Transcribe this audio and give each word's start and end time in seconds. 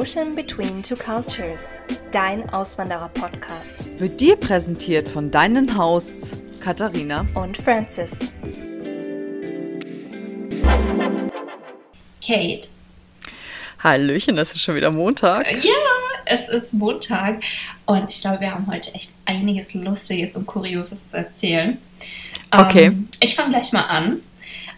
Ocean 0.00 0.34
Between 0.34 0.82
Two 0.82 0.96
Cultures, 0.96 1.78
dein 2.10 2.48
Auswanderer-Podcast. 2.54 4.00
Wird 4.00 4.18
dir 4.18 4.34
präsentiert 4.36 5.06
von 5.06 5.30
deinen 5.30 5.76
Hosts 5.76 6.40
Katharina 6.58 7.26
und 7.34 7.58
Francis. 7.58 8.32
Kate. 12.26 12.68
Hallöchen, 13.80 14.38
es 14.38 14.54
ist 14.54 14.62
schon 14.62 14.74
wieder 14.74 14.90
Montag. 14.90 15.62
Ja, 15.62 15.74
es 16.24 16.48
ist 16.48 16.72
Montag 16.72 17.42
und 17.84 18.08
ich 18.08 18.22
glaube, 18.22 18.40
wir 18.40 18.54
haben 18.54 18.68
heute 18.68 18.94
echt 18.94 19.12
einiges 19.26 19.74
Lustiges 19.74 20.34
und 20.34 20.46
Kurioses 20.46 21.10
zu 21.10 21.18
erzählen. 21.18 21.76
Okay. 22.50 22.86
Ähm, 22.86 23.08
ich 23.20 23.34
fange 23.36 23.50
gleich 23.50 23.70
mal 23.72 23.84
an. 23.84 24.22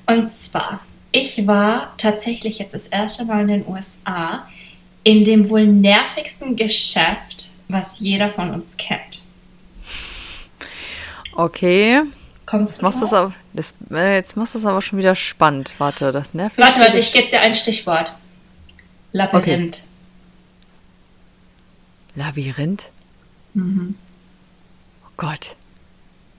Und 0.04 0.28
zwar, 0.28 0.80
ich 1.12 1.46
war 1.46 1.94
tatsächlich 1.96 2.58
jetzt 2.58 2.74
das 2.74 2.88
erste 2.88 3.24
Mal 3.24 3.42
in 3.42 3.48
den 3.48 3.68
USA 3.68 4.48
in 5.04 5.24
dem 5.24 5.48
wohl 5.48 5.66
nervigsten 5.66 6.56
Geschäft, 6.56 7.52
was 7.68 8.00
jeder 8.00 8.30
von 8.30 8.50
uns 8.50 8.76
kennt. 8.76 9.22
Okay. 11.34 12.02
Kommst 12.46 12.72
Jetzt 12.74 12.80
du 12.80 12.84
machst 12.84 13.02
es 13.02 13.12
aber, 13.12 13.34
das, 13.54 13.74
äh, 13.92 14.16
jetzt 14.16 14.36
machst 14.36 14.54
du 14.54 14.58
es 14.58 14.66
aber 14.66 14.82
schon 14.82 14.98
wieder 14.98 15.14
spannend. 15.14 15.74
Warte, 15.78 16.12
das 16.12 16.34
nervt 16.34 16.58
Warte, 16.58 16.80
warte, 16.80 16.98
ich 16.98 17.12
gebe 17.12 17.28
dir 17.28 17.40
ein 17.40 17.54
Stichwort. 17.54 18.14
Labyrinth. 19.12 19.84
Labyrinth? 22.14 22.88
Mhm. 23.54 23.94
Oh 25.06 25.10
Gott. 25.16 25.56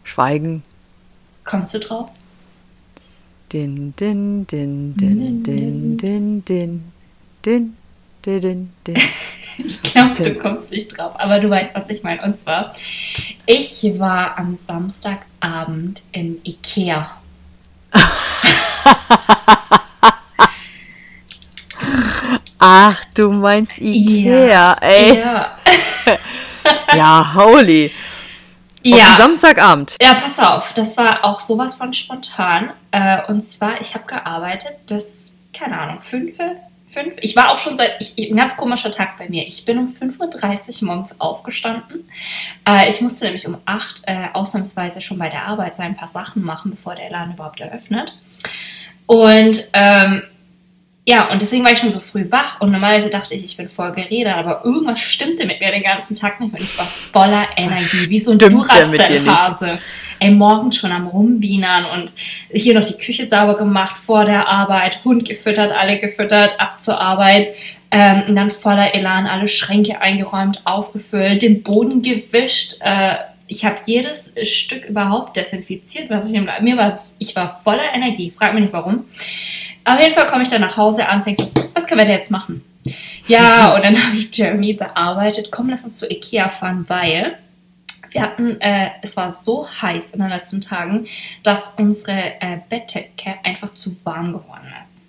Schweigen. 0.03 0.63
Kommst 1.45 1.73
du 1.73 1.79
drauf? 1.79 2.09
Din, 3.51 3.93
din, 3.95 4.45
din, 4.47 4.95
din, 4.95 5.43
din, 5.43 5.97
din, 5.97 6.43
din, 6.45 6.91
din, 7.45 7.77
din, 8.25 8.71
din. 8.87 8.97
Ich 9.55 9.83
glaube, 9.83 10.11
du 10.23 10.33
kommst 10.33 10.71
nicht 10.71 10.97
drauf, 10.97 11.13
aber 11.19 11.39
du 11.39 11.47
weißt, 11.47 11.75
was 11.75 11.87
ich 11.89 12.01
meine. 12.01 12.23
Und 12.23 12.39
zwar, 12.39 12.73
ich 13.45 13.83
war 13.99 14.35
am 14.39 14.55
Samstagabend 14.55 16.01
im 16.11 16.39
Ikea. 16.43 17.11
Ach, 22.59 23.03
du 23.13 23.31
meinst 23.31 23.77
Ikea, 23.79 24.73
ey. 24.81 25.19
Ja. 25.19 25.51
Ja, 26.95 27.33
holy. 27.35 27.87
Auf 27.87 27.91
Ja. 28.83 29.15
Samstagabend. 29.17 29.95
ja, 30.01 30.13
pass 30.13 30.39
auf, 30.39 30.73
das 30.73 30.95
war 30.95 31.25
auch 31.25 31.39
sowas 31.39 31.75
von 31.75 31.91
spontan. 31.93 32.71
Äh, 32.91 33.21
und 33.27 33.51
zwar, 33.51 33.81
ich 33.81 33.93
habe 33.95 34.05
gearbeitet 34.05 34.85
bis, 34.87 35.33
keine 35.57 35.77
Ahnung, 35.79 35.99
fünf, 36.01 36.35
fünf. 36.93 37.13
Ich 37.21 37.35
war 37.35 37.51
auch 37.51 37.57
schon 37.57 37.75
seit, 37.75 37.99
ich, 37.99 38.29
ein 38.29 38.37
ganz 38.37 38.55
komischer 38.55 38.91
Tag 38.91 39.17
bei 39.17 39.27
mir. 39.27 39.45
Ich 39.47 39.65
bin 39.65 39.77
um 39.77 39.87
5.30 39.87 40.81
Uhr 40.81 40.87
morgens 40.87 41.19
aufgestanden. 41.19 42.09
Äh, 42.67 42.89
ich 42.89 43.01
musste 43.01 43.25
nämlich 43.25 43.47
um 43.47 43.57
8 43.65 44.03
äh, 44.05 44.27
ausnahmsweise 44.33 45.01
schon 45.01 45.17
bei 45.17 45.29
der 45.29 45.45
Arbeit 45.45 45.75
sein, 45.75 45.87
ein 45.87 45.95
paar 45.95 46.07
Sachen 46.07 46.43
machen, 46.43 46.71
bevor 46.71 46.95
der 46.95 47.09
Laden 47.09 47.33
überhaupt 47.33 47.59
eröffnet. 47.59 48.17
Und 49.05 49.69
ähm, 49.73 50.23
ja, 51.05 51.29
und 51.31 51.41
deswegen 51.41 51.65
war 51.65 51.71
ich 51.73 51.79
schon 51.79 51.91
so 51.91 51.99
früh 51.99 52.31
wach 52.31 52.61
und 52.61 52.71
normalerweise 52.71 53.09
dachte 53.09 53.35
ich, 53.35 53.43
ich 53.43 53.57
bin 53.57 53.67
voll 53.67 53.91
geredet, 53.91 54.33
aber 54.33 54.63
irgendwas 54.63 55.01
stimmte 55.01 55.45
mit 55.45 55.59
mir 55.59 55.71
den 55.71 55.83
ganzen 55.83 56.15
Tag 56.15 56.39
nicht 56.39 56.53
und 56.53 56.61
ich 56.61 56.77
war 56.77 56.85
voller 56.85 57.45
Energie, 57.57 58.09
wie 58.09 58.19
so 58.19 58.31
ein? 58.31 58.39
Duracell-Hase. 58.39 59.79
Ey, 60.23 60.31
morgens 60.31 60.77
schon 60.77 60.93
am 60.93 61.07
Rumwienern 61.07 61.83
und 61.83 62.13
hier 62.49 62.79
noch 62.79 62.85
die 62.85 62.95
Küche 62.95 63.27
sauber 63.27 63.57
gemacht 63.57 63.97
vor 63.97 64.23
der 64.23 64.47
Arbeit, 64.47 65.03
Hund 65.03 65.27
gefüttert, 65.27 65.73
alle 65.73 65.99
gefüttert, 65.99 66.61
ab 66.61 66.79
zur 66.79 66.97
Arbeit. 66.97 67.49
Ähm, 67.91 68.23
und 68.29 68.37
dann 68.37 68.49
voller 68.49 68.95
Elan 68.95 69.27
alle 69.27 69.49
Schränke 69.49 69.99
eingeräumt, 69.99 70.61
aufgefüllt, 70.63 71.41
den 71.41 71.61
Boden 71.61 72.01
gewischt. 72.01 72.77
Äh, 72.79 73.15
ich 73.47 73.65
habe 73.65 73.79
jedes 73.85 74.33
Stück 74.43 74.85
überhaupt 74.85 75.35
desinfiziert, 75.35 76.09
was 76.09 76.31
ich 76.31 76.39
mir 76.39 76.77
war. 76.77 76.97
Ich 77.19 77.35
war 77.35 77.59
voller 77.61 77.93
Energie. 77.93 78.31
Frag 78.31 78.53
mich 78.53 78.63
nicht 78.63 78.73
warum. 78.73 79.03
Auf 79.83 79.99
jeden 79.99 80.13
Fall 80.13 80.27
komme 80.27 80.43
ich 80.43 80.49
dann 80.49 80.61
nach 80.61 80.77
Hause 80.77 81.05
an 81.09 81.17
und 81.17 81.25
denke 81.25 81.43
so, 81.43 81.51
was 81.73 81.85
können 81.85 81.99
wir 81.99 82.05
denn 82.05 82.15
jetzt 82.15 82.31
machen? 82.31 82.63
Ja, 83.27 83.75
und 83.75 83.83
dann 83.83 84.01
habe 84.07 84.17
ich 84.17 84.33
Jeremy 84.33 84.71
bearbeitet. 84.71 85.51
Komm, 85.51 85.69
lass 85.69 85.83
uns 85.83 85.97
zu 85.97 86.09
Ikea 86.09 86.47
fahren, 86.47 86.85
weil 86.87 87.35
wir 88.13 88.21
hatten, 88.21 88.61
äh, 88.61 88.89
es 89.01 89.17
war 89.17 89.31
so 89.31 89.67
heiß 89.67 90.11
in 90.11 90.19
den 90.21 90.29
letzten 90.29 90.61
Tagen, 90.61 91.07
dass 91.43 91.75
unsere 91.77 92.17
äh, 92.39 92.59
Bettdecke 92.69 93.35
einfach 93.43 93.73
zu 93.73 93.95
warm 94.05 94.33
geworden 94.33 94.71
ist. 94.81 94.99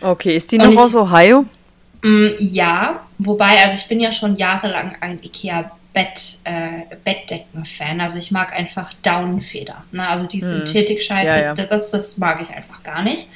Okay, 0.00 0.36
ist 0.36 0.52
die 0.52 0.58
noch 0.58 0.70
ich- 0.70 0.78
aus 0.78 0.94
Ohio? 0.94 1.46
Mm, 2.02 2.28
ja, 2.38 3.00
wobei, 3.18 3.62
also 3.64 3.74
ich 3.76 3.88
bin 3.88 4.00
ja 4.00 4.12
schon 4.12 4.36
jahrelang 4.36 4.96
ein 5.00 5.18
Ikea 5.22 5.70
Bett, 5.94 6.40
äh, 6.44 6.94
Bettdecken-Fan. 7.04 8.02
Also 8.02 8.18
ich 8.18 8.30
mag 8.30 8.52
einfach 8.52 8.92
Daunenfeder. 9.02 9.82
Ne? 9.92 10.06
Also 10.06 10.26
die 10.26 10.42
Synthetik-Scheiße, 10.42 11.26
Ja, 11.26 11.40
ja. 11.40 11.54
das, 11.54 11.90
das 11.90 12.18
mag 12.18 12.42
ich 12.42 12.50
einfach 12.54 12.82
gar 12.82 13.02
nicht. 13.02 13.30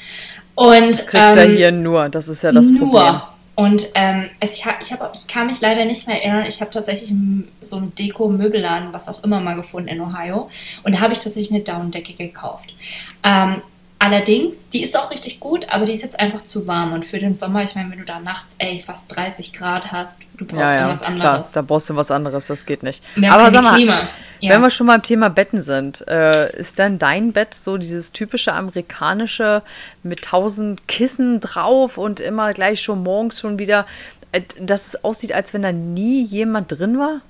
Und 0.55 0.91
Das 0.91 1.07
kriegst 1.07 1.37
ähm, 1.39 1.39
ja 1.39 1.57
hier 1.57 1.73
nur, 1.73 2.11
das 2.11 2.29
ist 2.29 2.43
ja 2.43 2.53
das 2.53 2.67
nur. 2.69 2.91
Problem. 2.91 3.23
Und 3.61 3.91
ähm, 3.95 4.31
es, 4.41 4.57
ich, 4.57 4.65
ich, 4.81 4.91
hab, 4.91 5.15
ich 5.15 5.27
kann 5.27 5.47
mich 5.47 5.61
leider 5.61 5.85
nicht 5.85 6.07
mehr 6.07 6.25
erinnern. 6.25 6.47
Ich 6.47 6.63
habe 6.63 6.71
tatsächlich 6.71 7.13
so 7.61 7.77
einen 7.77 7.95
Deko-Möbelladen, 7.95 8.95
was 8.95 9.07
auch 9.07 9.23
immer 9.23 9.39
mal 9.43 9.55
gefunden 9.55 9.91
in 9.91 10.01
Ohio. 10.01 10.49
Und 10.83 10.95
da 10.95 11.01
habe 11.01 11.13
ich 11.13 11.19
tatsächlich 11.19 11.53
eine 11.53 11.63
Daunendecke 11.63 12.15
gekauft. 12.15 12.75
Ähm, 13.23 13.61
allerdings, 14.01 14.57
die 14.73 14.83
ist 14.83 14.99
auch 14.99 15.11
richtig 15.13 15.39
gut, 15.39 15.69
aber 15.69 15.85
die 15.85 15.93
ist 15.93 16.03
jetzt 16.03 16.19
einfach 16.19 16.41
zu 16.41 16.67
warm. 16.67 16.93
Und 16.93 17.07
für 17.07 17.21
den 17.21 17.35
Sommer, 17.35 17.63
ich 17.63 17.77
meine, 17.77 17.91
wenn 17.93 17.99
du 18.01 18.05
da 18.05 18.19
nachts 18.19 18.57
ey, 18.59 18.83
fast 18.85 19.15
30 19.15 19.53
Grad 19.53 19.93
hast, 19.93 20.21
du 20.37 20.45
brauchst 20.45 20.61
Ja, 20.61 20.75
ja, 20.75 20.81
irgendwas 20.89 21.09
ist 21.09 21.17
klar, 21.17 21.29
anderes. 21.35 21.53
da 21.53 21.63
brauchst 21.63 21.91
du 21.91 21.97
was 21.97 22.11
anderes, 22.11 22.47
das 22.49 22.67
geht 22.67 22.83
nicht. 22.83 23.05
Wir 23.15 23.33
Aber 23.33 23.51
sag 23.53 23.63
mal, 23.63 23.77
Klima. 23.77 24.09
Ja. 24.41 24.51
wenn 24.55 24.61
wir 24.63 24.71
schon 24.71 24.87
beim 24.89 25.03
Thema 25.03 25.31
Betten 25.31 25.63
sind, 25.63 26.07
äh, 26.09 26.51
ist 26.59 26.79
denn 26.79 26.99
dein 26.99 27.33
Bett 27.33 27.55
so 27.55 27.77
dieses 27.77 28.11
typische 28.13 28.53
amerikanische 28.55 29.63
mit 30.03 30.23
tausend 30.23 30.89
Kissen 30.89 31.41
drauf 31.41 31.99
und 31.99 32.19
immer 32.21 32.53
gleich 32.55 32.81
schon 32.81 33.03
morgens 33.03 33.39
schon 33.41 33.59
wieder, 33.59 33.87
äh, 34.33 34.41
dass 34.59 34.89
es 34.89 35.05
aussieht, 35.05 35.33
als 35.33 35.55
wenn 35.55 35.63
da 35.63 35.73
nie 35.73 36.25
jemand 36.25 36.73
drin 36.73 36.99
war? 36.99 37.21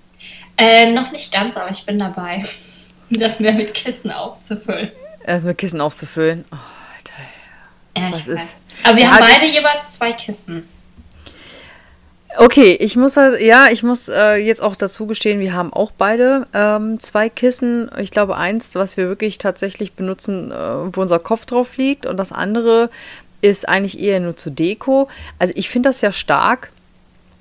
äh, 0.56 0.92
noch 0.92 1.10
nicht 1.10 1.32
ganz, 1.32 1.56
aber 1.56 1.70
ich 1.70 1.86
bin 1.86 1.98
dabei, 1.98 2.44
das 3.10 3.40
mehr 3.40 3.54
mit 3.54 3.72
Kissen 3.74 4.10
aufzufüllen. 4.10 4.90
Erst 5.24 5.44
mit 5.44 5.58
Kissen 5.58 5.80
aufzufüllen. 5.80 6.44
Oh, 6.50 6.56
Alter. 6.96 7.22
Ja, 7.96 8.12
Was 8.16 8.28
ist- 8.28 8.38
weiß. 8.40 8.56
Aber 8.84 8.96
wir 8.96 9.04
Ja, 9.04 9.10
haben 9.10 9.18
beide 9.20 9.46
jeweils 9.46 9.92
zwei 9.92 10.12
Kissen. 10.12 10.68
Okay, 12.38 12.76
ich 12.80 12.96
muss 12.96 13.16
halt- 13.16 13.40
ja, 13.40 13.68
ich 13.70 13.82
muss 13.82 14.08
äh, 14.08 14.36
jetzt 14.36 14.62
auch 14.62 14.76
dazu 14.76 15.06
gestehen, 15.06 15.40
wir 15.40 15.52
haben 15.52 15.72
auch 15.72 15.90
beide 15.90 16.46
ähm, 16.54 17.00
zwei 17.00 17.28
Kissen. 17.28 17.90
Ich 17.98 18.12
glaube 18.12 18.36
eins, 18.36 18.76
was 18.76 18.96
wir 18.96 19.08
wirklich 19.08 19.38
tatsächlich 19.38 19.94
benutzen, 19.94 20.52
äh, 20.52 20.54
wo 20.96 21.00
unser 21.02 21.18
Kopf 21.18 21.44
drauf 21.44 21.76
liegt, 21.76 22.06
und 22.06 22.16
das 22.16 22.30
andere 22.32 22.88
ist 23.42 23.68
eigentlich 23.68 23.98
eher 23.98 24.20
nur 24.20 24.36
zur 24.36 24.52
Deko. 24.52 25.08
Also 25.40 25.52
ich 25.56 25.68
finde 25.68 25.88
das 25.88 26.02
ja 26.02 26.12
stark. 26.12 26.70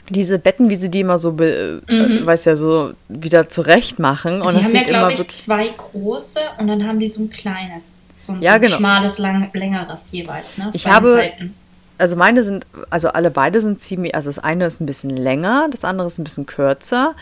Diese 0.10 0.40
Betten, 0.40 0.70
wie 0.70 0.76
sie 0.76 0.90
die 0.92 1.02
immer 1.02 1.18
so, 1.18 1.38
äh, 1.40 1.80
weiß 2.26 2.46
ja, 2.46 2.56
so 2.56 2.92
wieder 3.08 3.50
zurecht 3.50 4.00
machen. 4.00 4.42
Und 4.42 4.48
Mhm. 4.48 4.50
die 4.50 4.56
das 4.56 4.64
haben 4.66 4.74
ja, 4.74 4.80
sieht 4.80 4.88
glaube 4.88 5.04
immer 5.06 5.12
ich, 5.14 5.18
wirklich. 5.20 5.42
zwei 5.42 5.68
große 5.70 6.40
und 6.58 6.68
dann 6.68 6.88
haben 6.88 7.00
die 7.00 7.10
so 7.10 7.24
ein 7.24 7.30
kleines, 7.30 7.98
so 8.18 8.34
ein, 8.34 8.42
Ja, 8.42 8.52
so 8.52 8.56
ein 8.56 8.62
genau. 8.62 8.78
schmales, 8.78 9.18
lang, 9.20 9.50
längeres 9.54 10.06
jeweils. 10.12 10.58
Ne? 10.58 10.70
Ich 10.74 10.88
habe- 10.88 11.16
Seiten. 11.16 11.54
Also 11.98 12.16
meine 12.16 12.44
sind, 12.46 12.66
also 12.90 13.10
alle 13.10 13.30
beide 13.30 13.60
sind 13.60 13.82
ziemlich, 13.82 14.16
also 14.16 14.30
das 14.30 14.40
eine 14.40 14.66
ist 14.66 14.80
ein 14.80 14.86
bisschen 14.86 15.10
länger, 15.10 15.68
das 15.70 15.84
andere 15.84 16.08
ist 16.08 16.18
ein 16.18 16.24
bisschen 16.24 16.46
kürzer. 16.46 17.14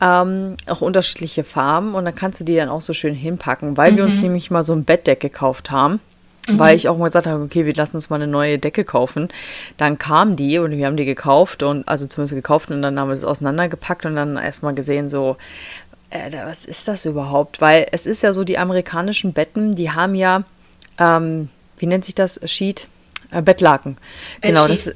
Ähm, 0.00 0.56
auch 0.66 0.80
unterschiedliche 0.82 1.42
Farben 1.44 1.94
und 1.94 2.04
dann 2.04 2.14
kannst 2.14 2.40
du 2.40 2.44
die 2.44 2.56
dann 2.56 2.68
auch 2.68 2.82
so 2.82 2.92
schön 2.92 3.14
hinpacken, 3.14 3.76
weil 3.78 3.94
wir 3.96 4.02
Mhm. 4.02 4.08
uns 4.10 4.18
nämlich 4.18 4.50
mal 4.50 4.62
so 4.64 4.74
ein 4.74 4.84
Bettdeck 4.84 5.20
gekauft 5.20 5.70
haben. 5.70 6.00
Weil 6.48 6.76
ich 6.76 6.88
auch 6.88 6.96
mal 6.96 7.06
gesagt 7.06 7.26
habe, 7.26 7.42
okay, 7.42 7.66
wir 7.66 7.74
lassen 7.74 7.96
uns 7.96 8.10
mal 8.10 8.16
eine 8.16 8.26
neue 8.26 8.58
Decke 8.58 8.84
kaufen. 8.84 9.28
Dann 9.76 9.98
kam 9.98 10.36
die 10.36 10.58
und 10.58 10.70
wir 10.72 10.86
haben 10.86 10.96
die 10.96 11.04
gekauft 11.04 11.62
und 11.62 11.86
also 11.88 12.06
zumindest 12.06 12.34
gekauft 12.34 12.70
und 12.70 12.82
dann 12.82 12.98
haben 12.98 13.08
wir 13.08 13.14
das 13.14 13.24
auseinandergepackt 13.24 14.06
und 14.06 14.16
dann 14.16 14.36
erstmal 14.36 14.74
gesehen, 14.74 15.08
so, 15.08 15.36
äh, 16.10 16.30
was 16.44 16.64
ist 16.64 16.88
das 16.88 17.04
überhaupt? 17.04 17.60
Weil 17.60 17.86
es 17.92 18.06
ist 18.06 18.22
ja 18.22 18.32
so, 18.32 18.44
die 18.44 18.58
amerikanischen 18.58 19.32
Betten, 19.32 19.74
die 19.74 19.90
haben 19.90 20.14
ja, 20.14 20.44
ähm, 20.98 21.48
wie 21.78 21.86
nennt 21.86 22.04
sich 22.04 22.14
das? 22.14 22.40
Sheet? 22.44 22.86
Äh, 23.32 23.42
Bettlaken. 23.42 23.96
Genau 24.40 24.68
das, 24.68 24.86
äh, 24.86 24.94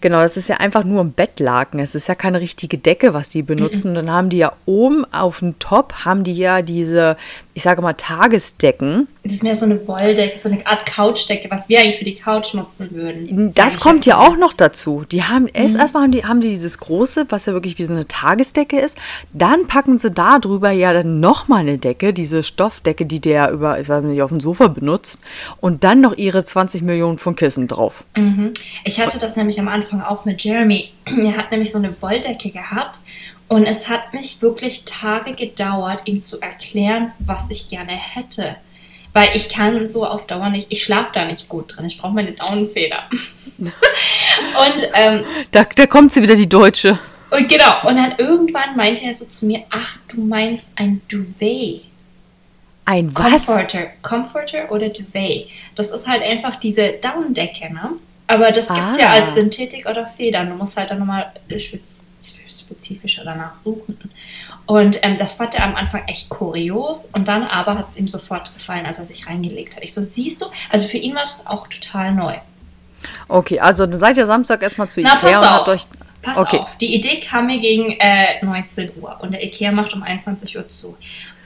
genau, 0.00 0.20
das 0.20 0.36
ist 0.36 0.48
ja 0.48 0.56
einfach 0.56 0.82
nur 0.82 1.02
ein 1.02 1.12
Bettlaken. 1.12 1.78
Es 1.78 1.94
ist 1.94 2.08
ja 2.08 2.16
keine 2.16 2.40
richtige 2.40 2.78
Decke, 2.78 3.14
was 3.14 3.28
die 3.28 3.42
benutzen. 3.42 3.90
Und 3.90 3.94
dann 3.94 4.10
haben 4.10 4.28
die 4.28 4.38
ja 4.38 4.52
oben 4.66 5.04
auf 5.12 5.38
dem 5.38 5.58
Top, 5.60 6.04
haben 6.04 6.24
die 6.24 6.34
ja 6.34 6.62
diese, 6.62 7.16
ich 7.54 7.62
sage 7.62 7.80
mal, 7.80 7.92
Tagesdecken. 7.92 9.06
Das 9.22 9.34
ist 9.34 9.42
mehr 9.44 9.54
so 9.54 9.66
eine 9.66 9.86
Wolldecke, 9.86 10.38
so 10.38 10.48
eine 10.48 10.66
Art 10.66 10.84
Couchdecke, 10.86 11.48
was 11.50 11.68
wir 11.68 11.78
eigentlich 11.78 11.98
für 11.98 12.04
die 12.04 12.14
Couch 12.14 12.54
nutzen 12.54 12.90
würden. 12.90 13.52
Das 13.54 13.76
ich 13.76 13.80
kommt 13.80 14.04
ja 14.04 14.18
auch 14.18 14.36
noch 14.36 14.52
dazu. 14.52 15.04
Die 15.10 15.22
haben 15.22 15.46
erst 15.46 15.76
erstmal 15.76 16.04
haben 16.04 16.12
die, 16.12 16.24
haben 16.24 16.40
die 16.40 16.48
dieses 16.48 16.78
große, 16.78 17.26
was 17.28 17.46
ja 17.46 17.52
wirklich 17.52 17.78
wie 17.78 17.84
so 17.84 17.92
eine 17.92 18.08
Tagesdecke 18.08 18.80
ist. 18.80 18.96
Dann 19.32 19.66
packen 19.68 19.98
sie 19.98 20.10
da 20.10 20.38
drüber 20.40 20.70
ja 20.70 20.92
dann 20.92 21.20
nochmal 21.20 21.60
eine 21.60 21.78
Decke, 21.78 22.12
diese 22.12 22.42
Stoffdecke, 22.42 23.06
die 23.06 23.20
der 23.20 23.52
über, 23.52 23.78
ich 23.78 23.88
weiß 23.88 24.02
nicht, 24.04 24.22
auf 24.22 24.30
dem 24.30 24.40
Sofa 24.40 24.66
benutzt. 24.68 25.20
Und 25.60 25.84
dann 25.84 26.00
noch 26.00 26.16
ihre 26.16 26.44
20 26.44 26.82
Millionen 26.82 27.18
von 27.18 27.36
Kissen. 27.36 27.49
Kissen 27.50 27.66
drauf. 27.66 28.04
Mhm. 28.16 28.52
Ich 28.84 29.00
hatte 29.00 29.18
das 29.18 29.34
nämlich 29.34 29.58
am 29.58 29.66
Anfang 29.66 30.02
auch 30.02 30.24
mit 30.24 30.44
Jeremy. 30.44 30.92
Er 31.06 31.36
hat 31.36 31.50
nämlich 31.50 31.72
so 31.72 31.78
eine 31.78 32.00
Wolldecke 32.00 32.50
gehabt 32.50 33.00
und 33.48 33.66
es 33.66 33.88
hat 33.88 34.14
mich 34.14 34.40
wirklich 34.40 34.84
Tage 34.84 35.34
gedauert, 35.34 36.02
ihm 36.04 36.20
zu 36.20 36.40
erklären, 36.40 37.10
was 37.18 37.50
ich 37.50 37.66
gerne 37.66 37.90
hätte. 37.90 38.54
Weil 39.12 39.30
ich 39.34 39.48
kann 39.48 39.88
so 39.88 40.06
auf 40.06 40.28
Dauer 40.28 40.50
nicht, 40.50 40.68
ich 40.70 40.84
schlafe 40.84 41.10
da 41.12 41.24
nicht 41.24 41.48
gut 41.48 41.76
drin. 41.76 41.86
Ich 41.86 41.98
brauche 41.98 42.12
meine 42.12 42.30
Daunenfeder. 42.30 43.02
und 43.58 44.88
ähm, 44.94 45.24
da, 45.50 45.64
da 45.64 45.86
kommt 45.86 46.12
sie 46.12 46.22
wieder, 46.22 46.36
die 46.36 46.48
Deutsche. 46.48 47.00
Und 47.30 47.48
genau, 47.48 47.88
und 47.88 47.96
dann 47.96 48.14
irgendwann 48.18 48.76
meinte 48.76 49.04
er 49.04 49.14
so 49.14 49.24
zu 49.24 49.46
mir, 49.46 49.64
ach, 49.70 49.96
du 50.06 50.20
meinst 50.20 50.70
ein 50.76 51.00
Duvet. 51.08 51.89
Ein 52.84 53.14
was? 53.14 53.46
Comforter. 53.46 53.86
Comforter 54.02 54.70
oder 54.72 54.88
Duvet. 54.88 55.48
Das 55.74 55.90
ist 55.90 56.08
halt 56.08 56.22
einfach 56.22 56.56
diese 56.56 56.92
Daunendecke, 57.00 57.72
ne? 57.72 57.90
Aber 58.26 58.50
das 58.52 58.66
gibt's 58.68 58.96
Ah. 58.96 59.00
ja 59.00 59.10
als 59.10 59.34
Synthetik 59.34 59.86
oder 59.86 60.06
Federn. 60.06 60.48
Du 60.50 60.54
musst 60.56 60.76
halt 60.76 60.90
dann 60.90 60.98
nochmal 61.00 61.32
spez 61.58 62.02
spezifischer 62.48 63.24
danach 63.24 63.54
suchen. 63.54 63.96
Und 64.66 64.98
ähm, 65.04 65.16
das 65.18 65.34
fand 65.34 65.54
er 65.54 65.64
am 65.64 65.76
Anfang 65.76 66.02
echt 66.06 66.28
kurios 66.28 67.06
und 67.12 67.26
dann 67.28 67.44
aber 67.44 67.78
hat 67.78 67.88
es 67.88 67.96
ihm 67.96 68.08
sofort 68.08 68.52
gefallen, 68.54 68.86
als 68.86 68.98
er 68.98 69.06
sich 69.06 69.26
reingelegt 69.28 69.76
hat. 69.76 69.84
Ich 69.84 69.94
so, 69.94 70.02
siehst 70.02 70.42
du? 70.42 70.46
Also 70.68 70.88
für 70.88 70.98
ihn 70.98 71.14
war 71.14 71.22
das 71.22 71.46
auch 71.46 71.66
total 71.68 72.12
neu. 72.12 72.34
Okay, 73.28 73.58
also 73.60 73.86
dann 73.86 73.98
seid 73.98 74.16
ihr 74.16 74.26
Samstag 74.26 74.62
erstmal 74.62 74.88
zu 74.90 75.00
Na, 75.00 75.14
Ikea 75.16 75.20
pass 75.20 75.36
und 75.38 75.44
auf. 75.46 75.52
habt 75.54 75.68
euch. 75.68 75.86
Pass 76.22 76.36
Okay. 76.36 76.58
auf, 76.58 76.76
die 76.76 76.94
Idee 76.94 77.20
kam 77.20 77.46
mir 77.46 77.58
gegen 77.58 77.92
äh, 77.98 78.44
19 78.44 78.90
Uhr 79.00 79.16
und 79.20 79.32
der 79.32 79.42
Ikea 79.44 79.72
macht 79.72 79.94
um 79.94 80.02
21 80.02 80.56
Uhr 80.56 80.68
zu. 80.68 80.96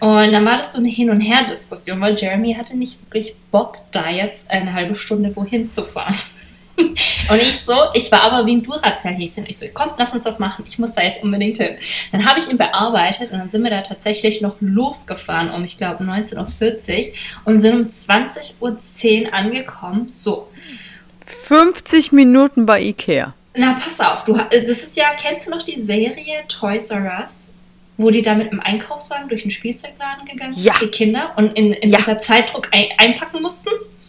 Und 0.05 0.33
dann 0.33 0.45
war 0.45 0.59
das 0.59 0.75
so 0.75 0.79
eine 0.81 0.89
Hin- 0.89 1.09
und 1.09 1.23
Her-Diskussion, 1.23 1.99
weil 1.99 2.15
Jeremy 2.15 2.53
hatte 2.53 2.77
nicht 2.77 2.99
wirklich 3.05 3.35
Bock, 3.51 3.79
da 3.91 4.11
jetzt 4.11 4.51
eine 4.51 4.75
halbe 4.75 4.95
Stunde 4.95 5.35
wohin 5.35 5.71
zu 5.71 5.83
fahren. 5.83 6.15
Und 6.77 7.41
ich 7.41 7.61
so, 7.61 7.73
ich 7.95 8.13
war 8.13 8.25
aber 8.25 8.45
wie 8.45 8.57
ein 8.57 8.63
Duracell-Häschen. 8.63 9.47
Ich 9.47 9.57
so, 9.59 9.67
komm, 9.73 9.93
lass 9.97 10.13
uns 10.13 10.25
das 10.25 10.39
machen. 10.39 10.65
Ich 10.67 10.79
muss 10.79 10.93
da 10.93 11.01
jetzt 11.01 11.23
unbedingt 11.23 11.57
hin. 11.57 11.77
Dann 12.13 12.27
habe 12.27 12.39
ich 12.39 12.51
ihn 12.51 12.59
bearbeitet 12.59 13.31
und 13.31 13.39
dann 13.39 13.49
sind 13.49 13.63
wir 13.63 13.71
da 13.71 13.81
tatsächlich 13.81 14.43
noch 14.43 14.57
losgefahren 14.61 15.51
um, 15.51 15.65
ich 15.65 15.79
glaube, 15.79 16.05
19.40 16.05 16.37
Uhr 16.37 17.15
und 17.45 17.61
sind 17.61 17.75
um 17.75 17.87
20.10 17.87 19.27
Uhr 19.27 19.33
angekommen. 19.33 20.09
So, 20.11 20.49
50 21.25 22.13
Minuten 22.13 22.67
bei 22.67 22.83
Ikea. 22.83 23.33
Na, 23.57 23.75
pass 23.75 24.01
auf, 24.01 24.25
du, 24.25 24.35
das 24.35 24.83
ist 24.83 24.97
ja, 24.97 25.15
kennst 25.17 25.47
du 25.47 25.53
noch 25.53 25.63
die 25.63 25.81
Serie 25.83 26.43
Toys 26.49 26.91
R 26.91 27.25
Us? 27.25 27.54
Wo 27.97 28.11
die 28.11 28.23
da 28.23 28.35
mit 28.35 28.51
einem 28.51 28.61
Einkaufswagen 28.61 29.29
durch 29.29 29.43
den 29.43 29.51
Spielzeugladen 29.53 30.27
gegangen 30.27 30.55
sind, 30.55 30.65
Ja. 30.65 30.75
die 30.81 30.89
Kinder, 30.89 31.33
und 31.37 31.57
in, 31.57 31.73
in 31.73 31.91
Ja. 31.91 31.99
unter 31.99 32.19
Zeitdruck 32.19 32.69
ein, 32.73 32.87
einpacken 32.99 33.41
mussten? 33.41 33.69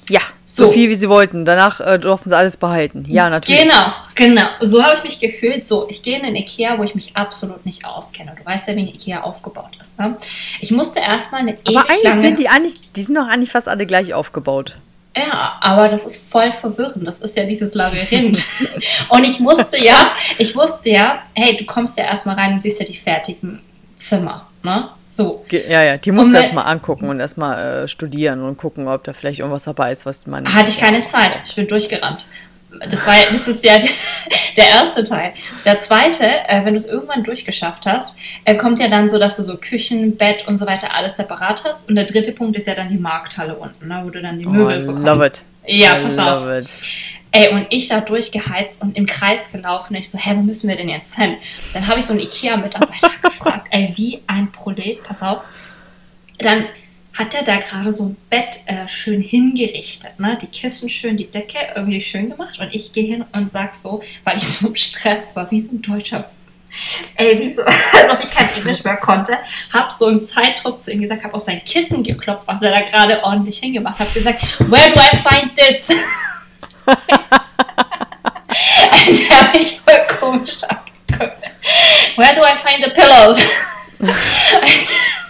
Ja, 0.10 0.22
so, 0.44 0.68
So. 0.68 0.72
viel 0.72 0.90
wie 0.90 0.96
sie 0.96 1.10
wollten. 1.10 1.46
Danach 1.46 1.80
äh, 1.80 1.98
durften 1.98 2.30
sie 2.30 2.38
alles 2.38 2.58
behalten. 2.58 3.06
Ja, 3.08 3.30
natürlich. 3.30 3.62
Genau, 3.64 3.92
genau. 4.14 4.44
So 4.62 4.84
habe 4.84 4.96
ich 4.98 5.04
mich 5.04 5.20
gefühlt. 5.20 5.66
So, 5.66 5.88
ich 5.90 6.04
gehe 6.04 6.18
in 6.18 6.24
den 6.24 6.36
Ikea, 6.36 6.78
wo 6.78 6.84
ich 6.84 6.94
mich 6.94 7.16
absolut 7.18 7.66
nicht 7.66 7.86
auskenne. 7.86 8.34
Du 8.38 8.46
weißt 8.46 8.68
ja, 8.68 8.76
wie 8.76 8.82
ein 8.82 8.88
Ikea 8.88 9.22
aufgebaut 9.22 9.72
ist. 9.82 9.98
Ne? 9.98 10.16
Ich 10.62 10.70
musste 10.72 11.00
erstmal 11.00 11.42
eine 11.42 11.58
Aber 11.66 11.72
ewig 11.72 11.90
eigentlich 11.90 12.04
lange... 12.04 12.22
sind 12.22 12.40
die 12.40 12.50
eigentlich, 12.50 12.80
die 12.96 13.02
sind 13.02 13.16
doch 13.16 13.28
eigentlich 13.28 13.52
fast 13.52 13.68
alle 13.68 13.86
gleich 13.88 14.14
aufgebaut. 14.14 14.78
Ja, 15.18 15.58
aber 15.62 15.88
das 15.88 16.06
ist 16.06 16.30
voll 16.30 16.52
verwirrend. 16.54 17.08
Das 17.08 17.22
ist 17.22 17.36
ja 17.38 17.46
dieses 17.46 17.74
Labyrinth. 17.74 18.46
und 19.10 19.24
ich 19.26 19.40
musste 19.40 19.78
ja, 19.84 20.12
ich 20.38 20.56
wusste 20.56 20.90
ja, 20.90 21.20
hey, 21.34 21.56
du 21.58 21.66
kommst 21.66 21.98
ja 21.98 22.04
erstmal 22.04 22.36
rein 22.36 22.54
und 22.54 22.62
siehst 22.62 22.80
ja 22.80 22.86
die 22.86 22.98
fertigen 22.98 23.62
Zimmer. 24.08 24.48
Ne? 24.64 24.90
So. 25.08 25.46
Ja, 25.52 25.84
ja, 25.84 25.98
die 25.98 26.12
musst 26.12 26.34
du 26.34 26.38
Und 26.38 26.42
erstmal 26.44 26.66
angucken 26.66 27.10
und 27.10 27.20
erstmal 27.20 27.84
äh, 27.84 27.88
studieren 27.88 28.42
und 28.42 28.58
gucken, 28.58 28.88
ob 28.88 29.04
da 29.04 29.14
vielleicht 29.14 29.40
irgendwas 29.40 29.64
dabei 29.66 29.92
ist, 29.92 30.06
was 30.06 30.26
man. 30.28 30.52
Hatte 30.54 30.70
ich 30.72 30.80
keine 30.80 31.06
Zeit. 31.06 31.40
Ich 31.46 31.56
bin 31.56 31.68
durchgerannt. 31.68 32.26
Das, 32.90 33.08
war, 33.08 33.14
das 33.32 33.48
ist 33.48 33.64
ja 33.64 33.78
der 34.58 34.68
erste 34.68 35.04
Teil. 35.06 35.32
Der 35.64 35.80
zweite, 35.80 36.26
äh, 36.26 36.66
wenn 36.66 36.74
du 36.74 36.78
es 36.80 36.86
irgendwann 36.86 37.24
durchgeschafft 37.24 37.86
hast, 37.86 38.18
äh, 38.44 38.56
kommt 38.56 38.80
ja 38.82 38.90
dann 38.90 39.08
so, 39.08 39.18
dass 39.18 39.38
du 39.38 39.44
so 39.44 39.56
Küchen, 39.56 40.18
Bett 40.18 40.46
und 40.48 40.58
so 40.58 40.66
weiter 40.68 40.94
alles 40.94 41.16
separat 41.16 41.64
hast. 41.64 41.88
Und 41.88 41.96
der 41.96 42.04
dritte 42.04 42.34
Punkt 42.34 42.58
ist 42.58 42.68
ja 42.68 42.76
dann 42.76 42.90
die 42.90 42.98
Markthalle 42.98 43.56
unten, 43.56 43.88
ne, 43.88 44.02
wo 44.04 44.10
du 44.10 44.22
dann 44.22 44.40
die 44.40 44.46
Oh, 44.46 44.50
Möbel 44.50 44.84
I 44.84 44.86
bekommst. 44.88 45.06
love 45.06 45.26
it. 45.26 45.44
Ja, 45.68 45.98
I 46.00 46.04
pass 46.04 46.18
auf. 46.18 46.26
love 46.42 46.60
it. 46.60 46.70
Ey, 47.36 47.50
und 47.50 47.68
ich 47.70 47.90
da 47.90 48.00
durchgeheizt 48.00 48.82
und 48.82 48.96
im 48.96 49.06
Kreis 49.06 49.52
gelaufen. 49.52 49.94
Ich 49.96 50.10
so, 50.10 50.18
hä, 50.18 50.36
wo 50.38 50.42
müssen 50.42 50.70
wir 50.70 50.78
denn 50.78 50.88
jetzt 50.88 51.16
hin? 51.16 51.36
Dann 51.74 51.86
habe 51.86 52.00
ich 52.00 52.06
so 52.06 52.14
einen 52.14 52.22
Ikea-Mitarbeiter 52.22 53.12
gefragt, 53.22 53.68
ey, 53.72 53.92
wie 53.98 54.22
ein 54.26 54.54
Prolet, 54.54 55.04
pass 55.04 55.22
auf. 55.22 55.42
Dann 56.38 56.68
hat 57.12 57.34
er 57.34 57.44
da 57.44 57.58
gerade 57.58 57.92
so 57.92 58.06
ein 58.06 58.18
Bett 58.30 58.60
äh, 58.68 58.88
schön 58.88 59.20
hingerichtet, 59.20 60.18
ne? 60.18 60.38
Die 60.42 60.48
Kissen 60.48 60.88
schön, 60.88 61.18
die 61.18 61.30
Decke 61.30 61.58
irgendwie 61.76 62.00
schön 62.00 62.30
gemacht. 62.30 62.58
Und 62.60 62.74
ich 62.74 62.94
gehe 62.94 63.04
hin 63.06 63.26
und 63.34 63.50
sag 63.50 63.76
so, 63.76 64.02
weil 64.24 64.38
ich 64.38 64.48
so 64.48 64.70
im 64.70 64.76
Stress 64.78 65.36
war, 65.36 65.52
wie 65.52 65.60
so 65.60 65.74
ein 65.74 65.82
deutscher 65.82 66.32
Ey, 67.16 67.38
wie 67.42 67.50
so, 67.50 67.64
als 67.66 68.10
ob 68.12 68.24
ich 68.24 68.32
kein 68.32 68.48
Englisch 68.56 68.86
mehr 68.86 68.96
konnte, 68.96 69.38
hab 69.74 69.92
so 69.92 70.08
im 70.08 70.26
Zeitdruck 70.26 70.78
zu 70.78 70.94
ihm 70.94 71.02
gesagt, 71.02 71.26
hab 71.26 71.34
auf 71.34 71.42
sein 71.42 71.62
Kissen 71.66 72.02
geklopft, 72.02 72.48
was 72.48 72.62
er 72.62 72.72
da 72.72 72.82
gerade 72.82 73.22
ordentlich 73.26 73.58
hingemacht 73.58 74.00
hat, 74.00 74.08
hab 74.08 74.14
gesagt, 74.14 74.42
where 74.72 74.90
do 74.94 75.02
I 75.02 75.18
find 75.18 75.54
this? 75.58 75.90
Hat 79.30 79.54
mich 79.54 79.82
voll 79.82 80.08
komisch 80.20 80.64
angeguckt. 80.64 81.44
Where 82.16 82.36
do 82.36 82.42
I 82.42 82.56
find 82.58 82.84
the 82.84 82.92
pillows? 82.92 83.40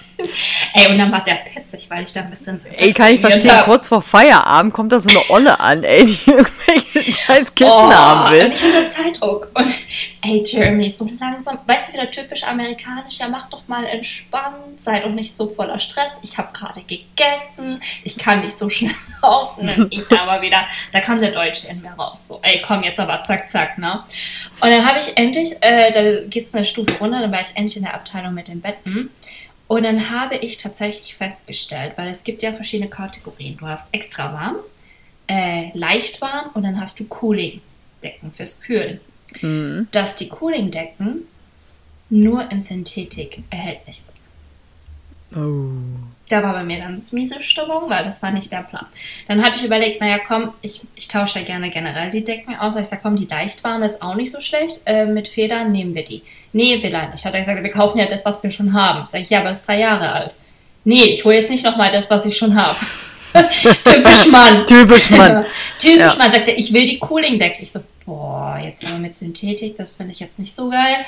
Ey, 0.74 0.90
und 0.90 0.98
dann 0.98 1.12
war 1.12 1.24
der 1.24 1.36
pissig, 1.36 1.90
weil 1.90 2.04
ich 2.04 2.14
da 2.14 2.22
ein 2.22 2.30
bisschen 2.30 2.60
so 2.60 2.68
Ey, 2.70 2.94
kann 2.94 3.14
ich 3.14 3.20
verstehen, 3.22 3.52
hab. 3.52 3.66
kurz 3.66 3.88
vor 3.88 4.02
Feierabend 4.02 4.74
kommt 4.74 4.92
da 4.92 5.00
so 5.00 5.10
eine 5.10 5.20
Olle 5.30 5.60
an, 5.60 5.84
ey, 5.84 6.06
die 6.06 6.20
irgendwelche 6.32 7.12
scheiß 7.12 7.54
Kissen 7.56 7.72
Oh, 7.72 7.92
haben 7.94 8.32
will. 8.32 8.46
Und 8.46 8.54
ich 8.54 8.64
unter 8.64 8.90
Zeitdruck. 8.90 9.50
Und 9.54 9.74
ey, 10.24 10.44
Jeremy, 10.46 10.90
so 10.90 11.10
langsam, 11.20 11.60
weißt 11.66 11.90
du, 11.90 11.94
wieder 11.94 12.10
typisch 12.12 12.44
amerikanisch, 12.44 13.20
ja, 13.20 13.28
mach 13.28 13.50
doch 13.50 13.68
mal 13.68 13.86
entspannt, 13.86 14.80
sei 14.80 15.00
doch 15.00 15.10
nicht 15.10 15.36
so 15.36 15.50
voller 15.50 15.80
Stress. 15.80 16.12
Ich 16.22 16.38
habe 16.38 16.50
gerade 16.54 16.82
gegessen, 16.82 17.82
ich 18.04 18.18
kann 18.18 18.42
nicht 18.42 18.56
so 18.56 18.70
schnell 18.70 18.92
laufen. 19.22 19.68
Und 19.70 19.94
ich 19.94 20.10
aber 20.20 20.42
wieder, 20.42 20.66
da 20.94 21.00
kam 21.02 21.20
der 21.22 21.32
Deutsche 21.32 21.68
in 21.70 21.82
mir 21.82 21.92
raus. 21.92 22.28
So, 22.28 22.40
ey, 22.42 22.62
komm 22.66 22.84
jetzt 22.84 23.00
aber 23.00 23.24
zack, 23.24 23.50
zack, 23.50 23.78
ne? 23.78 24.04
Und 24.62 24.70
dann 24.70 24.86
habe 24.86 25.00
ich 25.00 25.18
endlich, 25.18 25.52
äh, 25.62 25.92
da 25.92 26.28
geht's 26.28 26.54
eine 26.54 26.66
Stufe 26.66 26.98
runter, 27.00 27.22
dann 27.22 27.32
war 27.32 27.42
ich 27.42 27.56
endlich 27.56 27.78
in 27.78 27.84
der 27.84 27.94
Abteilung 27.94 28.34
mit 28.34 28.48
den 28.48 28.62
Betten. 28.62 29.10
Und 29.68 29.84
dann 29.84 30.12
habe 30.12 30.36
ich 30.36 30.58
tatsächlich 30.58 31.16
festgestellt, 31.16 31.94
weil 31.96 32.08
es 32.08 32.24
gibt 32.24 32.44
ja 32.44 32.54
verschiedene 32.54 32.90
Kategorien. 32.90 33.58
Du 33.58 33.66
hast 33.66 33.94
extra 33.94 34.32
warm, 34.34 34.58
äh, 35.28 35.76
leicht 35.76 36.22
warm 36.22 36.52
und 36.54 36.64
dann 36.64 36.80
hast 36.80 37.00
du 37.00 37.06
Cooling-Decken 37.06 38.32
fürs 38.32 38.60
Kühlen. 38.60 39.00
Mhm. 39.42 39.88
Dass 39.92 40.16
die 40.16 40.30
Cooling-Decken 40.30 41.28
nur 42.10 42.52
in 42.52 42.62
Synthetik 42.62 43.40
erhältlich 43.50 44.02
sind. 44.02 44.15
Oh. 45.36 45.70
Da 46.30 46.42
war 46.42 46.54
bei 46.54 46.64
mir 46.64 46.80
ganz 46.80 47.12
miese 47.12 47.42
Stimmung, 47.42 47.88
weil 47.88 48.04
das 48.04 48.24
war 48.24 48.32
nicht 48.32 48.52
der 48.52 48.64
Plan. 48.64 48.86
Dann 49.28 49.44
hatte 49.44 49.60
ich 49.60 49.66
überlegt, 49.66 50.02
naja, 50.02 50.18
komm, 50.26 50.54
ich, 50.62 50.82
ich 50.96 51.08
tausche 51.08 51.40
ja 51.40 51.46
gerne 51.46 51.70
generell 51.70 52.10
die 52.10 52.24
Decken 52.24 52.56
aus. 52.56 52.76
Ich 52.76 52.88
sag, 52.88 53.04
komm, 53.04 53.16
die 53.16 53.26
leichtwarme 53.26 53.86
ist 53.86 54.02
auch 54.02 54.16
nicht 54.16 54.32
so 54.32 54.42
schlecht. 54.42 54.82
Äh, 54.86 55.06
mit 55.06 55.28
Federn 55.28 55.72
nehmen 55.72 55.94
wir 55.94 56.04
die. 56.04 56.24
Nee, 56.52 56.82
will 56.82 56.94
er 56.94 57.10
nicht. 57.10 57.26
Hat 57.26 57.34
er 57.36 57.42
gesagt, 57.42 57.62
wir 57.62 57.70
kaufen 57.70 58.00
ja 58.00 58.06
das, 58.06 58.26
was 58.26 58.42
wir 58.42 58.50
schon 58.50 58.74
haben. 58.74 59.06
Sag 59.06 59.22
ich, 59.22 59.30
ja, 59.30 59.40
aber 59.40 59.50
das 59.50 59.60
ist 59.60 59.68
drei 59.68 59.80
Jahre 59.80 60.12
alt. 60.12 60.34
Nee, 60.84 61.04
ich 61.04 61.26
hole 61.26 61.36
jetzt 61.36 61.50
nicht 61.50 61.64
nochmal 61.64 61.92
das, 61.92 62.10
was 62.10 62.26
ich 62.26 62.36
schon 62.38 62.56
habe. 62.56 62.78
Typisch 63.84 64.28
Mann. 64.32 64.66
Typisch 64.66 65.10
Mann. 65.12 65.46
Typisch 65.80 65.98
Ja. 65.98 66.16
Mann, 66.16 66.32
sagt 66.32 66.48
er, 66.48 66.58
ich 66.58 66.74
will 66.74 66.88
die 66.88 66.98
Cooling-Decke. 66.98 67.62
Ich 67.62 67.72
so, 67.72 67.82
boah, 68.06 68.60
jetzt 68.64 68.84
aber 68.84 68.98
mit 68.98 69.14
Synthetik, 69.14 69.78
das 69.78 69.94
finde 69.94 70.12
ich 70.14 70.20
jetzt 70.20 70.40
nicht 70.40 70.56
so 70.56 70.70
geil. 70.70 71.06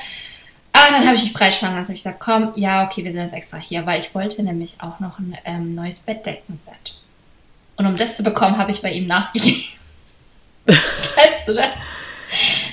Ah, 0.80 0.92
dann 0.92 1.06
habe 1.08 1.16
ich 1.18 1.24
mich 1.24 1.34
breitschlagen 1.34 1.76
lassen. 1.78 1.94
Ich 1.94 2.04
gesagt, 2.04 2.20
komm, 2.20 2.52
ja, 2.56 2.86
okay, 2.86 3.04
wir 3.04 3.12
sind 3.12 3.22
jetzt 3.22 3.34
extra 3.34 3.58
hier, 3.58 3.86
weil 3.88 4.00
ich 4.00 4.14
wollte 4.14 4.44
nämlich 4.44 4.76
auch 4.80 5.00
noch 5.00 5.18
ein 5.18 5.36
ähm, 5.44 5.74
neues 5.74 6.00
Bettdeckenset. 6.00 6.96
Und 7.78 7.88
um 7.88 7.96
das 7.96 8.16
zu 8.16 8.24
bekommen, 8.24 8.58
habe 8.58 8.72
ich 8.72 8.82
bei 8.82 8.92
ihm 8.92 9.08
nachgegeben. 9.08 9.62
Kennst 10.68 11.48
du 11.48 11.54
das? 11.54 11.70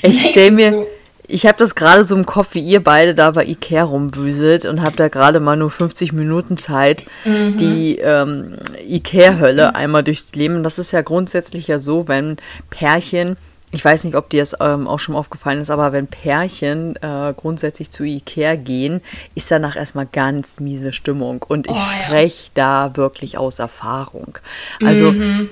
Ich 0.02 0.26
stell 0.26 0.50
mir, 0.50 0.86
ich 1.26 1.46
habe 1.46 1.56
das 1.56 1.74
gerade 1.74 2.04
so 2.04 2.14
im 2.14 2.26
Kopf, 2.26 2.48
wie 2.52 2.60
ihr 2.60 2.82
beide 2.84 3.14
da 3.14 3.30
bei 3.30 3.44
Ikea 3.46 3.84
rumwüselt 3.84 4.66
und 4.66 4.82
habe 4.82 4.96
da 4.96 5.08
gerade 5.08 5.40
mal 5.40 5.56
nur 5.56 5.70
50 5.70 6.12
Minuten 6.12 6.58
Zeit, 6.58 7.04
Mhm. 7.24 7.56
die 7.56 7.96
ähm, 7.98 8.56
Ikea-Hölle 8.86 9.74
einmal 9.74 10.02
durchs 10.04 10.34
Leben. 10.34 10.62
Das 10.62 10.78
ist 10.78 10.92
ja 10.92 11.00
grundsätzlich 11.00 11.68
ja 11.68 11.78
so, 11.78 12.06
wenn 12.08 12.36
Pärchen, 12.68 13.36
ich 13.74 13.84
weiß 13.84 14.04
nicht, 14.04 14.14
ob 14.16 14.30
dir 14.30 14.40
das 14.42 14.54
ähm, 14.60 14.86
auch 14.86 14.98
schon 14.98 15.14
mal 15.14 15.18
aufgefallen 15.18 15.60
ist, 15.60 15.70
aber 15.70 15.92
wenn 15.92 16.06
Pärchen 16.06 16.96
äh, 16.96 17.34
grundsätzlich 17.36 17.90
zu 17.90 18.04
Ikea 18.04 18.56
gehen, 18.56 19.00
ist 19.34 19.50
danach 19.50 19.76
erstmal 19.76 20.06
ganz 20.06 20.60
miese 20.60 20.92
Stimmung. 20.92 21.42
Und 21.46 21.66
ich 21.66 21.72
Oh, 21.72 21.76
ja. 21.76 22.04
spreche 22.04 22.50
da 22.54 22.92
wirklich 22.96 23.36
aus 23.38 23.58
Erfahrung. 23.58 24.38
Also 24.84 25.12
Mhm. 25.12 25.48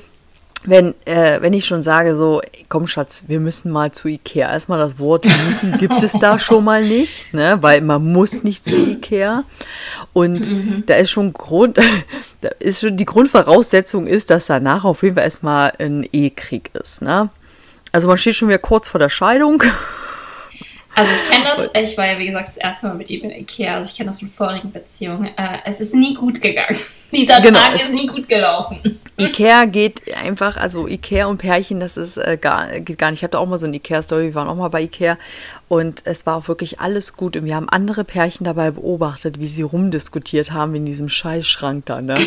wenn, 0.64 0.94
äh, 1.06 1.40
wenn 1.42 1.52
ich 1.54 1.64
schon 1.64 1.82
sage, 1.82 2.14
so, 2.14 2.40
komm 2.68 2.86
Schatz, 2.86 3.24
wir 3.26 3.40
müssen 3.40 3.72
mal 3.72 3.90
zu 3.90 4.06
Ikea. 4.06 4.48
Erstmal 4.52 4.78
das 4.78 4.98
Wort 5.00 5.24
müssen 5.46 5.76
gibt 5.78 6.00
es 6.04 6.12
da 6.12 6.38
schon 6.38 6.62
mal 6.64 6.84
nicht, 6.84 7.34
ne? 7.34 7.58
weil 7.60 7.80
man 7.80 8.04
muss 8.12 8.44
nicht 8.44 8.64
zu 8.64 8.76
Ikea. 8.76 9.42
Und 10.12 10.48
mhm. 10.50 10.84
da 10.86 10.94
ist 10.94 11.10
schon 11.10 11.32
Grund, 11.32 11.78
da 12.42 12.48
ist 12.60 12.80
schon 12.80 12.96
die 12.96 13.04
Grundvoraussetzung 13.04 14.06
ist, 14.06 14.30
dass 14.30 14.46
danach 14.46 14.84
auf 14.84 15.02
jeden 15.02 15.16
Fall 15.16 15.24
erstmal 15.24 15.72
ein 15.80 16.06
Ehekrieg 16.12 16.70
ist. 16.80 17.02
Ne? 17.02 17.28
Also 17.92 18.08
man 18.08 18.18
steht 18.18 18.34
schon 18.34 18.48
wieder 18.48 18.58
kurz 18.58 18.88
vor 18.88 18.98
der 18.98 19.10
Scheidung. 19.10 19.62
Also 20.94 21.10
ich 21.10 21.30
kenne 21.30 21.44
das, 21.72 21.90
ich 21.90 21.96
war 21.96 22.06
ja 22.06 22.18
wie 22.18 22.26
gesagt 22.26 22.48
das 22.48 22.56
erste 22.58 22.86
Mal 22.86 22.94
mit 22.94 23.08
ihm 23.08 23.22
in 23.22 23.30
Ikea, 23.30 23.76
also 23.76 23.90
ich 23.90 23.96
kenne 23.96 24.10
das 24.10 24.18
von 24.18 24.30
vorigen 24.30 24.72
Beziehungen. 24.72 25.26
Äh, 25.38 25.58
es 25.64 25.80
ist 25.80 25.94
nie 25.94 26.14
gut 26.14 26.40
gegangen. 26.40 26.76
Dieser 27.12 27.40
genau, 27.40 27.58
Tag 27.58 27.76
ist 27.76 27.94
nie 27.94 28.06
gut 28.06 28.28
gelaufen. 28.28 28.98
Ikea 29.18 29.66
geht 29.66 30.02
einfach, 30.16 30.56
also 30.56 30.86
Ikea 30.86 31.26
und 31.26 31.38
Pärchen, 31.38 31.80
das 31.80 31.96
ist 31.96 32.18
äh, 32.18 32.38
gar, 32.38 32.80
geht 32.80 32.98
gar 32.98 33.10
nicht. 33.10 33.20
Ich 33.20 33.24
hatte 33.24 33.38
auch 33.38 33.46
mal 33.46 33.58
so 33.58 33.66
eine 33.66 33.76
Ikea-Story, 33.76 34.24
wir 34.24 34.34
waren 34.34 34.48
auch 34.48 34.56
mal 34.56 34.68
bei 34.68 34.82
Ikea 34.82 35.18
und 35.68 36.02
es 36.04 36.26
war 36.26 36.36
auch 36.36 36.48
wirklich 36.48 36.80
alles 36.80 37.14
gut 37.16 37.36
und 37.36 37.44
wir 37.44 37.56
haben 37.56 37.68
andere 37.68 38.04
Pärchen 38.04 38.44
dabei 38.44 38.70
beobachtet, 38.70 39.40
wie 39.40 39.46
sie 39.46 39.62
rumdiskutiert 39.62 40.52
haben 40.52 40.74
in 40.74 40.84
diesem 40.84 41.08
Scheißschrank 41.08 41.86
da, 41.86 42.02
ne? 42.02 42.16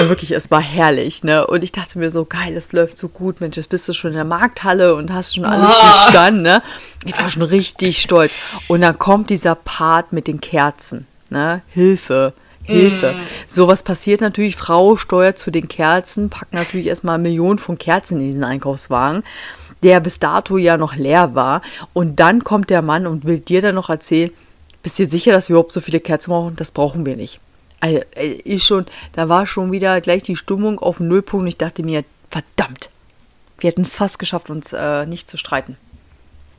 Und 0.00 0.08
wirklich, 0.08 0.30
es 0.32 0.50
war 0.50 0.62
herrlich, 0.62 1.24
ne? 1.24 1.46
Und 1.46 1.62
ich 1.62 1.72
dachte 1.72 1.98
mir 1.98 2.10
so, 2.10 2.24
geil, 2.24 2.56
es 2.56 2.72
läuft 2.72 2.98
so 2.98 3.08
gut, 3.08 3.40
Mensch, 3.40 3.56
jetzt 3.56 3.68
bist 3.68 3.88
du 3.88 3.92
schon 3.92 4.10
in 4.10 4.16
der 4.16 4.24
Markthalle 4.24 4.94
und 4.94 5.12
hast 5.12 5.34
schon 5.34 5.44
alles 5.44 5.72
oh. 5.72 6.04
gestanden, 6.04 6.42
ne? 6.42 6.62
Ich 7.04 7.18
war 7.18 7.28
schon 7.28 7.42
richtig 7.42 8.00
stolz. 8.00 8.32
Und 8.68 8.80
dann 8.82 8.98
kommt 8.98 9.30
dieser 9.30 9.54
Part 9.54 10.12
mit 10.12 10.26
den 10.26 10.40
Kerzen, 10.40 11.06
ne? 11.28 11.62
Hilfe. 11.68 12.32
Hilfe. 12.62 13.14
Mm. 13.14 13.20
Sowas 13.46 13.82
passiert 13.82 14.20
natürlich. 14.20 14.54
Frau 14.56 14.96
steuert 14.96 15.38
zu 15.38 15.50
den 15.50 15.66
Kerzen, 15.66 16.30
packt 16.30 16.52
natürlich 16.52 16.86
erstmal 16.86 17.18
Millionen 17.18 17.58
von 17.58 17.78
Kerzen 17.78 18.20
in 18.20 18.26
diesen 18.26 18.44
Einkaufswagen, 18.44 19.24
der 19.82 20.00
bis 20.00 20.18
dato 20.18 20.56
ja 20.56 20.76
noch 20.76 20.94
leer 20.94 21.34
war. 21.34 21.62
Und 21.92 22.20
dann 22.20 22.44
kommt 22.44 22.70
der 22.70 22.82
Mann 22.82 23.06
und 23.06 23.24
will 23.24 23.38
dir 23.38 23.60
dann 23.60 23.74
noch 23.74 23.88
erzählen, 23.88 24.30
bist 24.82 24.98
du 24.98 25.04
dir 25.04 25.10
sicher, 25.10 25.32
dass 25.32 25.48
wir 25.48 25.54
überhaupt 25.54 25.72
so 25.72 25.80
viele 25.80 26.00
Kerzen 26.00 26.30
brauchen? 26.30 26.56
Das 26.56 26.70
brauchen 26.70 27.04
wir 27.04 27.16
nicht. 27.16 27.40
Also, 27.80 28.00
ist 28.44 28.64
schon, 28.64 28.86
da 29.12 29.28
war 29.28 29.46
schon 29.46 29.72
wieder 29.72 30.00
gleich 30.00 30.22
die 30.22 30.36
Stimmung 30.36 30.78
auf 30.78 31.00
Nullpunkt 31.00 31.48
ich 31.48 31.56
dachte 31.56 31.82
mir, 31.82 32.04
verdammt, 32.30 32.90
wir 33.58 33.68
hätten 33.68 33.82
es 33.82 33.96
fast 33.96 34.18
geschafft, 34.18 34.50
uns 34.50 34.72
äh, 34.72 35.06
nicht 35.06 35.28
zu 35.28 35.36
streiten. 35.36 35.76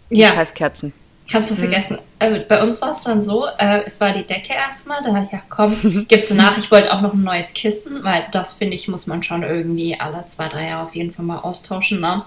Die 0.09 0.17
ja. 0.17 0.29
Scheißkerzen. 0.29 0.93
Kannst 1.31 1.51
du 1.51 1.55
mhm. 1.55 1.59
vergessen. 1.59 1.93
Mhm. 1.93 2.35
Äh, 2.35 2.39
bei 2.41 2.61
uns 2.61 2.81
war 2.81 2.91
es 2.91 3.03
dann 3.03 3.23
so, 3.23 3.45
äh, 3.57 3.83
es 3.85 4.01
war 4.01 4.11
die 4.11 4.25
Decke 4.25 4.53
erstmal, 4.53 5.01
da 5.01 5.13
habe 5.13 5.23
ich 5.23 5.31
gedacht, 5.31 5.47
komm, 5.49 6.05
gibst 6.07 6.29
du 6.29 6.35
nach, 6.35 6.57
ich 6.57 6.69
wollte 6.71 6.91
auch 6.91 7.01
noch 7.01 7.13
ein 7.13 7.23
neues 7.23 7.53
Kissen, 7.53 8.03
weil 8.03 8.25
das, 8.31 8.53
finde 8.53 8.75
ich, 8.75 8.87
muss 8.87 9.07
man 9.07 9.23
schon 9.23 9.43
irgendwie 9.43 9.97
alle 9.97 10.25
zwei, 10.27 10.49
drei 10.49 10.67
Jahre 10.67 10.87
auf 10.87 10.95
jeden 10.95 11.13
Fall 11.13 11.23
mal 11.23 11.39
austauschen. 11.39 12.01
Ne? 12.01 12.23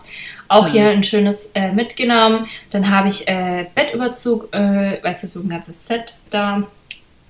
Auch 0.48 0.68
mhm. 0.68 0.72
hier 0.72 0.90
ein 0.90 1.04
schönes 1.04 1.50
äh, 1.54 1.72
mitgenommen. 1.72 2.46
Dann 2.70 2.90
habe 2.90 3.08
ich 3.08 3.28
äh, 3.28 3.66
Bettüberzug, 3.74 4.48
äh, 4.54 5.02
weißt 5.02 5.24
du, 5.24 5.28
so 5.28 5.40
ein 5.40 5.48
ganzes 5.50 5.86
Set 5.86 6.16
da 6.30 6.62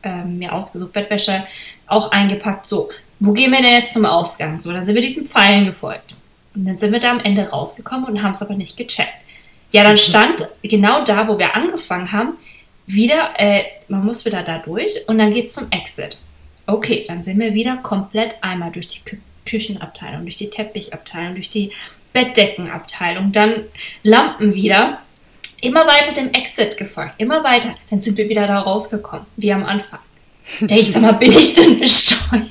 ähm, 0.05 0.39
mir 0.39 0.53
ausgesucht, 0.53 0.93
Bettwäsche 0.93 1.45
auch 1.87 2.11
eingepackt. 2.11 2.67
So, 2.67 2.89
wo 3.21 3.33
gehen 3.33 3.51
wir 3.53 3.63
denn 3.63 3.73
jetzt 3.73 3.93
zum 3.93 4.05
Ausgang? 4.05 4.61
So, 4.61 4.73
dann 4.73 4.85
sind 4.85 4.95
wir 4.95 5.03
diesen 5.03 5.27
Pfeilen 5.27 5.67
gefolgt. 5.67 6.15
Und 6.55 6.67
dann 6.67 6.77
sind 6.77 6.93
wir 6.93 7.01
da 7.01 7.11
am 7.11 7.21
Ende 7.21 7.49
rausgekommen 7.49 8.05
und 8.05 8.23
haben 8.23 8.33
es 8.33 8.43
aber 8.43 8.55
nicht 8.55 8.77
gecheckt. 8.77 9.13
Ja, 9.73 9.83
dann 9.83 9.93
mhm. 9.93 9.99
stand 9.99 10.49
genau 10.63 11.03
da, 11.03 11.27
wo 11.27 11.39
wir 11.39 11.57
angefangen 11.57 12.13
haben, 12.13 12.35
wieder, 12.87 13.33
äh, 13.39 13.65
man 13.89 14.05
muss 14.05 14.25
wieder 14.25 14.43
da 14.43 14.59
durch 14.59 15.09
und 15.09 15.19
dann 15.19 15.33
geht 15.33 15.47
es 15.47 15.55
zum 15.55 15.71
Exit. 15.71 16.19
Okay, 16.67 17.05
dann 17.09 17.23
sind 17.23 17.39
wir 17.41 17.55
wieder 17.55 17.79
komplett 17.79 18.43
einmal 18.43 18.71
durch 18.71 18.89
die 18.89 19.01
Kü 19.01 19.19
Küchenabteilung, 19.47 20.23
durch 20.23 20.37
die 20.37 20.49
Teppichabteilung, 20.49 21.35
durch 21.35 21.51
die 21.51 21.71
Bettdeckenabteilung, 22.15 23.31
dann 23.31 23.65
Lampen 24.03 24.55
wieder 24.55 25.01
immer 25.63 25.87
weiter 25.87 26.13
dem 26.13 26.33
Exit 26.33 26.77
gefolgt, 26.77 27.15
immer 27.19 27.43
weiter. 27.45 27.75
Dann 27.91 28.01
sind 28.01 28.17
wir 28.17 28.29
wieder 28.29 28.47
da 28.47 28.61
rausgekommen, 28.61 29.27
wie 29.37 29.53
am 29.53 29.65
Anfang. 29.65 30.01
Da 30.61 30.75
ich 30.75 30.93
sag 30.93 31.03
mal, 31.03 31.13
bin 31.13 31.33
ich 31.33 31.55
denn 31.55 31.79
besteuert? 31.79 32.45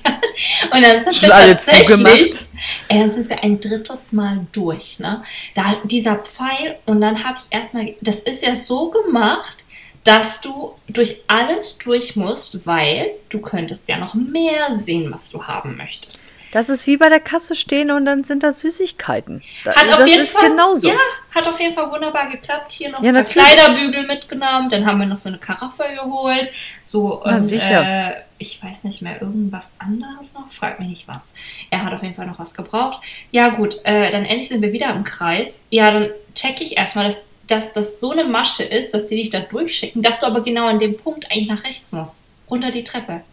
Und 0.72 0.81
dann 0.81 1.03
sind 1.03 1.15
Schon 1.15 1.29
wir 1.29 1.36
tatsächlich, 1.36 2.45
ey, 2.88 3.00
dann 3.00 3.12
sind 3.12 3.29
wir 3.29 3.43
ein 3.43 3.60
drittes 3.60 4.12
Mal 4.12 4.48
durch, 4.51 5.00
ne? 5.00 5.24
Da 5.53 5.75
dieser 5.83 6.15
Pfeil 6.15 6.77
und 6.86 7.01
dann 7.01 7.24
habe 7.24 7.38
ich 7.38 7.45
erstmal, 7.55 7.93
das 8.01 8.19
ist 8.19 8.43
ja 8.43 8.55
so 8.55 8.89
gemacht, 8.89 9.63
dass 10.03 10.41
du 10.41 10.74
durch 10.88 11.22
alles 11.27 11.77
durch 11.77 12.15
musst, 12.15 12.65
weil 12.65 13.12
du 13.29 13.39
könntest 13.39 13.88
ja 13.88 13.98
noch 13.98 14.15
mehr 14.15 14.79
sehen, 14.79 15.12
was 15.12 15.29
du 15.29 15.43
haben 15.43 15.77
möchtest. 15.77 16.22
Das 16.53 16.69
ist 16.69 16.86
wie 16.86 16.98
bei 16.98 17.10
der 17.10 17.19
Kasse 17.19 17.55
stehen 17.55 17.89
und 17.89 18.05
dann 18.05 18.24
sind 18.24 18.43
da 18.43 18.53
Süßigkeiten. 18.53 19.41
Hat 19.65 19.88
das 19.88 20.01
auf 20.01 20.07
jeden 20.07 20.22
ist 20.22 20.33
Fall, 20.33 20.51
genauso. 20.51 20.88
Ja, 20.88 21.00
hat 21.33 21.48
auf 21.48 21.60
jeden 21.60 21.74
Fall 21.74 21.89
wunderbar 21.89 22.29
geklappt. 22.29 22.74
Hier 22.74 22.91
noch 22.91 23.01
ja, 23.01 23.12
ein 23.12 23.25
Kleiderbügel 23.25 24.05
mitgenommen. 24.05 24.69
Dann 24.69 24.86
haben 24.86 25.00
wir 25.00 25.07
noch 25.07 25.17
so 25.17 25.29
eine 25.29 25.39
Karaffe 25.39 25.83
geholt. 25.95 26.51
So, 26.83 27.24
und, 27.24 27.39
sicher. 27.39 28.12
Äh, 28.12 28.22
ich 28.38 28.63
weiß 28.63 28.83
nicht 28.83 29.01
mehr, 29.01 29.19
irgendwas 29.19 29.74
anderes 29.79 30.36
noch. 30.36 30.51
Frag 30.51 30.79
mich 30.79 30.89
nicht 30.89 31.07
was. 31.07 31.33
Er 31.72 31.83
hat 31.83 31.91
auf 31.91 32.03
jeden 32.03 32.13
Fall 32.13 32.27
noch 32.27 32.38
was 32.38 32.53
gebraucht. 32.53 33.01
Ja, 33.31 33.50
gut, 33.50 33.77
äh, 33.83 34.12
dann 34.12 34.24
endlich 34.24 34.50
sind 34.50 34.62
wir 34.62 34.74
wieder 34.74 34.91
im 34.91 35.03
Kreis. 35.03 35.60
Ja, 35.72 35.89
dann 35.89 36.12
checke 36.36 36.63
ich 36.63 36.77
erstmal, 36.77 37.05
dass, 37.05 37.17
dass 37.48 37.74
das 37.74 38.00
so 38.00 38.12
eine 38.12 38.25
Masche 38.25 38.62
ist, 38.62 38.93
dass 38.93 39.07
die 39.07 39.15
dich 39.15 39.31
da 39.31 39.39
durchschicken, 39.39 40.03
dass 40.03 40.19
du 40.19 40.27
aber 40.27 40.43
genau 40.43 40.67
an 40.67 40.77
dem 40.77 40.98
Punkt 40.98 41.31
eigentlich 41.31 41.48
nach 41.48 41.63
rechts 41.63 41.91
musst. 41.91 42.19
Runter 42.48 42.69
die 42.69 42.83
Treppe. 42.83 43.24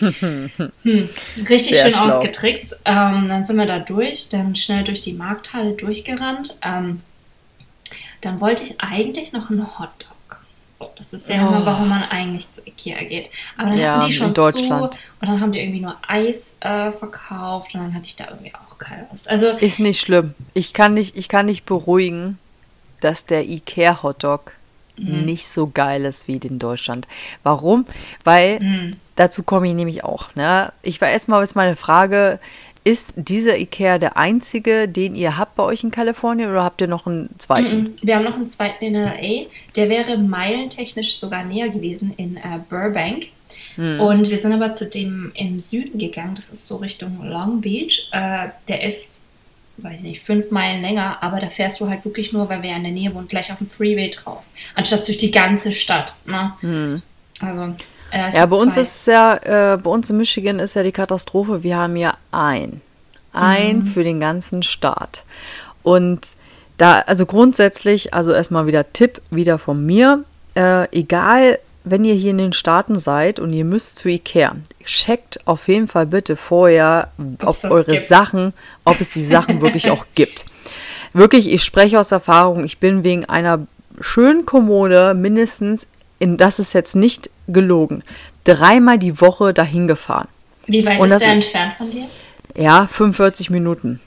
Hm, 0.00 1.08
richtig 1.48 1.76
Sehr 1.76 1.84
schön 1.84 1.92
schlau. 1.92 2.16
ausgetrickst. 2.16 2.80
Ähm, 2.84 3.28
dann 3.28 3.44
sind 3.44 3.56
wir 3.56 3.66
da 3.66 3.78
durch, 3.78 4.28
dann 4.28 4.54
schnell 4.56 4.84
durch 4.84 5.00
die 5.00 5.12
Markthalle 5.14 5.72
durchgerannt. 5.72 6.58
Ähm, 6.62 7.00
dann 8.20 8.40
wollte 8.40 8.64
ich 8.64 8.80
eigentlich 8.80 9.32
noch 9.32 9.50
einen 9.50 9.78
Hotdog. 9.78 10.12
So, 10.72 10.90
das 10.96 11.12
ist 11.12 11.28
ja 11.28 11.44
oh. 11.44 11.48
immer, 11.48 11.66
warum 11.66 11.88
man 11.88 12.02
eigentlich 12.10 12.50
zu 12.50 12.62
Ikea 12.66 13.04
geht. 13.04 13.30
Aber 13.56 13.70
dann 13.70 13.78
ja, 13.78 13.96
hatten 13.96 14.06
die 14.06 14.12
schon 14.12 14.34
zu 14.34 14.42
und 14.44 14.98
dann 15.20 15.40
haben 15.40 15.52
die 15.52 15.60
irgendwie 15.60 15.80
nur 15.80 15.96
Eis 16.06 16.56
äh, 16.60 16.92
verkauft 16.92 17.74
und 17.74 17.80
dann 17.80 17.94
hatte 17.94 18.06
ich 18.06 18.16
da 18.16 18.28
irgendwie 18.28 18.54
auch 18.54 18.78
keine 18.78 19.06
Lust. 19.10 19.28
Also 19.28 19.48
ist 19.48 19.80
nicht 19.80 20.00
schlimm. 20.00 20.34
Ich 20.54 20.72
kann 20.72 20.94
nicht, 20.94 21.16
ich 21.16 21.28
kann 21.28 21.46
nicht 21.46 21.66
beruhigen, 21.66 22.38
dass 23.00 23.26
der 23.26 23.44
Ikea 23.44 24.02
Hotdog 24.02 24.52
mhm. 24.96 25.24
nicht 25.24 25.48
so 25.48 25.68
geil 25.68 26.04
ist 26.04 26.28
wie 26.28 26.36
in 26.36 26.58
Deutschland. 26.58 27.06
Warum? 27.42 27.86
Weil 28.24 28.58
mhm. 28.60 28.96
Dazu 29.16 29.42
komme 29.42 29.68
ich 29.68 29.74
nämlich 29.74 30.04
auch. 30.04 30.34
Ne? 30.34 30.72
Ich 30.82 31.00
war 31.00 31.08
erstmal 31.08 31.42
ist 31.42 31.54
meine 31.54 31.76
Frage, 31.76 32.38
ist 32.84 33.14
dieser 33.16 33.58
Ikea 33.58 33.98
der 33.98 34.16
einzige, 34.16 34.88
den 34.88 35.14
ihr 35.14 35.38
habt 35.38 35.54
bei 35.54 35.62
euch 35.62 35.84
in 35.84 35.92
Kalifornien 35.92 36.50
oder 36.50 36.64
habt 36.64 36.80
ihr 36.80 36.88
noch 36.88 37.06
einen 37.06 37.30
zweiten? 37.38 37.94
Wir 38.02 38.16
haben 38.16 38.24
noch 38.24 38.34
einen 38.34 38.48
zweiten 38.48 38.84
in 38.84 38.94
LA. 38.94 39.46
Der 39.76 39.88
wäre 39.88 40.18
meilentechnisch 40.18 41.16
sogar 41.16 41.44
näher 41.44 41.68
gewesen 41.68 42.12
in 42.16 42.36
äh, 42.38 42.58
Burbank. 42.68 43.26
Mhm. 43.76 44.00
Und 44.00 44.30
wir 44.30 44.38
sind 44.38 44.52
aber 44.52 44.74
zu 44.74 44.86
dem 44.86 45.30
im 45.34 45.60
Süden 45.60 45.98
gegangen. 45.98 46.34
Das 46.34 46.48
ist 46.48 46.66
so 46.66 46.76
Richtung 46.76 47.24
Long 47.24 47.60
Beach. 47.60 48.08
Äh, 48.10 48.48
der 48.66 48.82
ist 48.82 49.20
weiß 49.78 50.02
nicht, 50.02 50.22
fünf 50.22 50.50
Meilen 50.50 50.82
länger, 50.82 51.22
aber 51.22 51.40
da 51.40 51.48
fährst 51.48 51.80
du 51.80 51.88
halt 51.88 52.04
wirklich 52.04 52.32
nur, 52.32 52.48
weil 52.48 52.62
wir 52.62 52.70
ja 52.70 52.76
in 52.76 52.82
der 52.82 52.92
Nähe 52.92 53.14
wohnen, 53.14 53.26
gleich 53.26 53.50
auf 53.50 53.58
dem 53.58 53.68
Freeway 53.68 54.10
drauf. 54.10 54.42
Anstatt 54.74 55.06
durch 55.06 55.18
die 55.18 55.30
ganze 55.30 55.72
Stadt. 55.72 56.14
Ne? 56.26 56.52
Hm. 56.60 57.02
Also. 57.40 57.74
Äh, 58.12 58.30
ja, 58.34 58.46
bei 58.46 58.56
uns 58.56 58.76
ist 58.76 59.06
ja, 59.06 59.36
äh, 59.36 59.78
bei 59.78 59.90
uns 59.90 60.10
in 60.10 60.18
Michigan 60.18 60.58
ist 60.58 60.74
ja 60.74 60.82
die 60.82 60.92
Katastrophe, 60.92 61.62
wir 61.62 61.76
haben 61.76 61.96
ja 61.96 62.14
ein. 62.30 62.82
Ein 63.32 63.78
mhm. 63.78 63.86
für 63.86 64.04
den 64.04 64.20
ganzen 64.20 64.62
Staat. 64.62 65.24
Und 65.82 66.28
da, 66.76 67.00
also 67.00 67.24
grundsätzlich, 67.24 68.12
also 68.12 68.32
erstmal 68.32 68.66
wieder 68.66 68.92
Tipp 68.92 69.22
wieder 69.30 69.58
von 69.58 69.84
mir, 69.84 70.24
äh, 70.54 70.88
egal 70.96 71.58
wenn 71.84 72.04
ihr 72.04 72.14
hier 72.14 72.30
in 72.30 72.38
den 72.38 72.52
Staaten 72.52 72.98
seid 72.98 73.40
und 73.40 73.52
ihr 73.52 73.64
müsst 73.64 73.98
zu 73.98 74.08
Ikea, 74.08 74.54
checkt 74.84 75.40
auf 75.46 75.66
jeden 75.66 75.88
Fall 75.88 76.06
bitte 76.06 76.36
vorher, 76.36 77.08
ob 77.42 77.64
eure 77.64 77.92
gibt. 77.92 78.06
Sachen, 78.06 78.52
ob 78.84 79.00
es 79.00 79.12
die 79.14 79.24
Sachen 79.24 79.60
wirklich 79.60 79.90
auch 79.90 80.06
gibt. 80.14 80.44
Wirklich, 81.12 81.52
ich 81.52 81.64
spreche 81.64 81.98
aus 81.98 82.12
Erfahrung, 82.12 82.64
ich 82.64 82.78
bin 82.78 83.04
wegen 83.04 83.24
einer 83.24 83.66
schönen 84.00 84.46
Kommode 84.46 85.14
mindestens, 85.14 85.88
in 86.22 86.36
das 86.36 86.58
ist 86.58 86.72
jetzt 86.72 86.94
nicht 86.94 87.30
gelogen, 87.48 88.02
dreimal 88.44 88.98
die 88.98 89.20
Woche 89.20 89.52
dahin 89.52 89.86
gefahren. 89.86 90.28
Wie 90.66 90.84
weit 90.86 91.00
und 91.00 91.10
ist 91.10 91.20
der 91.20 91.32
entfernt 91.32 91.74
von 91.76 91.90
dir? 91.90 92.04
Ja, 92.56 92.86
45 92.86 93.50
Minuten. 93.50 94.00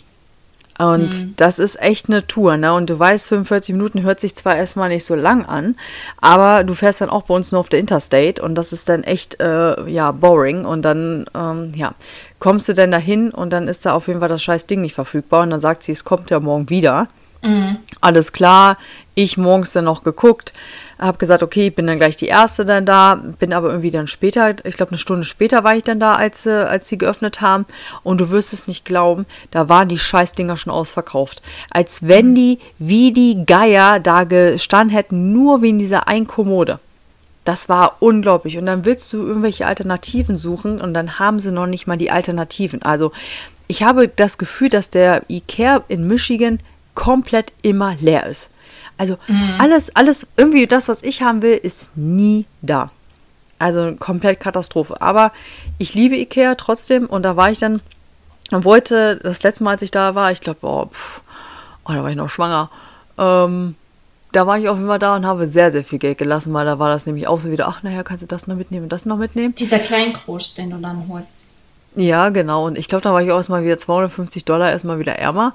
Und 0.77 1.25
mhm. 1.25 1.33
das 1.37 1.57
ist 1.57 1.81
echt 1.81 2.09
eine 2.09 2.27
Tour, 2.27 2.57
ne? 2.57 2.73
Und 2.73 2.89
du 2.89 2.99
weißt, 2.99 3.29
45 3.29 3.73
Minuten 3.75 4.03
hört 4.03 4.19
sich 4.19 4.35
zwar 4.35 4.57
erstmal 4.57 4.89
nicht 4.89 5.05
so 5.05 5.15
lang 5.15 5.45
an, 5.45 5.75
aber 6.19 6.65
du 6.65 6.73
fährst 6.73 6.99
dann 6.99 7.09
auch 7.09 7.23
bei 7.23 7.33
uns 7.33 7.51
nur 7.51 7.61
auf 7.61 7.69
der 7.69 7.79
Interstate 7.79 8.41
und 8.41 8.55
das 8.55 8.73
ist 8.73 8.89
dann 8.89 9.03
echt, 9.03 9.39
äh, 9.39 9.89
ja, 9.89 10.11
boring. 10.11 10.65
Und 10.65 10.81
dann, 10.81 11.27
ähm, 11.33 11.71
ja, 11.75 11.93
kommst 12.39 12.67
du 12.67 12.73
denn 12.73 12.91
dahin 12.91 13.31
und 13.31 13.51
dann 13.51 13.69
ist 13.69 13.85
da 13.85 13.93
auf 13.93 14.07
jeden 14.07 14.19
Fall 14.19 14.29
das 14.29 14.43
scheiß 14.43 14.67
Ding 14.67 14.81
nicht 14.81 14.95
verfügbar 14.95 15.43
und 15.43 15.51
dann 15.51 15.61
sagt 15.61 15.83
sie, 15.83 15.93
es 15.93 16.03
kommt 16.03 16.29
ja 16.29 16.41
morgen 16.41 16.69
wieder. 16.69 17.07
Mhm. 17.41 17.77
Alles 18.01 18.33
klar, 18.33 18.77
ich 19.13 19.37
morgens 19.37 19.71
dann 19.71 19.85
noch 19.85 20.03
geguckt, 20.03 20.51
Habe 20.97 21.17
gesagt, 21.17 21.43
okay, 21.43 21.67
ich 21.67 21.75
bin 21.75 21.87
dann 21.87 21.97
gleich 21.97 22.17
die 22.17 22.27
Erste 22.27 22.65
dann 22.65 22.85
da, 22.85 23.15
bin 23.15 23.53
aber 23.53 23.69
irgendwie 23.69 23.91
dann 23.91 24.07
später, 24.07 24.55
ich 24.63 24.77
glaube 24.77 24.91
eine 24.91 24.97
Stunde 24.97 25.25
später 25.25 25.63
war 25.63 25.75
ich 25.75 25.83
dann 25.83 25.99
da, 25.99 26.13
als, 26.13 26.45
äh, 26.45 26.51
als 26.51 26.87
sie 26.87 26.97
geöffnet 26.97 27.41
haben. 27.41 27.65
Und 28.03 28.19
du 28.19 28.29
wirst 28.29 28.53
es 28.53 28.67
nicht 28.67 28.85
glauben, 28.85 29.25
da 29.51 29.69
waren 29.69 29.89
die 29.89 29.99
Scheißdinger 29.99 30.57
schon 30.57 30.71
ausverkauft. 30.71 31.41
Als 31.69 32.07
wenn 32.07 32.35
die 32.35 32.59
wie 32.79 33.11
die 33.11 33.45
Geier 33.45 33.99
da 33.99 34.23
gestanden 34.23 34.95
hätten, 34.95 35.33
nur 35.33 35.61
wegen 35.61 35.79
dieser 35.79 36.07
einen 36.07 36.27
Kommode. 36.27 36.79
Das 37.43 37.69
war 37.69 37.97
unglaublich. 37.99 38.57
Und 38.57 38.65
dann 38.65 38.85
willst 38.85 39.13
du 39.13 39.25
irgendwelche 39.25 39.67
Alternativen 39.67 40.35
suchen 40.35 40.81
und 40.81 40.93
dann 40.93 41.19
haben 41.19 41.39
sie 41.39 41.51
noch 41.51 41.67
nicht 41.67 41.87
mal 41.87 41.97
die 41.97 42.11
Alternativen. 42.11 42.81
Also 42.81 43.11
ich 43.67 43.83
habe 43.83 44.07
das 44.07 44.37
Gefühl, 44.37 44.69
dass 44.69 44.89
der 44.89 45.23
Ikea 45.29 45.83
in 45.87 46.07
Michigan 46.07 46.59
komplett 46.95 47.53
immer 47.61 47.95
leer 47.99 48.25
ist. 48.25 48.49
Also 48.97 49.17
alles, 49.59 49.95
alles, 49.95 50.27
irgendwie 50.37 50.67
das, 50.67 50.87
was 50.87 51.03
ich 51.03 51.21
haben 51.21 51.41
will, 51.41 51.55
ist 51.55 51.95
nie 51.95 52.45
da. 52.61 52.91
Also 53.59 53.95
komplett 53.97 54.39
Katastrophe. 54.39 55.01
Aber 55.01 55.31
ich 55.77 55.93
liebe 55.93 56.15
Ikea 56.15 56.55
trotzdem 56.55 57.05
und 57.05 57.23
da 57.23 57.35
war 57.35 57.51
ich 57.51 57.59
dann 57.59 57.81
und 58.51 58.63
wollte, 58.63 59.17
das 59.17 59.43
letzte 59.43 59.63
Mal, 59.63 59.71
als 59.71 59.81
ich 59.81 59.91
da 59.91 60.15
war, 60.15 60.31
ich 60.31 60.41
glaube, 60.41 60.59
oh, 60.61 60.89
oh, 61.85 61.91
da 61.91 62.03
war 62.03 62.09
ich 62.09 62.15
noch 62.15 62.29
schwanger. 62.29 62.69
Ähm, 63.17 63.75
da 64.31 64.45
war 64.45 64.57
ich 64.57 64.67
auf 64.67 64.77
jeden 64.77 64.89
Fall 64.89 64.99
da 64.99 65.15
und 65.15 65.25
habe 65.25 65.47
sehr, 65.47 65.71
sehr 65.71 65.83
viel 65.83 65.97
Geld 65.97 66.17
gelassen, 66.17 66.53
weil 66.53 66.65
da 66.65 66.77
war 66.77 66.89
das 66.89 67.05
nämlich 67.05 67.27
auch 67.27 67.39
so 67.39 67.51
wieder, 67.51 67.67
ach 67.67 67.83
naja, 67.83 68.03
kannst 68.03 68.21
du 68.21 68.27
das 68.27 68.47
noch 68.47 68.55
mitnehmen 68.55 68.83
und 68.83 68.91
das 68.91 69.05
noch 69.05 69.17
mitnehmen. 69.17 69.55
Dieser 69.55 69.79
Kleinkrosch, 69.79 70.53
den 70.55 70.71
du 70.71 70.77
dann 70.77 71.07
holst. 71.07 71.45
Ja, 71.95 72.29
genau. 72.29 72.65
Und 72.65 72.77
ich 72.77 72.89
glaube, 72.89 73.03
da 73.03 73.13
war 73.13 73.21
ich 73.21 73.31
auch 73.31 73.37
erstmal 73.37 73.63
wieder 73.63 73.77
250 73.77 74.43
Dollar 74.43 74.71
erstmal 74.71 74.99
wieder 74.99 75.13
ärmer. 75.13 75.53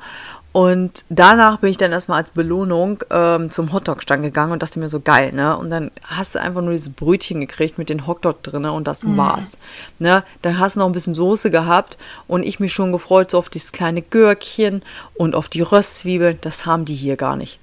Und 0.52 1.04
danach 1.10 1.58
bin 1.58 1.70
ich 1.70 1.76
dann 1.76 1.92
erstmal 1.92 2.18
als 2.18 2.32
Belohnung 2.32 3.04
ähm, 3.10 3.50
zum 3.50 3.72
Hotdog-Stand 3.72 4.24
gegangen 4.24 4.50
und 4.50 4.62
dachte 4.64 4.80
mir 4.80 4.88
so, 4.88 4.98
geil, 4.98 5.32
ne? 5.32 5.56
Und 5.56 5.70
dann 5.70 5.92
hast 6.02 6.34
du 6.34 6.40
einfach 6.40 6.60
nur 6.60 6.72
dieses 6.72 6.90
Brötchen 6.90 7.40
gekriegt 7.40 7.78
mit 7.78 7.88
den 7.88 8.08
Hotdog 8.08 8.42
drin 8.42 8.64
und 8.64 8.88
das 8.88 9.06
war's. 9.16 9.58
Ne? 10.00 10.24
Dann 10.42 10.58
hast 10.58 10.74
du 10.74 10.80
noch 10.80 10.86
ein 10.86 10.92
bisschen 10.92 11.14
Soße 11.14 11.52
gehabt 11.52 11.98
und 12.26 12.42
ich 12.42 12.58
mich 12.58 12.72
schon 12.72 12.90
gefreut 12.90 13.30
so 13.30 13.38
auf 13.38 13.48
dieses 13.48 13.70
kleine 13.70 14.02
Gürkchen 14.02 14.82
und 15.14 15.36
auf 15.36 15.48
die 15.48 15.62
Röstzwiebeln. 15.62 16.38
Das 16.40 16.66
haben 16.66 16.84
die 16.84 16.96
hier 16.96 17.16
gar 17.16 17.36
nicht. 17.36 17.58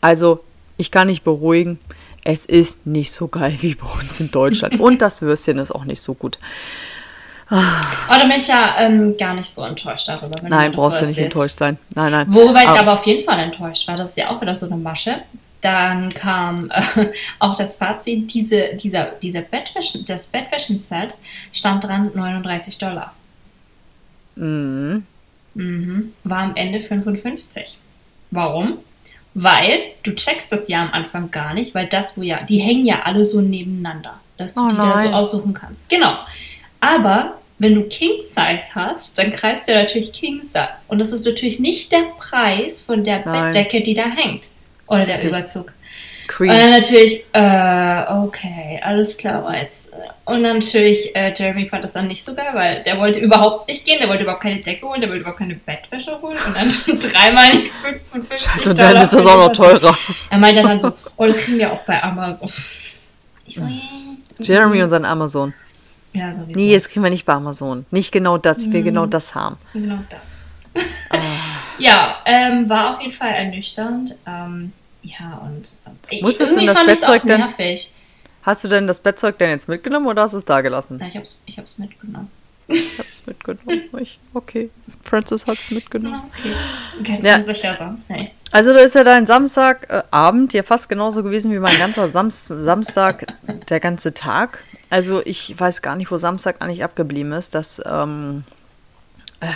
Also, 0.00 0.44
ich 0.76 0.92
kann 0.92 1.08
nicht 1.08 1.24
beruhigen. 1.24 1.80
Es 2.22 2.44
ist 2.44 2.86
nicht 2.86 3.12
so 3.12 3.26
geil 3.26 3.56
wie 3.60 3.74
bei 3.74 3.86
uns 4.00 4.20
in 4.20 4.30
Deutschland. 4.30 4.78
Und 4.80 5.00
das 5.00 5.22
Würstchen 5.22 5.58
ist 5.58 5.72
auch 5.72 5.84
nicht 5.84 6.00
so 6.00 6.14
gut. 6.14 6.38
Aber 7.48 8.18
da 8.18 8.22
bin 8.22 8.32
ich 8.32 8.48
ja 8.48 8.74
ähm, 8.78 9.16
gar 9.16 9.34
nicht 9.34 9.48
so 9.48 9.64
enttäuscht 9.64 10.08
darüber. 10.08 10.34
Nein, 10.42 10.72
du 10.72 10.78
brauchst 10.78 10.98
so 10.98 11.04
du 11.04 11.10
nicht 11.10 11.18
enttäuscht 11.18 11.56
sein. 11.58 11.78
Nein, 11.94 12.10
nein. 12.10 12.26
Worüber 12.30 12.60
ich 12.62 12.68
Aber- 12.68 12.80
aber 12.80 12.92
auf 12.94 13.06
jeden 13.06 13.22
Fall 13.24 13.38
enttäuscht 13.38 13.86
war, 13.86 13.96
das 13.96 14.10
ist 14.10 14.16
ja 14.16 14.30
auch 14.30 14.40
wieder 14.40 14.54
so 14.54 14.66
eine 14.66 14.76
Masche. 14.76 15.16
Dann 15.60 16.12
kam 16.12 16.70
äh, 16.70 17.06
auch 17.38 17.54
das 17.56 17.76
Fazit, 17.76 18.32
diese, 18.34 18.74
dieser, 18.74 19.06
dieser 19.22 19.42
Bettwäschen, 19.42 20.04
das 20.04 20.26
Bettwäschen-Set 20.26 21.14
stand 21.52 21.84
dran 21.84 22.10
39 22.14 22.78
Dollar. 22.78 23.14
Mhm. 24.34 25.04
War 26.24 26.38
am 26.42 26.56
Ende 26.56 26.80
55. 26.80 27.78
Warum? 28.30 28.78
Weil 29.34 29.80
du 30.02 30.14
checkst 30.14 30.50
das 30.52 30.68
ja 30.68 30.82
am 30.82 30.92
Anfang 30.92 31.30
gar 31.30 31.54
nicht, 31.54 31.74
weil 31.74 31.86
das, 31.86 32.16
wo 32.16 32.22
ja, 32.22 32.42
die 32.42 32.58
hängen 32.58 32.86
ja 32.86 33.02
alle 33.02 33.24
so 33.24 33.40
nebeneinander, 33.40 34.14
dass 34.36 34.54
du 34.54 34.60
Oh 34.66 34.68
die 34.70 34.76
da 34.76 34.98
so 35.02 35.08
aussuchen 35.10 35.54
kannst. 35.54 35.88
Genau. 35.88 36.16
Aber 36.86 37.34
wenn 37.58 37.74
du 37.74 37.82
King 37.82 38.20
Size 38.20 38.74
hast, 38.74 39.18
dann 39.18 39.32
greifst 39.32 39.66
du 39.66 39.72
ja 39.72 39.82
natürlich 39.82 40.12
King 40.12 40.42
Size. 40.42 40.86
Und 40.88 40.98
das 40.98 41.10
ist 41.10 41.26
natürlich 41.26 41.58
nicht 41.58 41.90
der 41.90 42.04
Preis 42.18 42.82
von 42.82 43.02
der 43.02 43.24
Nein. 43.24 43.50
Bettdecke, 43.50 43.82
die 43.82 43.94
da 43.94 44.04
hängt. 44.04 44.50
Oder 44.86 45.04
der. 45.04 45.24
Überzug. 45.24 45.72
Cream. 46.28 46.50
Und 46.50 46.56
dann 46.58 46.70
natürlich, 46.70 47.24
äh, 47.32 48.04
okay, 48.24 48.80
alles 48.82 49.16
klar 49.16 49.54
jetzt. 49.56 49.90
Und 50.24 50.42
dann 50.42 50.58
natürlich, 50.58 51.14
äh, 51.14 51.32
Jeremy 51.36 51.66
fand 51.66 51.84
das 51.84 51.92
dann 51.92 52.08
nicht 52.08 52.24
so 52.24 52.34
geil, 52.34 52.50
weil 52.52 52.82
der 52.82 52.98
wollte 52.98 53.20
überhaupt 53.20 53.68
nicht 53.68 53.84
gehen, 53.84 53.98
der 54.00 54.08
wollte 54.08 54.24
überhaupt 54.24 54.42
keine 54.42 54.60
Decke 54.60 54.86
holen, 54.86 55.00
der 55.00 55.08
wollte 55.08 55.20
überhaupt 55.20 55.38
keine 55.38 55.54
Bettwäsche 55.54 56.20
holen 56.20 56.36
und 56.36 56.56
dann 56.56 56.70
schon 56.70 56.98
dreimal 57.12 57.54
nicht 57.54 57.72
55 57.72 58.40
Scheiße, 58.40 58.70
und 58.70 58.78
Dollar 58.78 58.94
dann 58.94 59.02
ist 59.04 59.12
das 59.12 59.24
auch 59.24 59.36
noch 59.36 59.52
teurer. 59.52 59.96
Er 60.28 60.38
meinte 60.38 60.62
dann 60.62 60.80
so, 60.80 60.92
oh, 61.16 61.26
das 61.26 61.38
kriegen 61.38 61.58
wir 61.58 61.72
auch 61.72 61.82
bei 61.82 62.02
Amazon. 62.02 62.50
Ich 63.46 63.54
so, 63.54 63.62
Jeremy 64.40 64.82
und 64.82 64.88
sein 64.88 65.04
Amazon. 65.04 65.54
Ja, 66.16 66.34
sowieso. 66.34 66.58
Nee, 66.58 66.72
das 66.74 66.88
kriegen 66.88 67.02
wir 67.04 67.10
nicht 67.10 67.24
bei 67.26 67.32
Amazon. 67.34 67.86
Nicht 67.90 68.12
genau 68.12 68.38
das. 68.38 68.58
Ich 68.66 68.72
will 68.72 68.82
genau 68.82 69.06
das 69.06 69.34
haben. 69.34 69.56
Genau 69.72 69.98
das. 70.08 70.82
ja, 71.78 72.16
ähm, 72.24 72.68
war 72.68 72.92
auf 72.94 73.00
jeden 73.00 73.12
Fall 73.12 73.30
ernüchternd. 73.32 74.16
Ähm, 74.26 74.72
ja, 75.02 75.40
und 75.44 75.72
äh, 76.10 76.22
Musstest 76.22 76.56
du 76.60 76.66
das 76.66 76.84
Bettzeug 76.84 77.22
denn- 77.26 77.40
nervig. 77.40 77.94
Hast 78.42 78.62
du 78.62 78.68
denn 78.68 78.86
das 78.86 79.00
Bettzeug 79.00 79.38
denn 79.38 79.50
jetzt 79.50 79.68
mitgenommen 79.68 80.06
oder 80.06 80.22
hast 80.22 80.32
du 80.32 80.38
es 80.38 80.44
da 80.44 80.60
gelassen? 80.60 80.98
Ja, 81.00 81.06
ich 81.08 81.16
hab's, 81.16 81.36
ich 81.46 81.58
hab's 81.58 81.78
mitgenommen. 81.78 82.30
Ich 82.68 82.96
hab's 82.98 83.22
mitgenommen. 83.26 83.82
Ich, 84.00 84.18
okay. 84.34 84.70
Francis 85.02 85.46
hat's 85.48 85.70
mitgenommen. 85.72 86.22
Okay. 86.38 86.52
Kennt 87.04 87.24
Ja. 87.24 87.38
man 87.38 87.46
sich 87.46 87.62
ja 87.62 87.76
sonst 87.76 88.08
nichts. 88.10 88.34
Also 88.52 88.72
da 88.72 88.80
ist 88.80 88.94
ja 88.94 89.02
dein 89.02 89.26
Samstagabend 89.26 90.52
ja 90.52 90.62
fast 90.62 90.88
genauso 90.88 91.22
gewesen 91.24 91.50
wie 91.52 91.58
mein 91.58 91.76
ganzer 91.78 92.08
Sams 92.08 92.44
Samstag, 92.46 93.26
der 93.68 93.80
ganze 93.80 94.14
Tag. 94.14 94.62
Also 94.90 95.22
ich 95.24 95.58
weiß 95.58 95.82
gar 95.82 95.96
nicht, 95.96 96.10
wo 96.10 96.16
Samstag 96.16 96.56
eigentlich 96.60 96.84
abgeblieben 96.84 97.32
ist. 97.32 97.54
Das, 97.54 97.82
ähm, 97.84 98.44
äh, 99.40 99.46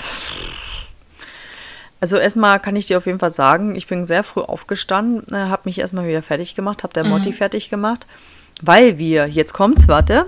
also 2.01 2.17
erstmal 2.17 2.59
kann 2.61 2.77
ich 2.77 2.87
dir 2.87 2.99
auf 2.99 3.07
jeden 3.07 3.19
Fall 3.19 3.31
sagen, 3.31 3.77
ich 3.77 3.87
bin 3.87 4.07
sehr 4.07 4.25
früh 4.25 4.41
aufgestanden, 4.41 5.25
äh, 5.33 5.49
habe 5.49 5.63
mich 5.67 5.79
erstmal 5.79 6.07
wieder 6.07 6.23
fertig 6.23 6.55
gemacht, 6.55 6.83
habe 6.83 6.95
der 6.95 7.05
Motti 7.05 7.33
fertig 7.33 7.71
gemacht, 7.71 8.07
weil 8.63 8.99
wir, 8.99 9.27
jetzt 9.27 9.53
kommt's, 9.53 9.87
warte. 9.87 10.27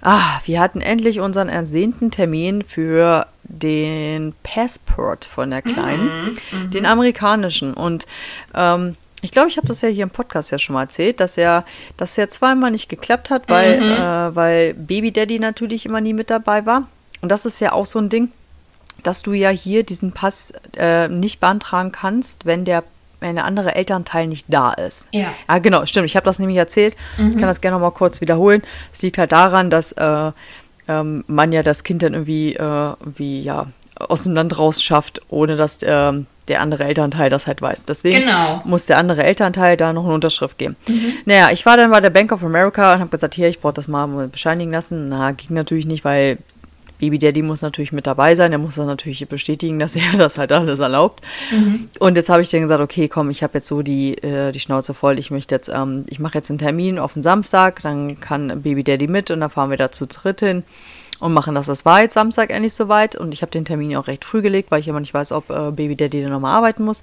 Ah, 0.00 0.40
wir 0.46 0.60
hatten 0.60 0.80
endlich 0.80 1.20
unseren 1.20 1.48
ersehnten 1.48 2.10
Termin 2.10 2.64
für 2.64 3.26
den 3.44 4.34
Passport 4.42 5.24
von 5.24 5.50
der 5.50 5.62
Kleinen, 5.62 6.36
den 6.72 6.86
amerikanischen. 6.86 7.72
Und 7.74 8.06
ähm, 8.54 8.96
ich 9.22 9.30
glaube, 9.30 9.48
ich 9.48 9.56
habe 9.56 9.66
das 9.66 9.80
ja 9.80 9.88
hier 9.88 10.02
im 10.02 10.10
Podcast 10.10 10.50
ja 10.50 10.58
schon 10.58 10.74
mal 10.74 10.82
erzählt, 10.82 11.20
dass 11.20 11.38
er, 11.38 11.64
dass 11.96 12.18
er 12.18 12.28
zweimal 12.28 12.72
nicht 12.72 12.88
geklappt 12.88 13.30
hat, 13.30 13.48
weil, 13.48 13.80
äh, 13.80 14.34
weil 14.34 14.74
Baby 14.74 15.12
Daddy 15.12 15.38
natürlich 15.38 15.86
immer 15.86 16.00
nie 16.00 16.12
mit 16.12 16.28
dabei 16.28 16.66
war. 16.66 16.88
Und 17.20 17.30
das 17.30 17.46
ist 17.46 17.60
ja 17.60 17.72
auch 17.72 17.86
so 17.86 18.00
ein 18.00 18.08
Ding, 18.08 18.32
dass 19.04 19.22
du 19.22 19.32
ja 19.32 19.48
hier 19.48 19.84
diesen 19.84 20.12
Pass 20.12 20.52
äh, 20.76 21.08
nicht 21.08 21.40
beantragen 21.40 21.92
kannst, 21.92 22.46
wenn 22.46 22.64
der 22.64 22.84
der 23.22 23.44
andere 23.44 23.76
Elternteil 23.76 24.26
nicht 24.26 24.46
da 24.48 24.72
ist. 24.72 25.06
Ja. 25.12 25.32
Ah, 25.46 25.60
genau, 25.60 25.86
stimmt. 25.86 26.06
Ich 26.06 26.16
habe 26.16 26.24
das 26.24 26.40
nämlich 26.40 26.58
erzählt. 26.58 26.96
Ich 27.18 27.36
kann 27.36 27.46
das 27.46 27.60
gerne 27.60 27.76
noch 27.76 27.80
mal 27.80 27.92
kurz 27.92 28.20
wiederholen. 28.20 28.62
Es 28.92 29.00
liegt 29.00 29.16
halt 29.16 29.30
daran, 29.30 29.70
dass 29.70 29.92
äh, 29.92 30.32
ähm, 30.88 31.22
man 31.28 31.52
ja 31.52 31.62
das 31.62 31.84
Kind 31.84 32.02
dann 32.02 32.14
irgendwie, 32.14 32.56
äh, 32.56 32.94
wie, 33.04 33.42
ja, 33.42 33.68
aus 33.96 34.24
dem 34.24 34.34
Land 34.34 34.58
raus 34.58 34.82
schafft, 34.82 35.22
ohne 35.28 35.54
dass 35.54 35.78
ähm, 35.84 36.26
der 36.48 36.60
andere 36.60 36.84
Elternteil 36.84 37.30
das 37.30 37.46
halt 37.46 37.62
weiß. 37.62 37.84
Deswegen 37.84 38.20
Genau. 38.20 38.60
muss 38.64 38.86
der 38.86 38.98
andere 38.98 39.22
Elternteil 39.24 39.76
da 39.76 39.92
noch 39.92 40.04
eine 40.04 40.14
Unterschrift 40.14 40.58
geben. 40.58 40.76
Naja, 41.24 41.50
ich 41.52 41.64
war 41.66 41.76
dann 41.76 41.90
bei 41.90 42.00
der 42.00 42.10
Bank 42.10 42.32
of 42.32 42.42
America 42.42 42.94
und 42.94 43.00
habe 43.00 43.10
gesagt, 43.10 43.34
hier, 43.34 43.48
ich 43.48 43.60
brauche 43.60 43.74
das 43.74 43.88
mal 43.88 44.28
bescheinigen 44.28 44.72
lassen. 44.72 45.08
Na, 45.08 45.30
ging 45.32 45.54
natürlich 45.54 45.86
nicht, 45.86 46.04
weil 46.04 46.38
Baby 46.98 47.18
Daddy 47.18 47.42
muss 47.42 47.62
natürlich 47.62 47.90
mit 47.92 48.06
dabei 48.06 48.36
sein. 48.36 48.52
Er 48.52 48.58
muss 48.58 48.76
das 48.76 48.86
natürlich 48.86 49.26
bestätigen, 49.28 49.78
dass 49.80 49.96
er 49.96 50.12
das 50.18 50.38
halt 50.38 50.52
alles 50.52 50.78
erlaubt. 50.78 51.24
Und 51.98 52.16
jetzt 52.16 52.28
habe 52.28 52.42
ich 52.42 52.50
dann 52.50 52.60
gesagt, 52.60 52.80
okay, 52.80 53.08
komm, 53.08 53.30
ich 53.30 53.42
habe 53.42 53.54
jetzt 53.54 53.66
so 53.66 53.82
die, 53.82 54.14
äh, 54.22 54.52
die 54.52 54.60
Schnauze 54.60 54.94
voll. 54.94 55.18
Ich 55.18 55.30
möchte 55.32 55.54
jetzt, 55.54 55.68
ähm, 55.68 56.04
ich 56.08 56.20
mache 56.20 56.34
jetzt 56.38 56.50
einen 56.50 56.58
Termin 56.58 56.98
auf 57.00 57.14
den 57.14 57.22
Samstag, 57.24 57.82
dann 57.82 58.20
kann 58.20 58.62
Baby 58.62 58.84
Daddy 58.84 59.08
mit 59.08 59.30
und 59.32 59.40
dann 59.40 59.50
fahren 59.50 59.70
wir 59.70 59.76
da 59.76 59.90
zu 59.90 60.06
dritt 60.06 60.40
hin 60.40 60.62
und 61.22 61.32
machen 61.32 61.54
das. 61.54 61.66
Das 61.66 61.84
war 61.84 62.02
jetzt 62.02 62.14
Samstag 62.14 62.50
endlich 62.50 62.74
soweit 62.74 63.14
und 63.14 63.32
ich 63.32 63.42
habe 63.42 63.52
den 63.52 63.64
Termin 63.64 63.96
auch 63.96 64.08
recht 64.08 64.24
früh 64.24 64.42
gelegt, 64.42 64.72
weil 64.72 64.80
ich 64.80 64.88
immer 64.88 64.98
nicht 64.98 65.14
weiß, 65.14 65.30
ob 65.30 65.50
äh, 65.50 65.70
Baby 65.70 65.94
Daddy 65.94 66.20
dann 66.20 66.32
nochmal 66.32 66.56
arbeiten 66.56 66.84
muss. 66.84 67.00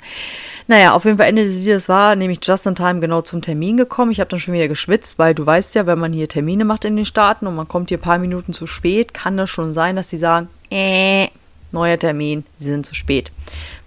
Naja, 0.67 0.93
auf 0.93 1.05
jeden 1.05 1.17
Fall 1.17 1.27
Ende 1.27 1.45
des 1.45 1.55
Liedes 1.55 1.87
war 1.87 2.17
nämlich 2.17 2.39
just 2.43 2.67
in 2.67 2.75
time 2.75 2.99
genau 2.99 3.21
zum 3.21 3.41
Termin 3.41 3.77
gekommen. 3.77 4.11
Ich 4.11 4.19
habe 4.19 4.29
dann 4.29 4.39
schon 4.41 4.53
wieder 4.53 4.67
geschwitzt, 4.67 5.19
weil 5.19 5.33
du 5.33 5.45
weißt 5.45 5.73
ja, 5.75 5.85
wenn 5.85 5.99
man 5.99 6.11
hier 6.11 6.27
Termine 6.27 6.65
macht 6.65 6.83
in 6.83 6.97
den 6.97 7.05
Staaten 7.05 7.47
und 7.47 7.55
man 7.55 7.69
kommt 7.69 7.89
hier 7.89 7.97
ein 7.97 8.01
paar 8.01 8.17
Minuten 8.17 8.51
zu 8.51 8.67
spät, 8.67 9.13
kann 9.13 9.37
das 9.37 9.49
schon 9.49 9.71
sein, 9.71 9.95
dass 9.95 10.09
sie 10.09 10.17
sagen, 10.17 10.49
äh, 10.69 11.27
neuer 11.71 11.97
Termin, 11.97 12.43
sie 12.57 12.67
sind 12.67 12.85
zu 12.85 12.95
spät. 12.95 13.31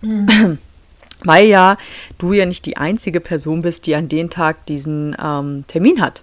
Weil 1.25 1.47
ja 1.47 1.77
du 2.17 2.33
ja 2.33 2.47
nicht 2.47 2.65
die 2.65 2.79
einzige 2.79 3.21
Person 3.21 3.61
bist, 3.61 3.87
die 3.87 3.95
an 3.95 4.09
dem 4.09 4.31
Tag 4.31 4.65
diesen 4.65 5.15
ähm, 5.23 5.65
Termin 5.69 6.01
hat. 6.01 6.23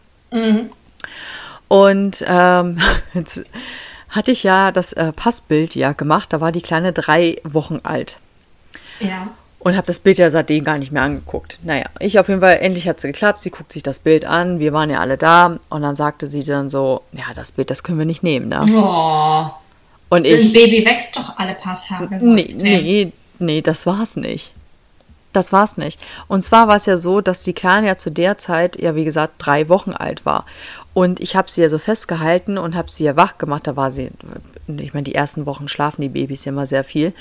Und 1.68 2.26
ähm, 2.28 2.80
jetzt 3.14 3.44
hatte 4.10 4.32
ich 4.32 4.44
ja 4.44 4.72
das 4.72 4.94
äh, 4.94 5.12
Passbild 5.14 5.76
ja 5.76 5.94
gemacht, 5.94 6.34
da 6.34 6.42
war 6.42 6.52
die 6.52 6.62
Kleine 6.62 6.94
drei 6.94 7.38
Wochen 7.44 7.80
alt. 7.84 8.20
Ja. 9.00 9.30
Und 9.60 9.76
habe 9.76 9.88
das 9.88 10.00
Bild 10.00 10.18
ja 10.18 10.32
seitdem 10.32 10.64
gar 10.64 10.78
nicht 10.78 10.92
mehr 10.92 11.04
angeguckt. 11.04 11.60
Naja, 11.64 11.86
ich 12.00 12.18
auf 12.18 12.30
jeden 12.30 12.40
Fall, 12.40 12.60
endlich 12.62 12.88
hat 12.88 13.02
sie 13.02 13.08
geklappt. 13.08 13.42
Sie 13.42 13.50
guckt 13.50 13.74
sich 13.74 13.84
das 13.84 14.00
Bild 14.00 14.24
an. 14.24 14.60
Wir 14.60 14.72
waren 14.72 14.90
ja 14.90 15.02
alle 15.02 15.18
da. 15.18 15.60
Und 15.70 15.82
dann 15.82 15.98
sagte 15.98 16.28
sie 16.28 16.44
dann 16.44 16.70
so, 16.70 17.02
ja, 17.12 17.26
das 17.36 17.52
Bild, 17.52 17.70
das 17.70 17.84
können 17.84 18.00
wir 18.00 18.06
nicht 18.06 18.24
nehmen, 18.24 18.48
ne? 18.48 18.66
Oh. 18.74 19.52
Und 20.10 20.26
Ein 20.26 20.34
ich, 20.34 20.54
Baby 20.54 20.86
wächst 20.86 21.18
doch 21.18 21.38
alle 21.38 21.56
paar 21.56 21.76
Tage. 21.76 22.20
So 22.20 22.28
nee, 22.28 22.56
nee, 22.58 23.12
nee, 23.40 23.62
das 23.62 23.86
war's 23.86 24.16
nicht. 24.16 24.54
Das 25.34 25.52
war's 25.52 25.78
nicht. 25.78 26.00
Und 26.28 26.44
zwar 26.44 26.68
war 26.68 26.78
es 26.78 26.88
ja 26.88 26.98
so, 26.98 27.22
dass 27.22 27.44
die 27.44 27.54
Kleine 27.54 27.88
ja 27.88 27.98
zu 27.98 28.10
der 28.12 28.38
Zeit, 28.38 28.82
ja 28.82 28.96
wie 28.96 29.04
gesagt, 29.04 29.34
drei 29.38 29.70
Wochen 29.70 29.92
alt 29.92 30.26
war. 30.26 30.46
Und 30.94 31.20
ich 31.20 31.36
habe 31.36 31.50
sie 31.50 31.62
ja 31.62 31.70
so 31.70 31.78
festgehalten 31.78 32.58
und 32.58 32.76
habe 32.76 32.92
sie 32.92 33.04
ja 33.04 33.16
wach 33.16 33.38
gemacht. 33.38 33.68
Da 33.68 33.76
war 33.76 33.92
sie, 33.92 34.10
ich 34.68 34.94
meine, 34.94 35.04
die 35.04 35.16
ersten 35.16 35.46
Wochen 35.46 35.68
schlafen 35.68 36.02
die 36.02 36.10
Babys 36.10 36.46
ja 36.46 36.52
immer 36.52 36.66
sehr 36.66 36.84
viel. 36.84 37.14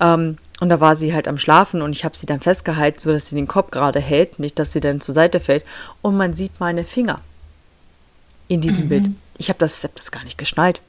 Ähm, 0.00 0.38
und 0.60 0.68
da 0.68 0.80
war 0.80 0.94
sie 0.96 1.12
halt 1.12 1.28
am 1.28 1.38
Schlafen 1.38 1.82
und 1.82 1.92
ich 1.92 2.04
habe 2.04 2.16
sie 2.16 2.26
dann 2.26 2.40
festgehalten, 2.40 3.00
so 3.00 3.12
dass 3.12 3.26
sie 3.26 3.36
den 3.36 3.48
Kopf 3.48 3.70
gerade 3.70 4.00
hält, 4.00 4.38
nicht, 4.38 4.58
dass 4.58 4.72
sie 4.72 4.80
dann 4.80 5.00
zur 5.00 5.14
Seite 5.14 5.40
fällt. 5.40 5.64
Und 6.00 6.16
man 6.16 6.32
sieht 6.32 6.60
meine 6.60 6.84
Finger 6.84 7.20
in 8.46 8.60
diesem 8.60 8.84
mhm. 8.84 8.88
Bild. 8.88 9.04
Ich 9.36 9.48
habe 9.48 9.58
das, 9.58 9.84
hab 9.84 9.94
das 9.94 10.10
gar 10.10 10.24
nicht 10.24 10.38
geschnallt. 10.38 10.80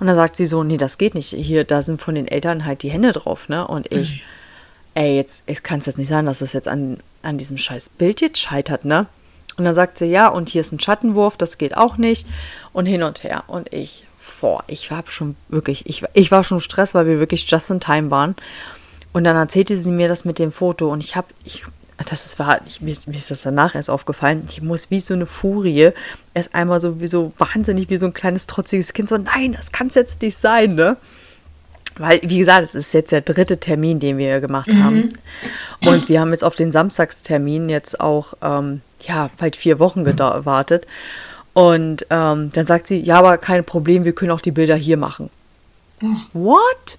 Und 0.00 0.06
dann 0.06 0.16
sagt 0.16 0.36
sie 0.36 0.46
so, 0.46 0.62
nee, 0.62 0.76
das 0.76 0.98
geht 0.98 1.14
nicht. 1.14 1.30
Hier, 1.30 1.64
da 1.64 1.82
sind 1.82 2.00
von 2.00 2.14
den 2.14 2.28
Eltern 2.28 2.64
halt 2.64 2.82
die 2.82 2.90
Hände 2.90 3.12
drauf, 3.12 3.48
ne? 3.48 3.66
Und 3.66 3.90
ich, 3.90 4.16
mhm 4.16 4.20
ey, 4.94 5.16
jetzt, 5.16 5.44
jetzt 5.46 5.64
kann 5.64 5.78
es 5.78 5.86
jetzt 5.86 5.98
nicht 5.98 6.08
sein, 6.08 6.26
dass 6.26 6.40
es 6.40 6.52
jetzt 6.52 6.68
an, 6.68 6.98
an 7.22 7.38
diesem 7.38 7.56
scheiß 7.56 7.90
Bild 7.90 8.20
jetzt 8.20 8.38
scheitert, 8.38 8.84
ne? 8.84 9.06
Und 9.56 9.64
dann 9.64 9.74
sagt 9.74 9.98
sie, 9.98 10.06
ja, 10.06 10.28
und 10.28 10.48
hier 10.48 10.60
ist 10.60 10.72
ein 10.72 10.80
Schattenwurf, 10.80 11.36
das 11.36 11.58
geht 11.58 11.76
auch 11.76 11.96
nicht. 11.96 12.26
Und 12.72 12.86
hin 12.86 13.02
und 13.02 13.22
her. 13.22 13.44
Und 13.46 13.72
ich, 13.72 14.04
boah, 14.40 14.64
ich 14.66 14.90
war 14.90 15.04
schon 15.08 15.36
wirklich, 15.48 15.86
ich, 15.86 16.04
ich 16.14 16.30
war 16.30 16.44
schon 16.44 16.60
Stress, 16.60 16.94
weil 16.94 17.06
wir 17.06 17.18
wirklich 17.18 17.50
just 17.50 17.70
in 17.70 17.80
time 17.80 18.10
waren. 18.10 18.34
Und 19.12 19.24
dann 19.24 19.36
erzählte 19.36 19.76
sie 19.76 19.92
mir 19.92 20.08
das 20.08 20.24
mit 20.24 20.38
dem 20.38 20.52
Foto 20.52 20.90
und 20.90 21.04
ich 21.04 21.16
habe, 21.16 21.28
ich, 21.44 21.64
das 21.98 22.26
ist, 22.26 22.38
war, 22.38 22.60
ich, 22.66 22.80
mir, 22.80 22.96
mir, 23.06 23.16
ist 23.16 23.30
das 23.30 23.42
danach 23.42 23.74
erst 23.74 23.90
aufgefallen, 23.90 24.42
ich 24.48 24.62
muss 24.62 24.90
wie 24.90 25.00
so 25.00 25.14
eine 25.14 25.26
Furie 25.26 25.90
erst 26.34 26.54
einmal 26.54 26.80
so 26.80 27.00
wie 27.00 27.06
so 27.06 27.32
wahnsinnig 27.36 27.90
wie 27.90 27.98
so 27.98 28.06
ein 28.06 28.14
kleines 28.14 28.46
trotziges 28.46 28.94
Kind 28.94 29.10
so, 29.10 29.18
nein, 29.18 29.52
das 29.52 29.70
kann 29.70 29.88
es 29.88 29.94
jetzt 29.94 30.22
nicht 30.22 30.36
sein, 30.36 30.74
ne? 30.74 30.96
Weil, 31.98 32.20
wie 32.22 32.38
gesagt, 32.38 32.62
es 32.62 32.74
ist 32.74 32.94
jetzt 32.94 33.12
der 33.12 33.20
dritte 33.20 33.58
Termin, 33.58 34.00
den 34.00 34.18
wir 34.18 34.40
gemacht 34.40 34.72
mhm. 34.72 34.84
haben. 34.84 35.08
Und 35.84 36.08
wir 36.08 36.20
haben 36.20 36.30
jetzt 36.30 36.44
auf 36.44 36.54
den 36.54 36.72
Samstagstermin 36.72 37.68
jetzt 37.68 38.00
auch, 38.00 38.34
ähm, 38.42 38.80
ja, 39.00 39.30
bald 39.38 39.56
vier 39.56 39.78
Wochen 39.78 40.04
gewartet. 40.04 40.86
Und 41.54 42.06
ähm, 42.10 42.50
dann 42.52 42.66
sagt 42.66 42.86
sie, 42.86 43.00
ja, 43.00 43.18
aber 43.18 43.36
kein 43.38 43.64
Problem, 43.64 44.04
wir 44.04 44.14
können 44.14 44.30
auch 44.30 44.40
die 44.40 44.52
Bilder 44.52 44.76
hier 44.76 44.96
machen. 44.96 45.30
Mhm. 46.00 46.22
What? 46.32 46.98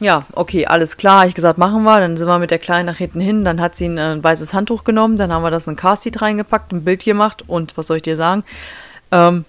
Ja, 0.00 0.26
okay, 0.32 0.66
alles 0.66 0.96
klar. 0.96 1.26
Ich 1.28 1.34
gesagt, 1.34 1.58
machen 1.58 1.84
wir. 1.84 2.00
Dann 2.00 2.16
sind 2.16 2.26
wir 2.26 2.40
mit 2.40 2.50
der 2.50 2.58
Kleinen 2.58 2.86
nach 2.86 2.96
hinten 2.96 3.20
hin. 3.20 3.44
Dann 3.44 3.60
hat 3.60 3.76
sie 3.76 3.86
ein, 3.86 3.98
ein 3.98 4.24
weißes 4.24 4.52
Handtuch 4.52 4.82
genommen. 4.82 5.16
Dann 5.16 5.32
haben 5.32 5.44
wir 5.44 5.52
das 5.52 5.68
in 5.68 5.74
ein 5.74 5.76
Car-Seat 5.76 6.20
reingepackt, 6.20 6.72
ein 6.72 6.82
Bild 6.82 7.04
gemacht. 7.04 7.44
Und 7.46 7.76
was 7.76 7.86
soll 7.86 7.98
ich 7.98 8.02
dir 8.02 8.16
sagen? 8.16 8.42
Ähm, 9.12 9.44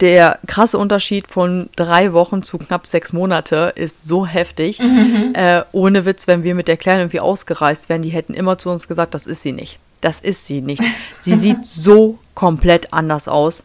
der 0.00 0.38
krasse 0.46 0.78
Unterschied 0.78 1.28
von 1.28 1.68
drei 1.76 2.12
Wochen 2.12 2.42
zu 2.42 2.58
knapp 2.58 2.86
sechs 2.86 3.12
Monate 3.12 3.72
ist 3.76 4.06
so 4.06 4.26
heftig. 4.26 4.78
Mhm. 4.80 5.32
Äh, 5.34 5.62
ohne 5.72 6.04
Witz, 6.04 6.26
wenn 6.26 6.42
wir 6.42 6.54
mit 6.54 6.68
der 6.68 6.76
Kleinen 6.76 7.00
irgendwie 7.00 7.20
ausgereist 7.20 7.88
wären, 7.88 8.02
die 8.02 8.10
hätten 8.10 8.34
immer 8.34 8.58
zu 8.58 8.70
uns 8.70 8.88
gesagt, 8.88 9.14
das 9.14 9.26
ist 9.26 9.42
sie 9.42 9.52
nicht. 9.52 9.78
Das 10.00 10.20
ist 10.20 10.46
sie 10.46 10.60
nicht. 10.60 10.82
Sie 11.22 11.34
sieht 11.34 11.64
so 11.64 12.18
komplett 12.34 12.92
anders 12.92 13.26
aus. 13.28 13.62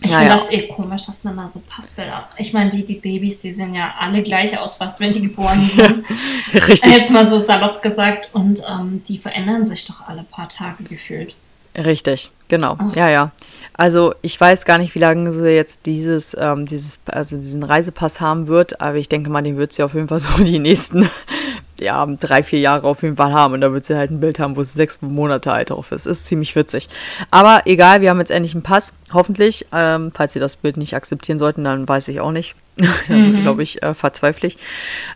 Ich 0.00 0.10
ja, 0.10 0.18
finde 0.18 0.32
das 0.34 0.50
eh 0.50 0.66
komisch, 0.66 1.02
dass 1.02 1.22
man 1.24 1.36
da 1.36 1.48
so 1.48 1.62
Passbilder. 1.68 2.28
Ich 2.36 2.52
meine, 2.52 2.70
die, 2.70 2.84
die 2.84 2.96
Babys, 2.96 3.40
die 3.40 3.52
sehen 3.52 3.74
ja 3.74 3.94
alle 3.98 4.22
gleich 4.22 4.58
aus, 4.58 4.76
fast 4.76 5.00
wenn 5.00 5.12
die 5.12 5.22
geboren 5.22 5.70
sind. 5.76 6.04
Richtig. 6.52 6.92
Jetzt 6.92 7.10
mal 7.10 7.24
so 7.24 7.38
salopp 7.38 7.82
gesagt. 7.82 8.34
Und 8.34 8.62
ähm, 8.68 9.02
die 9.06 9.18
verändern 9.18 9.66
sich 9.66 9.86
doch 9.86 10.06
alle 10.06 10.24
paar 10.24 10.48
Tage 10.48 10.82
gefühlt. 10.84 11.34
Richtig, 11.76 12.30
genau. 12.48 12.76
Oh. 12.80 12.92
Ja, 12.94 13.08
ja. 13.08 13.30
Also 13.76 14.14
ich 14.22 14.40
weiß 14.40 14.64
gar 14.64 14.78
nicht, 14.78 14.94
wie 14.94 15.00
lange 15.00 15.32
sie 15.32 15.50
jetzt 15.50 15.86
dieses, 15.86 16.36
ähm, 16.38 16.64
dieses, 16.66 17.00
also 17.06 17.36
diesen 17.36 17.64
Reisepass 17.64 18.20
haben 18.20 18.46
wird, 18.46 18.80
aber 18.80 18.96
ich 18.96 19.08
denke 19.08 19.30
mal, 19.30 19.42
den 19.42 19.56
wird 19.56 19.72
sie 19.72 19.82
auf 19.82 19.94
jeden 19.94 20.08
Fall 20.08 20.20
so 20.20 20.42
die 20.42 20.60
nächsten 20.60 21.10
ja, 21.80 22.06
drei, 22.06 22.42
vier 22.42 22.60
Jahre 22.60 22.86
auf 22.86 23.02
jeden 23.02 23.16
Fall 23.16 23.32
haben. 23.32 23.54
Und 23.54 23.60
da 23.60 23.72
wird 23.72 23.84
sie 23.84 23.96
halt 23.96 24.10
ein 24.10 24.20
Bild 24.20 24.38
haben, 24.38 24.56
wo 24.56 24.62
sie 24.62 24.76
sechs 24.76 25.02
Monate 25.02 25.52
alt 25.52 25.70
drauf 25.70 25.92
ist. 25.92 26.06
Ist 26.06 26.26
ziemlich 26.26 26.54
witzig. 26.54 26.88
Aber 27.30 27.62
egal, 27.64 28.00
wir 28.00 28.10
haben 28.10 28.20
jetzt 28.20 28.30
endlich 28.30 28.54
einen 28.54 28.62
Pass, 28.62 28.94
hoffentlich. 29.12 29.66
Ähm, 29.72 30.12
falls 30.14 30.32
sie 30.32 30.40
das 30.40 30.56
Bild 30.56 30.76
nicht 30.76 30.94
akzeptieren 30.94 31.38
sollten, 31.38 31.64
dann 31.64 31.88
weiß 31.88 32.08
ich 32.08 32.20
auch 32.20 32.32
nicht. 32.32 32.54
dann 33.08 33.32
mhm. 33.32 33.42
glaube 33.42 33.62
ich, 33.62 33.82
äh, 33.82 33.94
verzweifle 33.94 34.48
ich. 34.48 34.56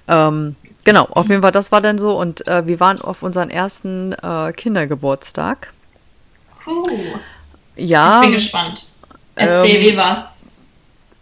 Ähm, 0.08 0.56
genau, 0.84 1.04
auf 1.10 1.28
jeden 1.28 1.42
Fall, 1.42 1.52
das 1.52 1.70
war 1.70 1.80
dann 1.80 1.98
so. 1.98 2.18
Und 2.18 2.46
äh, 2.48 2.66
wir 2.66 2.80
waren 2.80 3.00
auf 3.00 3.22
unseren 3.22 3.50
ersten 3.50 4.12
äh, 4.12 4.52
Kindergeburtstag. 4.52 5.72
Uh. 6.68 7.18
Ja. 7.76 8.16
Ich 8.16 8.26
bin 8.26 8.32
gespannt. 8.32 8.86
Erzähl, 9.34 9.76
ähm, 9.76 9.92
wie 9.92 9.96
war's? 9.96 10.24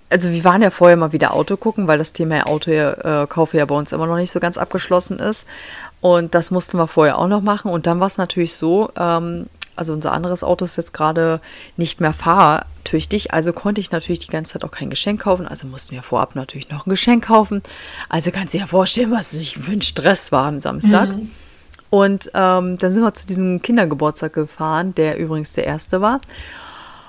Also 0.09 0.30
wir 0.30 0.44
waren 0.44 0.62
ja 0.62 0.70
vorher 0.70 0.96
mal 0.96 1.12
wieder 1.12 1.35
Auto 1.35 1.56
gucken, 1.56 1.88
weil 1.88 1.98
das 1.98 2.12
Thema 2.12 2.46
Autokaufe 2.46 3.56
äh, 3.56 3.61
ja 3.61 3.66
bei 3.66 3.74
uns 3.74 3.92
immer 3.92 4.06
noch 4.06 4.16
nicht 4.16 4.30
so 4.30 4.40
ganz 4.40 4.56
abgeschlossen 4.56 5.18
ist. 5.18 5.46
Und 6.00 6.35
das 6.35 6.50
mussten 6.50 6.78
wir 6.78 6.87
vorher 6.87 7.18
auch 7.18 7.26
noch 7.26 7.42
machen. 7.42 7.70
Und 7.70 7.87
dann 7.87 7.98
war 8.00 8.06
es 8.06 8.16
natürlich 8.16 8.54
so, 8.54 8.90
ähm, 8.96 9.46
also 9.74 9.92
unser 9.92 10.12
anderes 10.12 10.42
Auto 10.42 10.64
ist 10.64 10.76
jetzt 10.76 10.94
gerade 10.94 11.40
nicht 11.76 12.00
mehr 12.00 12.12
fahrtüchtig, 12.12 13.35
also 13.35 13.52
konnte 13.52 13.80
ich 13.80 13.90
natürlich 13.90 14.20
die 14.20 14.28
ganze 14.28 14.54
Zeit 14.54 14.64
auch 14.64 14.70
kein 14.70 14.90
Geschenk 14.90 15.22
kaufen. 15.22 15.46
Also 15.46 15.66
mussten 15.66 15.94
wir 15.94 16.02
vorab 16.02 16.35
natürlich 16.35 16.70
noch 16.70 16.87
ein 16.87 16.90
Geschenk 16.90 17.26
kaufen. 17.26 17.62
Also 18.09 18.30
kannst 18.30 18.54
du 18.54 18.59
dir 18.59 18.62
ja 18.62 18.68
vorstellen, 18.68 19.11
was 19.11 19.35
ich 19.35 19.59
für 19.59 19.72
ein 19.72 19.82
Stress 19.82 20.32
war 20.32 20.46
am 20.46 20.61
Samstag. 20.61 21.11
Mhm. 21.11 21.30
Und 21.90 22.31
ähm, 22.35 22.79
dann 22.79 22.90
sind 22.90 23.03
wir 23.03 23.14
zu 23.14 23.27
diesem 23.27 23.62
Kindergeburtstag 23.62 24.33
gefahren, 24.33 24.94
der 24.94 25.18
übrigens 25.18 25.53
der 25.53 25.66
erste 25.66 26.01
war. 26.01 26.20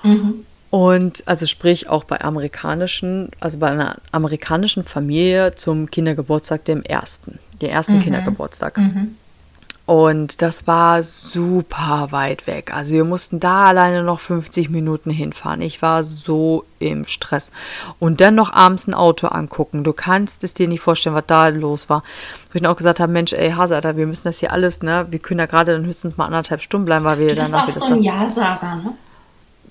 Mhm. 0.02 0.44
Und 0.70 1.26
also 1.26 1.46
sprich 1.46 1.88
auch 1.88 2.04
bei 2.04 2.20
amerikanischen, 2.20 3.30
also 3.40 3.58
bei 3.58 3.70
einer 3.70 3.96
amerikanischen 4.12 4.84
Familie 4.84 5.54
zum 5.54 5.90
Kindergeburtstag, 5.90 6.64
dem 6.66 6.82
ersten, 6.82 7.38
der 7.60 7.72
ersten 7.72 7.96
mhm. 7.96 8.02
Kindergeburtstag. 8.02 8.76
Mhm. 8.76 9.16
Und 9.88 10.42
das 10.42 10.66
war 10.66 11.02
super 11.02 12.08
weit 12.10 12.46
weg. 12.46 12.74
Also 12.74 12.92
wir 12.92 13.04
mussten 13.04 13.40
da 13.40 13.64
alleine 13.64 14.02
noch 14.02 14.20
50 14.20 14.68
Minuten 14.68 15.08
hinfahren. 15.08 15.62
Ich 15.62 15.80
war 15.80 16.04
so 16.04 16.66
im 16.78 17.06
Stress. 17.06 17.52
Und 17.98 18.20
dann 18.20 18.34
noch 18.34 18.52
abends 18.52 18.86
ein 18.86 18.92
Auto 18.92 19.28
angucken. 19.28 19.84
Du 19.84 19.94
kannst 19.94 20.44
es 20.44 20.52
dir 20.52 20.68
nicht 20.68 20.82
vorstellen, 20.82 21.16
was 21.16 21.24
da 21.26 21.48
los 21.48 21.88
war. 21.88 22.02
Wo 22.50 22.56
ich 22.56 22.60
dann 22.60 22.70
auch 22.70 22.76
gesagt 22.76 23.00
habe, 23.00 23.10
Mensch, 23.10 23.32
ey, 23.32 23.52
Hase, 23.52 23.76
Alter, 23.76 23.96
wir 23.96 24.06
müssen 24.06 24.24
das 24.24 24.40
hier 24.40 24.52
alles, 24.52 24.82
ne? 24.82 25.06
Wir 25.08 25.20
können 25.20 25.38
da 25.38 25.46
gerade 25.46 25.72
dann 25.72 25.86
höchstens 25.86 26.18
mal 26.18 26.26
anderthalb 26.26 26.60
Stunden 26.60 26.84
bleiben, 26.84 27.06
weil 27.06 27.18
wir 27.20 27.34
dann 27.34 27.54
auch 27.54 27.66
wieder 27.66 27.80
so 27.80 27.94
ein 27.94 28.02
Ja-Sager, 28.02 28.82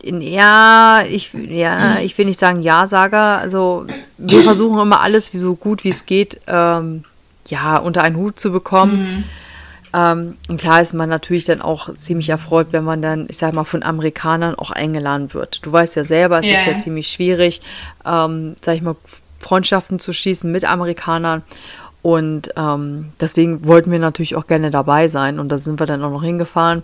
ne? 0.04 0.20
Ja, 0.24 1.04
ich, 1.08 1.32
ja, 1.32 2.00
ich 2.00 2.18
will 2.18 2.26
nicht 2.26 2.40
sagen 2.40 2.64
Ja-Sager. 2.64 3.38
Also 3.38 3.86
wir 4.18 4.42
versuchen 4.42 4.80
immer 4.80 5.02
alles, 5.02 5.32
wie 5.34 5.38
so 5.38 5.54
gut 5.54 5.84
wie 5.84 5.90
es 5.90 6.08
geht, 6.08 6.42
ähm, 6.48 7.04
ja, 7.46 7.78
unter 7.78 8.02
einen 8.02 8.16
Hut 8.16 8.40
zu 8.40 8.52
bekommen. 8.52 9.18
Mhm 9.18 9.24
ähm, 9.98 10.38
und 10.48 10.62
klar 10.62 10.80
ist 10.80 10.94
man 10.94 11.10
natürlich 11.10 11.46
dann 11.46 11.60
auch 11.60 11.94
ziemlich 11.96 12.30
erfreut, 12.30 12.68
wenn 12.70 12.84
man 12.84 13.02
dann, 13.02 13.26
ich 13.30 13.38
sag 13.38 13.54
mal, 13.54 13.64
von 13.64 13.82
Amerikanern 13.82 14.54
auch 14.54 14.70
eingeladen 14.70 15.34
wird. 15.34 15.66
Du 15.66 15.72
weißt 15.72 15.96
ja 15.96 16.04
selber, 16.04 16.38
es 16.38 16.46
yeah. 16.46 16.60
ist 16.60 16.68
ja 16.68 16.78
ziemlich 16.78 17.08
schwierig, 17.08 17.62
ähm, 18.06 18.56
sag 18.62 18.76
ich 18.76 18.84
mal, 18.84 18.96
Freundschaften 19.40 19.98
zu 19.98 20.14
schließen 20.14 20.52
mit 20.52 20.66
Amerikanern. 20.66 21.42
Und 22.04 22.52
ähm, 22.56 23.12
deswegen 23.20 23.66
wollten 23.66 23.92
wir 23.92 23.98
natürlich 23.98 24.36
auch 24.36 24.46
gerne 24.46 24.70
dabei 24.70 25.08
sein. 25.08 25.40
Und 25.40 25.50
da 25.50 25.58
sind 25.58 25.80
wir 25.80 25.88
dann 25.88 26.04
auch 26.04 26.12
noch 26.12 26.24
hingefahren. 26.24 26.84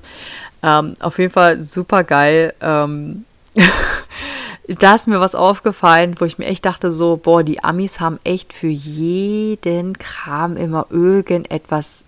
Ähm, 0.63 0.95
auf 0.99 1.19
jeden 1.19 1.31
Fall 1.31 1.59
super 1.59 2.03
geil. 2.03 2.55
Ähm, 2.61 3.25
da 4.79 4.95
ist 4.95 5.07
mir 5.07 5.19
was 5.19 5.35
aufgefallen, 5.35 6.15
wo 6.17 6.25
ich 6.25 6.39
mir 6.39 6.45
echt 6.45 6.65
dachte, 6.65 6.91
so, 6.91 7.17
boah, 7.17 7.43
die 7.43 7.63
Amis 7.63 7.99
haben 7.99 8.19
echt 8.23 8.53
für 8.53 8.67
jeden 8.67 9.99
Kram 9.99 10.57
immer 10.57 10.87
irgendetwas 10.89 12.05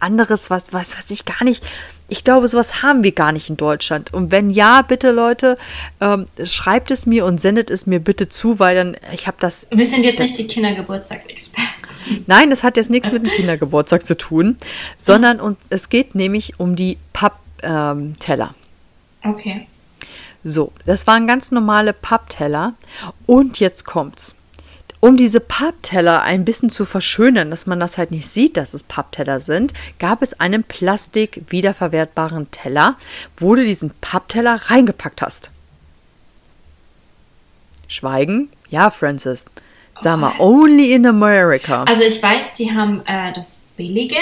anderes, 0.00 0.50
was, 0.50 0.72
was, 0.72 0.96
was 0.96 1.10
ich 1.10 1.24
gar 1.24 1.44
nicht. 1.44 1.64
Ich 2.08 2.24
glaube, 2.24 2.48
sowas 2.48 2.82
haben 2.82 3.04
wir 3.04 3.12
gar 3.12 3.32
nicht 3.32 3.50
in 3.50 3.56
Deutschland. 3.56 4.12
Und 4.12 4.32
wenn 4.32 4.50
ja, 4.50 4.82
bitte 4.82 5.10
Leute, 5.10 5.58
ähm, 6.00 6.26
schreibt 6.44 6.90
es 6.90 7.06
mir 7.06 7.24
und 7.24 7.40
sendet 7.40 7.70
es 7.70 7.86
mir 7.86 8.00
bitte 8.00 8.28
zu, 8.28 8.58
weil 8.58 8.74
dann, 8.74 8.96
ich 9.12 9.26
habe 9.26 9.36
das. 9.40 9.66
Wir 9.70 9.86
sind 9.86 10.04
jetzt 10.04 10.18
nicht 10.18 10.36
die 10.36 10.46
Kindergeburtstagsexperten. 10.46 11.64
Nein, 12.26 12.50
das 12.50 12.64
hat 12.64 12.76
jetzt 12.76 12.90
nichts 12.90 13.12
mit 13.12 13.24
dem 13.24 13.30
Kindergeburtstag 13.32 14.06
zu 14.06 14.16
tun, 14.16 14.56
sondern 14.96 15.38
und 15.38 15.58
es 15.68 15.88
geht 15.88 16.14
nämlich 16.14 16.58
um 16.58 16.74
die 16.74 16.98
Pappteller. 17.12 18.54
Ähm, 19.22 19.30
okay. 19.30 19.66
So, 20.42 20.72
das 20.86 21.06
waren 21.06 21.26
ganz 21.26 21.50
normale 21.50 21.92
Pappteller. 21.92 22.74
Und 23.26 23.60
jetzt 23.60 23.84
kommt's 23.84 24.34
um 25.00 25.16
diese 25.16 25.40
Pappteller 25.40 26.22
ein 26.22 26.44
bisschen 26.44 26.70
zu 26.70 26.84
verschönern, 26.84 27.50
dass 27.50 27.66
man 27.66 27.80
das 27.80 27.96
halt 27.96 28.10
nicht 28.10 28.28
sieht, 28.28 28.56
dass 28.56 28.74
es 28.74 28.82
Pappteller 28.82 29.40
sind, 29.40 29.72
gab 29.98 30.22
es 30.22 30.38
einen 30.38 30.62
Plastik-wiederverwertbaren 30.62 32.50
Teller, 32.50 32.96
wo 33.38 33.54
du 33.54 33.64
diesen 33.64 33.92
Pappteller 34.00 34.60
reingepackt 34.66 35.22
hast. 35.22 35.50
Schweigen? 37.88 38.50
Ja, 38.68 38.90
Francis. 38.90 39.46
Sag 39.98 40.18
mal, 40.18 40.32
only 40.38 40.92
in 40.92 41.06
America. 41.06 41.84
Also 41.84 42.02
ich 42.02 42.22
weiß, 42.22 42.52
die 42.56 42.72
haben 42.72 43.02
äh, 43.04 43.32
das 43.32 43.62
billige, 43.76 44.16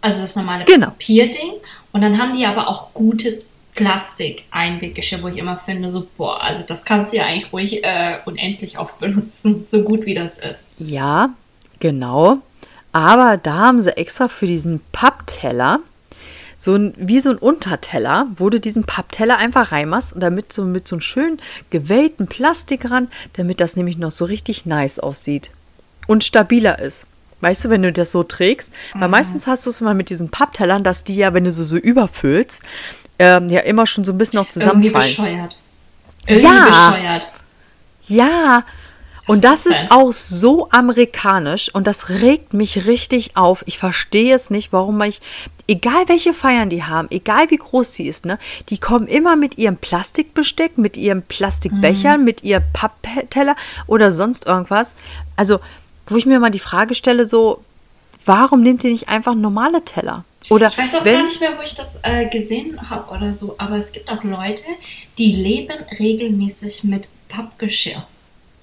also 0.00 0.22
das 0.22 0.36
normale 0.36 0.64
genau. 0.64 0.86
Papierding. 0.86 1.54
Und 1.92 2.02
dann 2.02 2.18
haben 2.18 2.36
die 2.36 2.46
aber 2.46 2.68
auch 2.68 2.94
gutes 2.94 3.46
Plastik-Einweggeschirr, 3.80 5.22
wo 5.22 5.28
ich 5.28 5.38
immer 5.38 5.58
finde, 5.58 5.90
so, 5.90 6.06
boah, 6.16 6.42
also 6.42 6.62
das 6.66 6.84
kannst 6.84 7.12
du 7.12 7.16
ja 7.16 7.24
eigentlich 7.26 7.52
ruhig 7.52 7.84
äh, 7.84 8.18
unendlich 8.24 8.78
oft 8.78 8.98
benutzen, 8.98 9.64
so 9.70 9.82
gut 9.82 10.06
wie 10.06 10.14
das 10.14 10.38
ist. 10.38 10.66
Ja, 10.78 11.30
genau. 11.78 12.38
Aber 12.92 13.36
da 13.36 13.54
haben 13.58 13.82
sie 13.82 13.96
extra 13.96 14.28
für 14.28 14.46
diesen 14.46 14.80
Pappteller 14.92 15.80
so 16.56 16.74
ein, 16.74 16.92
wie 16.98 17.20
so 17.20 17.30
ein 17.30 17.38
Unterteller, 17.38 18.26
wo 18.36 18.50
du 18.50 18.60
diesen 18.60 18.84
Pappteller 18.84 19.38
einfach 19.38 19.72
reinmachst 19.72 20.12
und 20.12 20.20
damit 20.20 20.52
so 20.52 20.64
mit 20.64 20.86
so 20.86 20.96
einem 20.96 21.00
schön 21.00 21.38
gewellten 21.70 22.26
Plastikrand, 22.26 23.10
damit 23.34 23.60
das 23.62 23.76
nämlich 23.76 23.96
noch 23.96 24.10
so 24.10 24.26
richtig 24.26 24.66
nice 24.66 24.98
aussieht 24.98 25.50
und 26.06 26.22
stabiler 26.24 26.78
ist. 26.78 27.06
Weißt 27.42 27.64
du, 27.64 27.70
wenn 27.70 27.80
du 27.80 27.90
das 27.90 28.12
so 28.12 28.22
trägst, 28.22 28.70
weil 28.92 29.08
Mhm. 29.08 29.12
meistens 29.12 29.46
hast 29.46 29.64
du 29.64 29.70
es 29.70 29.80
immer 29.80 29.94
mit 29.94 30.10
diesen 30.10 30.28
Papptellern, 30.28 30.84
dass 30.84 31.04
die 31.04 31.14
ja, 31.14 31.32
wenn 31.32 31.44
du 31.44 31.50
sie 31.52 31.64
so 31.64 31.78
überfüllst, 31.78 32.62
ähm, 33.20 33.48
ja 33.50 33.60
immer 33.60 33.86
schon 33.86 34.04
so 34.04 34.12
ein 34.12 34.18
bisschen 34.18 34.38
Irgendwie 34.38 34.50
zusammenfallen. 34.60 34.92
bescheuert. 35.06 35.58
Irgendwie 36.26 36.46
Ja. 36.46 36.66
bescheuert. 36.90 37.32
Ja. 38.08 38.64
Und 39.26 39.44
das 39.44 39.66
ist 39.66 39.84
auch 39.90 40.10
so 40.12 40.70
amerikanisch 40.70 41.72
und 41.72 41.86
das 41.86 42.08
regt 42.08 42.52
mich 42.52 42.86
richtig 42.86 43.36
auf. 43.36 43.62
Ich 43.66 43.78
verstehe 43.78 44.34
es 44.34 44.50
nicht, 44.50 44.72
warum 44.72 44.96
man 44.96 45.08
ich, 45.08 45.20
egal 45.68 46.08
welche 46.08 46.34
Feiern 46.34 46.68
die 46.68 46.82
haben, 46.82 47.06
egal 47.12 47.48
wie 47.50 47.58
groß 47.58 47.92
sie 47.92 48.08
ist, 48.08 48.26
ne, 48.26 48.38
die 48.70 48.78
kommen 48.78 49.06
immer 49.06 49.36
mit 49.36 49.56
ihrem 49.56 49.76
Plastikbesteck, 49.76 50.78
mit 50.78 50.96
ihrem 50.96 51.22
Plastikbechern, 51.22 52.24
mit 52.24 52.42
ihrem 52.42 52.64
Pappteller 52.72 53.54
oder 53.86 54.10
sonst 54.10 54.46
irgendwas. 54.46 54.96
Also, 55.36 55.60
wo 56.08 56.16
ich 56.16 56.26
mir 56.26 56.40
mal 56.40 56.50
die 56.50 56.58
Frage 56.58 56.96
stelle, 56.96 57.24
so, 57.24 57.62
warum 58.24 58.62
nehmt 58.62 58.82
ihr 58.82 58.90
nicht 58.90 59.08
einfach 59.08 59.36
normale 59.36 59.84
Teller? 59.84 60.24
Oder 60.50 60.66
Ich 60.66 60.76
weiß 60.78 60.96
auch 60.96 61.04
wenn, 61.04 61.14
gar 61.14 61.22
nicht 61.24 61.40
mehr, 61.40 61.56
wo 61.56 61.62
ich 61.62 61.74
das 61.74 61.98
äh, 62.02 62.28
gesehen 62.28 62.90
habe 62.90 63.10
oder 63.16 63.34
so, 63.34 63.54
aber 63.58 63.76
es 63.76 63.92
gibt 63.92 64.10
auch 64.10 64.22
Leute, 64.24 64.64
die 65.16 65.32
leben 65.32 65.72
regelmäßig 65.98 66.84
mit 66.84 67.08
Pappgeschirr. 67.28 68.06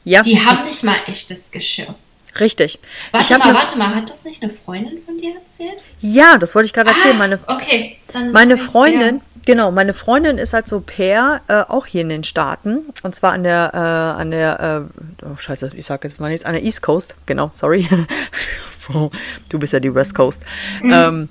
ja, 0.04 0.21
Die 0.21 0.39
haben 0.39 0.63
nicht 0.65 0.84
mal 0.84 0.97
echtes 1.08 1.50
Geschirr. 1.50 1.95
richtig. 2.39 2.78
Ich 2.78 3.13
Warte 3.13 3.38
mal, 3.39 3.47
ne- 3.54 3.60
warte 3.60 3.78
mal, 3.78 3.95
hat 3.95 4.10
das 4.10 4.23
nicht 4.26 4.43
eine 4.43 4.52
Freundin 4.52 5.00
von 5.06 5.17
dir 5.17 5.36
erzählt? 5.36 5.82
Ja, 6.02 6.38
das 6.38 6.54
wollte 6.54 6.67
ich 6.67 6.73
gerade 6.73 6.89
erzählen. 6.89 7.17
Meine, 7.17 7.39
Okay, 7.47 7.97
dann. 8.13 8.32
Meine 8.32 8.58
Freundin, 8.58 9.21
genau, 9.45 9.71
meine 9.71 9.93
Freundin 9.93 10.38
ist 10.38 10.54
als 10.54 10.71
Au 10.73 10.82
pair 10.82 11.41
äh, 11.47 11.62
auch 11.67 11.86
hier 11.86 12.02
in 12.02 12.10
den 12.10 12.23
Staaten. 12.26 12.86
Und 13.04 13.15
zwar 13.15 13.32
an 13.32 13.43
der, 13.43 13.71
äh, 13.73 13.78
an 14.21 14.32
der, 14.32 14.89
äh, 15.23 15.26
oh 15.26 15.38
scheiße, 15.38 15.71
ich 15.76 15.86
sag 15.86 16.04
jetzt 16.04 16.19
mal 16.19 16.30
nichts, 16.30 16.45
an 16.45 16.54
der 16.54 16.63
East 16.63 16.82
Coast. 16.82 17.15
Genau, 17.26 17.50
sorry. 17.52 17.88
Du 19.50 19.60
bist 19.60 19.73
ja 19.73 19.82
die 19.82 19.93
West 19.93 20.15
Coast. 20.15 20.41
Ähm, 20.82 21.28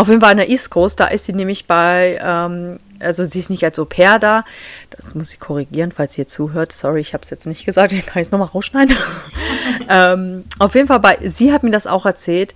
auf 0.00 0.08
jeden 0.08 0.20
Fall 0.20 0.30
an 0.30 0.36
der 0.38 0.48
East 0.48 0.70
Coast, 0.70 0.98
da 0.98 1.06
ist 1.06 1.26
sie 1.26 1.32
nämlich 1.32 1.66
bei, 1.66 2.18
ähm, 2.22 2.78
also 3.00 3.24
sie 3.24 3.38
ist 3.38 3.50
nicht 3.50 3.62
als 3.64 3.78
Au 3.78 3.84
pair 3.84 4.18
da. 4.18 4.44
Das 4.90 5.14
muss 5.14 5.32
ich 5.32 5.40
korrigieren, 5.40 5.92
falls 5.92 6.16
ihr 6.16 6.26
zuhört. 6.26 6.72
Sorry, 6.72 7.00
ich 7.00 7.12
habe 7.12 7.22
es 7.22 7.30
jetzt 7.30 7.46
nicht 7.46 7.66
gesagt, 7.66 7.92
dann 7.92 8.04
kann 8.06 8.22
ich 8.22 8.28
es 8.28 8.32
nochmal 8.32 8.48
rausschneiden. 8.48 8.96
ähm, 9.88 10.44
auf 10.58 10.74
jeden 10.74 10.88
Fall, 10.88 11.00
bei, 11.00 11.18
sie 11.22 11.52
hat 11.52 11.62
mir 11.62 11.70
das 11.70 11.86
auch 11.86 12.06
erzählt. 12.06 12.54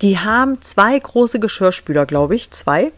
Die 0.00 0.18
haben 0.18 0.62
zwei 0.62 0.98
große 0.98 1.38
Geschirrspüler, 1.38 2.06
glaube 2.06 2.34
ich. 2.34 2.50
Zwei. 2.50 2.92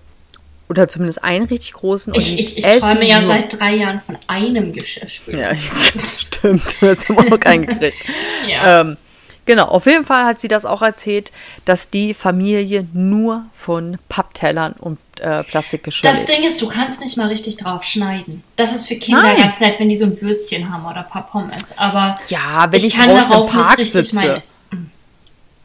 Oder 0.68 0.86
zumindest 0.86 1.24
einen 1.24 1.46
richtig 1.46 1.72
großen. 1.72 2.14
Ich, 2.14 2.38
ich, 2.38 2.58
ich 2.58 2.64
träume 2.64 3.06
ja 3.06 3.18
nur- 3.18 3.26
seit 3.26 3.58
drei 3.60 3.74
Jahren 3.74 4.00
von 4.00 4.16
einem 4.28 4.72
Geschirrspüler. 4.72 5.52
Ja, 5.52 5.56
stimmt. 6.18 6.80
Du 6.80 6.88
hast 6.88 7.10
immer 7.10 7.24
noch 7.24 7.40
keinen 7.40 7.66
gekriegt. 7.66 7.96
Ja. 8.48 8.80
Ähm, 8.80 8.96
genau, 9.46 9.64
auf 9.66 9.86
jeden 9.86 10.04
Fall 10.04 10.24
hat 10.24 10.40
sie 10.40 10.48
das 10.48 10.64
auch 10.64 10.82
erzählt, 10.82 11.32
dass 11.64 11.90
die 11.90 12.14
Familie 12.14 12.86
nur 12.92 13.44
von 13.54 13.98
Papptellern 14.08 14.72
und 14.78 14.98
äh, 15.20 15.42
Plastikgeschirr 15.44 16.10
Das. 16.10 16.24
Ding 16.24 16.42
ist, 16.42 16.60
du 16.60 16.68
kannst 16.68 17.00
nicht 17.00 17.16
mal 17.16 17.28
richtig 17.28 17.56
drauf 17.56 17.84
schneiden. 17.84 18.42
Das 18.56 18.74
ist 18.74 18.86
für 18.88 18.96
Kinder 18.96 19.22
Nein. 19.22 19.36
ganz 19.36 19.60
nett, 19.60 19.78
wenn 19.78 19.88
die 19.88 19.96
so 19.96 20.06
ein 20.06 20.20
Würstchen 20.20 20.72
haben 20.72 20.84
oder 20.84 21.02
Papppommes. 21.02 21.76
Aber 21.76 22.16
Ja, 22.28 22.66
wenn 22.70 22.82
ich 22.84 22.94
kann 22.94 23.08
draußen 23.08 23.24
im 23.26 23.30
darauf 23.30 23.50
Park 23.50 23.78
nicht 23.78 23.94
richtig 23.94 24.04
sitze. 24.06 24.14
meine. 24.16 24.42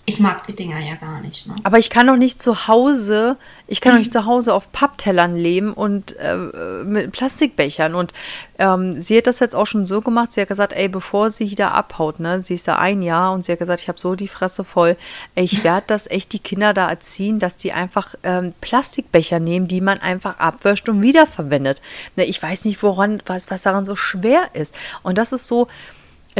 Ich 0.10 0.22
mag 0.22 0.48
die 0.48 0.56
Dinger 0.56 0.80
ja 0.80 0.96
gar 0.96 1.20
nicht. 1.20 1.48
Ne? 1.48 1.56
Aber 1.64 1.80
ich 1.80 1.90
kann 1.90 2.08
doch 2.08 2.16
nicht 2.16 2.42
zu 2.42 2.70
Hause, 2.70 3.36
ich 3.68 3.82
kann 3.82 3.92
doch 3.92 4.00
nicht 4.00 4.14
zu 4.14 4.26
Hause 4.26 4.54
auf 4.54 4.72
Papptellern 4.72 5.36
leben 5.36 5.74
und 5.74 6.16
äh, 6.20 6.38
mit 6.86 7.12
Plastikbechern. 7.12 7.94
Und 7.94 8.14
ähm, 8.58 8.98
sie 9.02 9.18
hat 9.18 9.28
das 9.28 9.42
jetzt 9.42 9.54
auch 9.54 9.66
schon 9.66 9.86
so 9.86 10.00
gemacht, 10.00 10.32
sie 10.32 10.40
hat 10.40 10.48
gesagt, 10.48 10.72
ey, 10.72 10.88
bevor 10.88 11.30
sie 11.30 11.54
da 11.56 11.72
abhaut, 11.72 12.22
ne, 12.22 12.42
sie 12.42 12.54
ist 12.54 12.70
da 12.70 12.78
ein 12.78 13.02
Jahr 13.02 13.34
und 13.34 13.44
sie 13.44 13.52
hat 13.52 13.60
gesagt, 13.60 13.82
ich 13.82 13.90
habe 13.90 14.00
so 14.00 14.16
die 14.16 14.30
Fresse 14.30 14.64
voll, 14.64 14.96
ey, 15.36 15.44
ich 15.44 15.66
werde 15.66 15.88
das 15.88 16.10
echt 16.10 16.32
die 16.32 16.40
Kinder 16.40 16.74
da 16.74 16.90
erziehen, 16.90 17.38
dass 17.38 17.58
die 17.58 17.74
einfach 17.74 18.16
ähm, 18.24 18.54
Plastikbecher 18.62 19.42
nehmen, 19.42 19.68
die 19.68 19.82
man 19.82 19.98
einfach 19.98 20.40
abwäscht 20.40 20.88
und 20.88 21.02
wiederverwendet. 21.02 21.82
Ne, 22.16 22.24
ich 22.24 22.42
weiß 22.42 22.64
nicht, 22.64 22.82
woran, 22.82 23.22
was, 23.26 23.52
was 23.52 23.64
daran 23.64 23.84
so 23.84 23.98
schwer 23.98 24.52
ist. 24.54 24.74
Und 25.04 25.18
das 25.18 25.34
ist 25.34 25.48
so, 25.48 25.68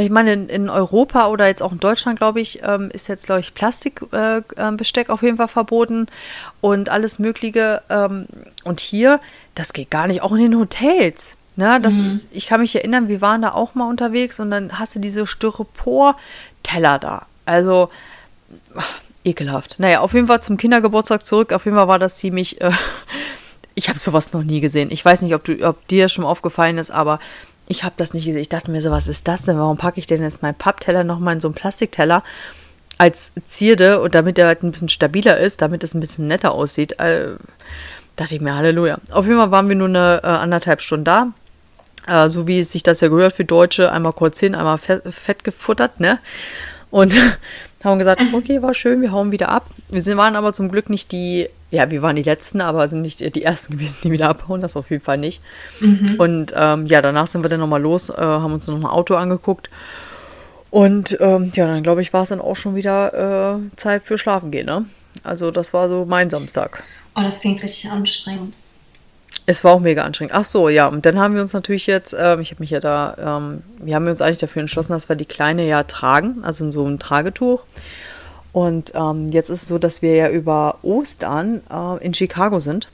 ich 0.04 0.10
meine, 0.10 0.32
in, 0.32 0.48
in 0.48 0.70
Europa 0.70 1.28
oder 1.28 1.46
jetzt 1.46 1.62
auch 1.62 1.72
in 1.72 1.80
Deutschland, 1.80 2.18
glaube 2.18 2.40
ich, 2.40 2.60
ähm, 2.62 2.90
ist 2.92 3.08
jetzt, 3.08 3.26
glaube 3.26 3.40
ich, 3.40 3.54
Plastikbesteck 3.54 5.08
äh, 5.08 5.10
ähm, 5.10 5.14
auf 5.14 5.22
jeden 5.22 5.36
Fall 5.38 5.48
verboten 5.48 6.06
und 6.60 6.88
alles 6.88 7.18
Mögliche. 7.18 7.82
Ähm, 7.90 8.26
und 8.64 8.80
hier, 8.80 9.20
das 9.54 9.72
geht 9.72 9.90
gar 9.90 10.06
nicht, 10.06 10.22
auch 10.22 10.32
in 10.32 10.38
den 10.38 10.58
Hotels. 10.58 11.34
Ne, 11.56 11.80
das 11.80 11.98
ist, 11.98 12.28
ich 12.30 12.46
kann 12.46 12.60
mich 12.60 12.76
erinnern, 12.76 13.08
wir 13.08 13.20
waren 13.20 13.42
da 13.42 13.50
auch 13.50 13.74
mal 13.74 13.88
unterwegs 13.88 14.38
und 14.38 14.52
dann 14.52 14.78
hast 14.78 14.94
du 14.94 15.00
diese 15.00 15.26
Styropor-Teller 15.26 17.00
da. 17.00 17.26
Also, 17.46 17.90
ach, 18.76 19.00
ekelhaft. 19.24 19.80
Naja, 19.80 19.98
auf 19.98 20.14
jeden 20.14 20.28
Fall 20.28 20.40
zum 20.40 20.56
Kindergeburtstag 20.56 21.24
zurück. 21.24 21.52
Auf 21.52 21.64
jeden 21.64 21.76
Fall 21.76 21.88
war 21.88 21.98
das 21.98 22.18
ziemlich. 22.18 22.60
Äh, 22.60 22.70
ich 23.74 23.88
habe 23.88 23.98
sowas 23.98 24.32
noch 24.32 24.44
nie 24.44 24.60
gesehen. 24.60 24.92
Ich 24.92 25.04
weiß 25.04 25.22
nicht, 25.22 25.34
ob, 25.34 25.42
du, 25.42 25.60
ob 25.66 25.84
dir 25.88 26.04
das 26.04 26.12
schon 26.12 26.24
aufgefallen 26.24 26.78
ist, 26.78 26.92
aber 26.92 27.18
ich 27.68 27.84
habe 27.84 27.94
das 27.96 28.14
nicht 28.14 28.24
gesehen. 28.24 28.40
Ich 28.40 28.48
dachte 28.48 28.70
mir 28.70 28.80
so, 28.80 28.90
was 28.90 29.08
ist 29.08 29.28
das 29.28 29.42
denn? 29.42 29.58
Warum 29.58 29.76
packe 29.76 30.00
ich 30.00 30.06
denn 30.06 30.22
jetzt 30.22 30.42
meinen 30.42 30.54
Pappteller 30.54 31.04
nochmal 31.04 31.34
in 31.34 31.40
so 31.40 31.48
einen 31.48 31.54
Plastikteller 31.54 32.24
als 32.96 33.32
Zierde 33.46 34.00
und 34.00 34.14
damit 34.14 34.38
der 34.38 34.46
halt 34.46 34.62
ein 34.62 34.72
bisschen 34.72 34.88
stabiler 34.88 35.36
ist, 35.36 35.62
damit 35.62 35.84
es 35.84 35.94
ein 35.94 36.00
bisschen 36.00 36.26
netter 36.26 36.52
aussieht? 36.52 36.98
Äh, 36.98 37.36
dachte 38.16 38.34
ich 38.34 38.40
mir, 38.40 38.54
Halleluja. 38.54 38.98
Auf 39.10 39.26
jeden 39.26 39.38
Fall 39.38 39.50
waren 39.50 39.68
wir 39.68 39.76
nur 39.76 39.88
eine 39.88 40.20
äh, 40.22 40.26
anderthalb 40.26 40.80
Stunden 40.80 41.04
da. 41.04 41.32
Äh, 42.06 42.30
so 42.30 42.46
wie 42.46 42.58
es 42.58 42.72
sich 42.72 42.82
das 42.82 43.00
ja 43.00 43.08
gehört 43.08 43.34
für 43.34 43.44
Deutsche, 43.44 43.92
einmal 43.92 44.14
kurz 44.14 44.40
hin, 44.40 44.54
einmal 44.54 44.78
fett, 44.78 45.02
fett 45.12 45.44
gefuttert, 45.44 46.00
ne? 46.00 46.18
Und 46.90 47.14
haben 47.84 47.98
gesagt, 47.98 48.22
okay, 48.32 48.62
war 48.62 48.72
schön, 48.72 49.02
wir 49.02 49.12
hauen 49.12 49.30
wieder 49.30 49.50
ab. 49.50 49.66
Wir 49.90 50.00
sind, 50.00 50.16
waren 50.16 50.36
aber 50.36 50.54
zum 50.54 50.70
Glück 50.70 50.88
nicht 50.88 51.12
die, 51.12 51.48
ja, 51.70 51.90
wir 51.90 52.02
waren 52.02 52.16
die 52.16 52.22
Letzten, 52.22 52.60
aber 52.60 52.88
sind 52.88 53.02
nicht 53.02 53.20
die 53.34 53.42
Ersten 53.42 53.72
gewesen, 53.78 53.98
die 54.02 54.10
wieder 54.10 54.28
abhauen, 54.28 54.60
das 54.60 54.76
auf 54.76 54.90
jeden 54.90 55.04
Fall 55.04 55.18
nicht. 55.18 55.42
Und 56.18 56.52
ähm, 56.56 56.86
ja, 56.86 57.02
danach 57.02 57.26
sind 57.26 57.42
wir 57.42 57.50
dann 57.50 57.60
nochmal 57.60 57.82
los, 57.82 58.10
äh, 58.10 58.14
haben 58.16 58.52
uns 58.52 58.66
noch 58.66 58.76
ein 58.76 58.86
Auto 58.86 59.14
angeguckt. 59.14 59.70
Und 60.70 61.16
ähm, 61.20 61.50
ja, 61.54 61.66
dann 61.66 61.82
glaube 61.82 62.02
ich, 62.02 62.12
war 62.12 62.22
es 62.22 62.28
dann 62.28 62.40
auch 62.40 62.56
schon 62.56 62.74
wieder 62.74 63.56
äh, 63.56 63.76
Zeit 63.76 64.02
für 64.04 64.18
Schlafen 64.18 64.50
gehen, 64.50 64.66
ne? 64.66 64.84
Also 65.24 65.50
das 65.50 65.72
war 65.72 65.88
so 65.88 66.04
mein 66.04 66.30
Samstag. 66.30 66.82
Oh, 67.16 67.22
das 67.22 67.40
klingt 67.40 67.62
richtig 67.62 67.90
anstrengend. 67.90 68.54
Es 69.46 69.64
war 69.64 69.72
auch 69.72 69.80
mega 69.80 70.04
anstrengend. 70.04 70.34
Ach 70.34 70.44
so, 70.44 70.68
ja. 70.68 70.86
Und 70.86 71.04
dann 71.06 71.18
haben 71.18 71.34
wir 71.34 71.42
uns 71.42 71.52
natürlich 71.52 71.86
jetzt, 71.86 72.14
ähm, 72.18 72.40
ich 72.40 72.50
habe 72.50 72.62
mich 72.62 72.70
ja 72.70 72.80
da, 72.80 73.38
ähm, 73.38 73.62
wir 73.78 73.94
haben 73.94 74.06
uns 74.06 74.20
eigentlich 74.20 74.38
dafür 74.38 74.60
entschlossen, 74.60 74.92
dass 74.92 75.08
wir 75.08 75.16
die 75.16 75.24
Kleine 75.24 75.66
ja 75.66 75.82
tragen, 75.82 76.44
also 76.44 76.64
in 76.64 76.72
so 76.72 76.84
einem 76.84 76.98
Tragetuch. 76.98 77.64
Und 78.52 78.92
ähm, 78.94 79.28
jetzt 79.30 79.50
ist 79.50 79.62
es 79.62 79.68
so, 79.68 79.78
dass 79.78 80.02
wir 80.02 80.14
ja 80.14 80.30
über 80.30 80.78
Ostern 80.82 81.62
äh, 81.70 82.04
in 82.04 82.14
Chicago 82.14 82.58
sind 82.58 82.88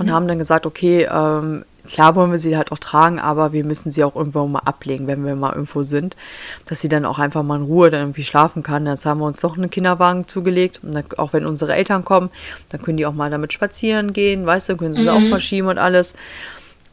und 0.00 0.10
haben 0.10 0.26
dann 0.26 0.38
gesagt, 0.38 0.66
okay, 0.66 1.08
ähm, 1.10 1.64
klar 1.86 2.16
wollen 2.16 2.30
wir 2.30 2.38
sie 2.38 2.56
halt 2.56 2.72
auch 2.72 2.78
tragen, 2.78 3.18
aber 3.18 3.52
wir 3.52 3.64
müssen 3.64 3.90
sie 3.90 4.04
auch 4.04 4.16
irgendwo 4.16 4.46
mal 4.46 4.62
ablegen, 4.64 5.06
wenn 5.06 5.24
wir 5.24 5.36
mal 5.36 5.52
irgendwo 5.52 5.82
sind, 5.82 6.16
dass 6.66 6.80
sie 6.80 6.88
dann 6.88 7.04
auch 7.04 7.18
einfach 7.18 7.42
mal 7.42 7.56
in 7.56 7.62
Ruhe 7.62 7.90
dann 7.90 8.00
irgendwie 8.00 8.24
schlafen 8.24 8.62
kann. 8.62 8.86
Jetzt 8.86 9.06
haben 9.06 9.20
wir 9.20 9.26
uns 9.26 9.40
doch 9.40 9.56
einen 9.56 9.70
Kinderwagen 9.70 10.26
zugelegt 10.26 10.80
und 10.82 10.94
dann, 10.94 11.04
auch 11.16 11.32
wenn 11.32 11.46
unsere 11.46 11.74
Eltern 11.74 12.04
kommen, 12.04 12.30
dann 12.70 12.82
können 12.82 12.96
die 12.96 13.06
auch 13.06 13.14
mal 13.14 13.30
damit 13.30 13.52
spazieren 13.52 14.12
gehen, 14.12 14.44
weißt 14.44 14.70
du, 14.70 14.76
können 14.76 14.94
sie 14.94 15.08
auch 15.08 15.20
mal 15.20 15.40
schieben 15.40 15.70
und 15.70 15.78
alles. 15.78 16.14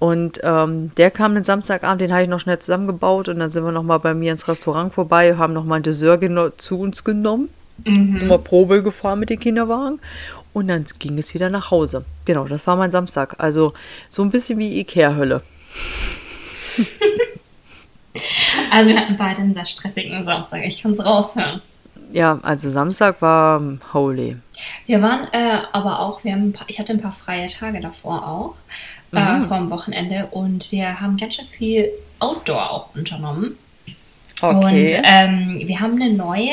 Und 0.04 0.42
ähm, 0.44 0.92
der 0.98 1.12
kam 1.12 1.34
den 1.34 1.46
Samstagabend, 1.46 2.02
den 2.02 2.12
habe 2.12 2.24
ich 2.24 2.28
noch 2.28 2.42
schnell 2.42 2.60
zusammengebaut 2.60 3.30
und 3.30 3.40
dann 3.40 3.50
sind 3.50 3.64
wir 3.64 3.72
noch 3.72 3.84
mal 3.84 4.00
bei 4.00 4.14
mir 4.14 4.34
ins 4.34 4.50
Restaurant 4.50 4.94
vorbei, 4.94 5.38
haben 5.38 5.54
noch 5.54 5.64
mal 5.64 5.78
ein 5.78 5.84
Dessert 5.84 6.22
zu 6.58 6.78
uns 6.78 7.06
genommen, 7.06 7.48
mal 7.86 8.38
Probe 8.38 8.84
gefahren 8.84 9.22
mit 9.22 9.30
dem 9.30 9.40
Kinderwagen 9.40 10.02
und 10.52 10.68
dann 10.68 10.84
ging 11.00 11.18
es 11.18 11.34
wieder 11.34 11.50
nach 11.50 11.72
Hause. 11.72 12.04
Genau, 12.26 12.50
das 12.50 12.68
war 12.68 12.76
mein 12.76 12.92
Samstag. 12.92 13.36
Also 13.38 13.72
so 14.10 14.24
ein 14.24 14.30
bisschen 14.30 14.60
wie 14.60 14.78
Ikea-Hölle. 14.82 15.42
Also 18.70 18.92
wir 18.92 19.00
hatten 19.00 19.18
beide 19.18 19.42
einen 19.42 19.54
sehr 19.56 19.66
stressigen 19.66 20.24
Samstag. 20.24 20.62
Ich 20.66 20.82
kann 20.82 20.92
es 20.92 21.04
raushören. 21.04 21.62
Ja, 22.12 22.40
also 22.44 22.70
Samstag 22.70 23.22
war 23.24 23.62
holy. 23.92 24.38
Wir 24.86 25.02
waren 25.02 25.28
äh, 25.32 25.60
aber 25.72 26.00
auch, 26.00 26.24
wir 26.24 26.34
haben 26.34 26.54
paar, 26.54 26.70
ich 26.70 26.80
hatte 26.80 26.94
ein 26.94 27.02
paar 27.02 27.12
freie 27.12 27.48
Tage 27.48 27.82
davor 27.82 28.28
auch, 28.28 28.54
äh, 29.14 29.46
vor 29.46 29.58
dem 29.58 29.70
Wochenende 29.70 30.28
und 30.32 30.72
wir 30.72 31.00
haben 31.00 31.18
ganz 31.18 31.36
schön 31.36 31.46
viel 31.46 31.90
Outdoor 32.20 32.72
auch 32.72 32.96
unternommen. 32.96 33.58
Okay. 34.42 34.56
Und 34.56 35.04
ähm, 35.04 35.62
wir 35.68 35.80
haben 35.80 36.02
eine 36.02 36.12
neue 36.12 36.52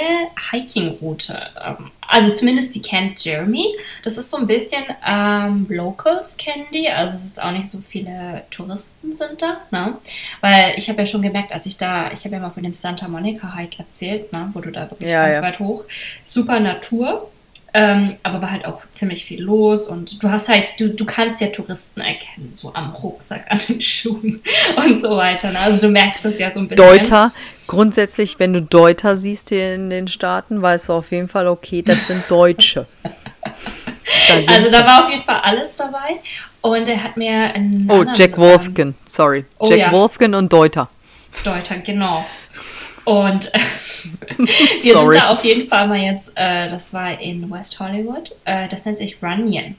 Hiking-Route 0.53 1.39
ähm, 1.65 1.91
also 2.11 2.33
zumindest 2.33 2.75
die 2.75 2.83
kennt 2.83 3.25
Jeremy. 3.25 3.65
Das 4.03 4.19
ist 4.19 4.31
so 4.31 4.37
ein 4.37 4.47
bisschen 4.47 4.83
ähm, 5.07 5.67
Locals 5.69 6.37
kennen 6.37 6.67
die, 6.75 6.91
also 6.91 7.17
es 7.17 7.25
ist 7.25 7.41
auch 7.41 7.53
nicht 7.53 7.71
so 7.71 7.79
viele 7.89 8.43
Touristen 8.51 9.15
sind 9.15 9.41
da, 9.41 9.59
ne? 9.71 9.97
Weil 10.41 10.75
ich 10.77 10.89
habe 10.89 10.99
ja 10.99 11.07
schon 11.07 11.23
gemerkt, 11.23 11.53
als 11.53 11.67
ich 11.67 11.77
da, 11.77 12.11
ich 12.11 12.25
habe 12.25 12.35
ja 12.35 12.43
mal 12.43 12.51
von 12.51 12.65
dem 12.65 12.75
Santa 12.75 13.07
Monica 13.07 13.55
Hike 13.55 13.79
erzählt, 13.79 14.33
ne? 14.33 14.51
Wo 14.53 14.61
du 14.61 14.73
da 14.73 14.91
wirklich 14.91 15.11
Ja, 15.11 15.23
ganz 15.23 15.37
ja. 15.37 15.43
weit 15.43 15.59
hoch, 15.61 15.85
super 16.25 16.59
Natur. 16.59 17.31
Ähm, 17.73 18.17
aber 18.23 18.43
war 18.43 18.51
halt 18.51 18.65
auch 18.65 18.81
ziemlich 18.91 19.25
viel 19.25 19.43
los 19.43 19.87
und 19.87 20.23
du 20.23 20.29
hast 20.29 20.49
halt, 20.49 20.65
du, 20.79 20.89
du 20.89 21.05
kannst 21.05 21.41
ja 21.41 21.49
Touristen 21.49 22.01
erkennen, 22.01 22.51
so 22.55 22.75
am 22.75 22.91
Rucksack, 22.91 23.45
an 23.49 23.61
den 23.69 23.81
Schuhen 23.83 24.43
und 24.77 24.99
so 24.99 25.17
weiter. 25.17 25.53
Ne? 25.53 25.59
Also 25.61 25.87
du 25.87 25.93
merkst 25.93 26.25
das 26.25 26.39
ja 26.39 26.51
so 26.51 26.61
ein 26.61 26.69
bisschen. 26.69 26.85
Deuter, 26.85 27.33
grundsätzlich, 27.69 28.39
wenn 28.39 28.53
du 28.53 28.63
Deuter 28.63 29.17
siehst 29.17 29.51
hier 29.51 29.75
in 29.75 29.89
den 29.89 30.09
Staaten, 30.09 30.61
weißt 30.61 30.89
du 30.89 30.95
auf 30.95 31.13
jeden 31.13 31.29
Fall, 31.29 31.47
okay, 31.47 31.83
das 31.83 32.07
sind 32.07 32.25
Deutsche. 32.29 32.87
Da 34.29 34.35
Also 34.35 34.69
sie. 34.69 34.73
da 34.73 34.85
war 34.87 35.05
auf 35.05 35.11
jeden 35.11 35.23
Fall 35.23 35.41
alles 35.43 35.77
dabei. 35.77 36.21
Und 36.63 36.89
er 36.89 37.03
hat 37.03 37.17
mir 37.17 37.55
einen 37.55 37.89
oh, 37.91 38.05
Jack 38.15 38.37
Wolfgen, 38.37 38.95
sorry. 39.07 39.45
Oh, 39.59 39.67
Jack 39.69 39.79
ja. 39.79 39.93
Wolfgen 39.93 40.35
und 40.35 40.53
Deuter. 40.53 40.89
Deuter, 41.45 41.77
genau. 41.77 42.25
Und 43.05 43.51
wir 44.83 44.95
Sorry. 44.95 45.13
sind 45.13 45.23
da 45.23 45.29
auf 45.31 45.45
jeden 45.45 45.69
Fall 45.69 45.89
mal 45.89 45.99
jetzt, 45.99 46.33
äh, 46.35 46.69
das 46.69 46.93
war 46.93 47.21
in 47.21 47.51
West 47.51 47.79
Hollywood, 47.81 48.37
äh, 48.45 48.69
das 48.69 48.85
nennt 48.85 48.99
sich 48.99 49.23
Runyon. 49.23 49.77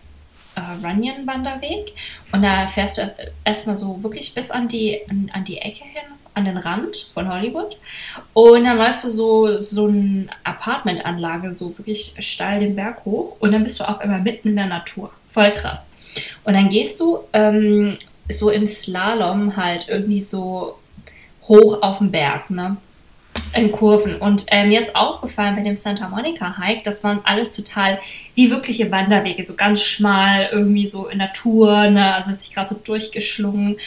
Äh, 0.55 0.85
Runyon-Wanderweg. 0.85 1.93
Und 2.31 2.41
da 2.41 2.67
fährst 2.67 2.97
du 2.97 3.13
erstmal 3.45 3.77
so 3.77 4.03
wirklich 4.03 4.33
bis 4.33 4.51
an 4.51 4.67
die, 4.67 4.99
an, 5.09 5.31
an 5.33 5.45
die 5.45 5.57
Ecke 5.57 5.85
hin, 5.85 6.03
an 6.33 6.45
den 6.45 6.57
Rand 6.57 7.11
von 7.13 7.31
Hollywood. 7.31 7.77
Und 8.33 8.65
dann 8.65 8.77
läufst 8.77 9.05
du 9.05 9.11
so, 9.11 9.61
so 9.61 9.87
eine 9.87 10.27
Apartmentanlage, 10.43 11.53
so 11.53 11.77
wirklich 11.77 12.15
steil 12.19 12.59
den 12.59 12.75
Berg 12.75 13.05
hoch. 13.05 13.37
Und 13.39 13.53
dann 13.53 13.63
bist 13.63 13.79
du 13.79 13.87
auch 13.87 14.01
immer 14.01 14.17
mitten 14.17 14.49
in 14.49 14.55
der 14.57 14.67
Natur. 14.67 15.11
Voll 15.29 15.51
krass. 15.51 15.87
Und 16.43 16.53
dann 16.53 16.69
gehst 16.69 16.99
du 16.99 17.19
ähm, 17.31 17.97
so 18.29 18.49
im 18.49 18.67
Slalom 18.67 19.55
halt 19.55 19.87
irgendwie 19.87 20.21
so 20.21 20.77
hoch 21.43 21.81
auf 21.81 21.99
den 21.99 22.11
Berg, 22.11 22.49
ne? 22.49 22.77
In 23.53 23.71
Kurven. 23.71 24.15
Und 24.15 24.45
äh, 24.47 24.65
mir 24.65 24.79
ist 24.79 24.95
aufgefallen 24.95 25.55
bei 25.55 25.61
dem 25.61 25.75
Santa 25.75 26.07
Monica 26.07 26.57
Hike, 26.57 26.83
das 26.83 27.03
waren 27.03 27.19
alles 27.23 27.51
total 27.51 27.99
wie 28.35 28.49
wirkliche 28.49 28.89
Wanderwege, 28.91 29.43
so 29.43 29.55
ganz 29.55 29.81
schmal, 29.81 30.49
irgendwie 30.51 30.87
so 30.87 31.07
in 31.07 31.17
Natur, 31.17 31.89
ne? 31.89 32.15
Also 32.15 32.31
ist 32.31 32.41
sich 32.43 32.53
gerade 32.53 32.69
so 32.69 32.75
durchgeschlungen. 32.75 33.77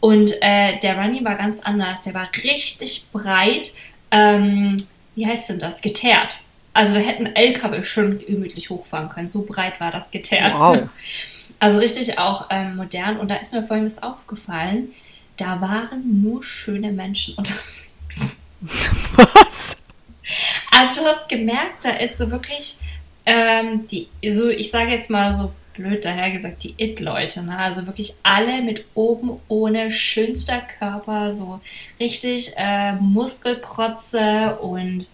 Und 0.00 0.32
äh, 0.40 0.78
der 0.80 0.98
Runny 0.98 1.24
war 1.24 1.36
ganz 1.36 1.60
anders. 1.60 2.02
Der 2.02 2.14
war 2.14 2.28
richtig 2.42 3.06
breit, 3.12 3.72
ähm, 4.10 4.76
wie 5.14 5.26
heißt 5.26 5.50
denn 5.50 5.58
das? 5.58 5.82
Geteert. 5.82 6.36
Also 6.74 6.94
da 6.94 7.00
hätten 7.00 7.26
LKW 7.26 7.82
schon 7.82 8.18
gemütlich 8.18 8.70
hochfahren 8.70 9.08
können. 9.08 9.28
So 9.28 9.42
breit 9.42 9.78
war 9.80 9.90
das 9.90 10.10
geteert. 10.10 10.54
Wow. 10.54 10.88
Also 11.58 11.78
richtig 11.78 12.18
auch 12.18 12.48
ähm, 12.50 12.74
modern. 12.74 13.20
Und 13.20 13.30
da 13.30 13.36
ist 13.36 13.52
mir 13.52 13.62
folgendes 13.62 14.02
aufgefallen. 14.02 14.88
Da 15.36 15.60
waren 15.60 16.20
nur 16.20 16.42
schöne 16.42 16.90
Menschen 16.90 17.34
unterwegs. 17.38 18.36
Was? 19.16 19.76
Also 20.70 21.02
du 21.02 21.06
hast 21.06 21.28
gemerkt, 21.28 21.84
da 21.84 21.90
ist 21.90 22.16
so 22.16 22.30
wirklich 22.30 22.78
ähm, 23.26 23.86
die, 23.88 24.08
so 24.28 24.48
ich 24.48 24.70
sage 24.70 24.92
jetzt 24.92 25.10
mal 25.10 25.32
so 25.34 25.52
blöd 25.74 26.04
dahergesagt, 26.04 26.64
die 26.64 26.74
It-Leute, 26.76 27.42
ne? 27.44 27.58
Also 27.58 27.86
wirklich 27.86 28.14
alle 28.22 28.62
mit 28.62 28.84
oben 28.94 29.40
ohne 29.48 29.90
schönster 29.90 30.60
Körper, 30.60 31.34
so 31.34 31.60
richtig 31.98 32.52
äh, 32.56 32.92
Muskelprotze 32.92 34.56
und 34.60 35.08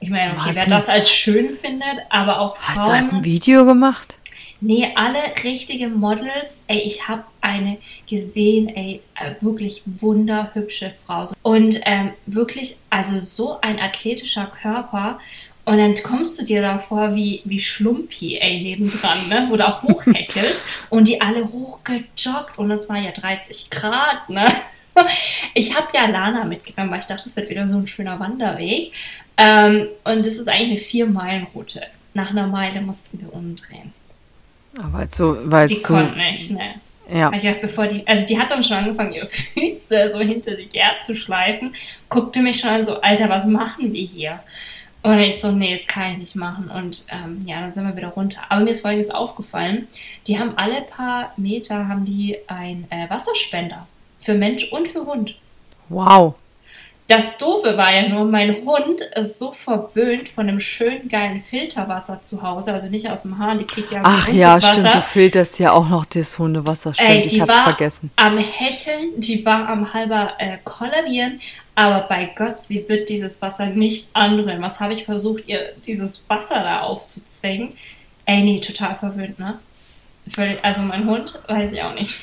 ich 0.00 0.10
meine, 0.10 0.32
okay, 0.32 0.50
wer 0.54 0.66
das 0.66 0.88
als 0.88 1.10
schön 1.10 1.56
findet, 1.56 1.98
aber 2.10 2.40
auch 2.40 2.56
Hast 2.58 2.76
du 2.76 2.80
Frauen. 2.86 2.96
das 2.96 3.12
ein 3.12 3.24
Video 3.24 3.64
gemacht? 3.64 4.16
Nee, 4.64 4.92
alle 4.94 5.18
richtige 5.42 5.88
Models. 5.88 6.62
Ey, 6.68 6.82
ich 6.82 7.08
habe 7.08 7.24
eine 7.40 7.78
gesehen, 8.08 8.68
ey, 8.68 9.00
äh, 9.16 9.34
wirklich 9.40 9.82
wunderhübsche 9.86 10.94
Frau. 11.04 11.28
Und 11.42 11.80
ähm, 11.84 12.12
wirklich, 12.26 12.76
also 12.88 13.18
so 13.18 13.60
ein 13.60 13.80
athletischer 13.80 14.46
Körper. 14.46 15.18
Und 15.64 15.78
dann 15.78 16.00
kommst 16.04 16.40
du 16.40 16.44
dir 16.44 16.62
da 16.62 16.78
vor 16.78 17.16
wie, 17.16 17.42
wie 17.44 17.58
Schlumpi, 17.58 18.38
ey, 18.38 18.62
nebendran, 18.62 19.28
ne? 19.28 19.46
Wo 19.48 19.56
da 19.56 19.66
auch 19.66 19.82
hochhechelt. 19.82 20.60
und 20.90 21.08
die 21.08 21.20
alle 21.20 21.44
hochgejoggt. 21.50 22.56
Und 22.56 22.70
es 22.70 22.88
war 22.88 22.98
ja 22.98 23.10
30 23.10 23.68
Grad, 23.68 24.30
ne? 24.30 24.46
Ich 25.54 25.74
habe 25.74 25.88
ja 25.94 26.06
Lana 26.06 26.44
mitgenommen, 26.44 26.92
weil 26.92 27.00
ich 27.00 27.06
dachte, 27.06 27.24
das 27.24 27.34
wird 27.34 27.48
wieder 27.48 27.66
so 27.66 27.78
ein 27.78 27.86
schöner 27.88 28.20
Wanderweg. 28.20 28.92
Ähm, 29.38 29.88
und 30.04 30.24
das 30.24 30.34
ist 30.34 30.48
eigentlich 30.48 30.70
eine 30.70 30.78
Vier-Meilen-Route. 30.78 31.82
Nach 32.14 32.30
einer 32.30 32.46
Meile 32.46 32.80
mussten 32.80 33.20
wir 33.20 33.32
umdrehen. 33.32 33.92
Aber 34.78 35.06
so, 35.10 35.36
weil 35.44 35.68
Die 35.68 35.74
so, 35.74 35.94
konnten 35.94 36.18
nicht, 36.18 36.50
ne? 36.50 36.74
ja. 37.12 37.30
Ich 37.32 37.42
dachte, 37.42 37.60
bevor 37.60 37.86
die, 37.86 38.06
also 38.06 38.26
die 38.26 38.38
hat 38.38 38.50
dann 38.50 38.62
schon 38.62 38.78
angefangen, 38.78 39.12
ihre 39.12 39.28
Füße 39.28 40.08
so 40.10 40.20
hinter 40.20 40.56
sich 40.56 40.70
her 40.72 40.92
zu 41.02 41.14
schleifen, 41.14 41.74
guckte 42.08 42.40
mich 42.40 42.60
schon 42.60 42.70
an, 42.70 42.84
so, 42.84 43.00
Alter, 43.00 43.28
was 43.28 43.44
machen 43.44 43.92
wir 43.92 44.04
hier? 44.04 44.40
Und 45.02 45.18
ich 45.18 45.40
so, 45.40 45.50
nee, 45.50 45.74
das 45.74 45.86
kann 45.86 46.12
ich 46.12 46.18
nicht 46.18 46.36
machen. 46.36 46.70
Und 46.70 47.04
ähm, 47.10 47.42
ja, 47.44 47.60
dann 47.60 47.74
sind 47.74 47.84
wir 47.84 47.96
wieder 47.96 48.08
runter. 48.08 48.40
Aber 48.48 48.62
mir 48.62 48.70
ist 48.70 48.82
folgendes 48.82 49.10
aufgefallen. 49.10 49.88
Die 50.28 50.38
haben 50.38 50.52
alle 50.56 50.82
paar 50.82 51.32
Meter 51.36 51.88
haben 51.88 52.04
die 52.04 52.38
ein 52.46 52.86
äh, 52.90 53.10
Wasserspender. 53.10 53.88
Für 54.20 54.34
Mensch 54.34 54.70
und 54.70 54.86
für 54.86 55.04
Hund. 55.04 55.34
Wow. 55.88 56.36
Das 57.12 57.36
Doofe 57.36 57.76
war 57.76 57.92
ja 57.94 58.08
nur, 58.08 58.24
mein 58.24 58.64
Hund 58.64 59.02
ist 59.16 59.38
so 59.38 59.52
verwöhnt 59.52 60.30
von 60.30 60.48
einem 60.48 60.60
schönen, 60.60 61.08
geilen 61.08 61.42
Filterwasser 61.42 62.22
zu 62.22 62.42
Hause. 62.42 62.72
Also 62.72 62.86
nicht 62.86 63.10
aus 63.10 63.22
dem 63.22 63.36
Hahn, 63.38 63.58
die 63.58 63.66
kriegt 63.66 63.92
ja 63.92 64.00
Ach 64.02 64.28
ja, 64.28 64.58
das 64.58 64.68
stimmt, 64.70 64.86
Wasser. 64.86 64.96
du 64.98 65.02
filterst 65.02 65.58
ja 65.58 65.72
auch 65.72 65.88
noch 65.90 66.06
das 66.06 66.38
Hundewasser. 66.38 66.94
Stimmt, 66.94 67.10
Ey, 67.10 67.20
ich 67.26 67.32
die 67.32 67.42
hab's 67.42 67.54
war 67.54 67.64
vergessen. 67.64 68.10
am 68.16 68.38
Hecheln, 68.38 69.10
die 69.20 69.44
war 69.44 69.68
am 69.68 69.92
halber 69.92 70.32
äh, 70.38 70.56
kollabieren, 70.64 71.40
aber 71.74 72.06
bei 72.08 72.30
Gott, 72.34 72.62
sie 72.62 72.88
wird 72.88 73.10
dieses 73.10 73.42
Wasser 73.42 73.66
nicht 73.66 74.08
anrühren. 74.14 74.62
Was 74.62 74.80
habe 74.80 74.94
ich 74.94 75.04
versucht, 75.04 75.46
ihr 75.48 75.72
dieses 75.86 76.24
Wasser 76.28 76.62
da 76.62 76.80
aufzuzwängen? 76.80 77.74
Ey, 78.24 78.42
nee, 78.42 78.60
total 78.60 78.94
verwöhnt, 78.94 79.38
ne? 79.38 79.58
Völlig, 80.30 80.64
also 80.64 80.80
mein 80.80 81.04
Hund, 81.06 81.38
weiß 81.46 81.74
ich 81.74 81.82
auch 81.82 81.94
nicht. 81.94 82.14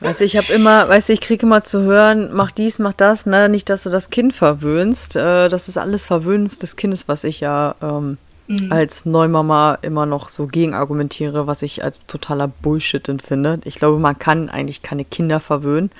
Weißt 0.00 0.20
du, 0.20 0.24
ich 0.24 0.36
habe 0.36 0.52
immer, 0.52 0.88
weißt 0.88 1.08
du, 1.08 1.14
ich 1.14 1.20
kriege 1.20 1.46
immer 1.46 1.64
zu 1.64 1.82
hören, 1.82 2.30
mach 2.32 2.50
dies, 2.50 2.78
mach 2.78 2.92
das, 2.92 3.24
ne? 3.24 3.48
Nicht, 3.48 3.70
dass 3.70 3.84
du 3.84 3.90
das 3.90 4.10
Kind 4.10 4.34
verwöhnst. 4.34 5.16
Äh, 5.16 5.48
das 5.48 5.68
ist 5.68 5.78
alles 5.78 6.04
Verwöhnens 6.04 6.58
des 6.58 6.76
Kindes, 6.76 7.08
was 7.08 7.24
ich 7.24 7.40
ja 7.40 7.74
ähm, 7.82 8.18
Mhm. 8.48 8.70
als 8.70 9.06
Neumama 9.06 9.78
immer 9.82 10.06
noch 10.06 10.28
so 10.28 10.46
gegen 10.46 10.72
argumentiere, 10.74 11.46
was 11.46 11.62
ich 11.62 11.82
als 11.82 12.06
totaler 12.06 12.46
Bullshit 12.48 13.10
finde. 13.20 13.60
Ich 13.64 13.76
glaube, 13.76 13.98
man 13.98 14.18
kann 14.18 14.48
eigentlich 14.48 14.82
keine 14.82 15.04
Kinder 15.04 15.40
verwöhnen. 15.40 15.90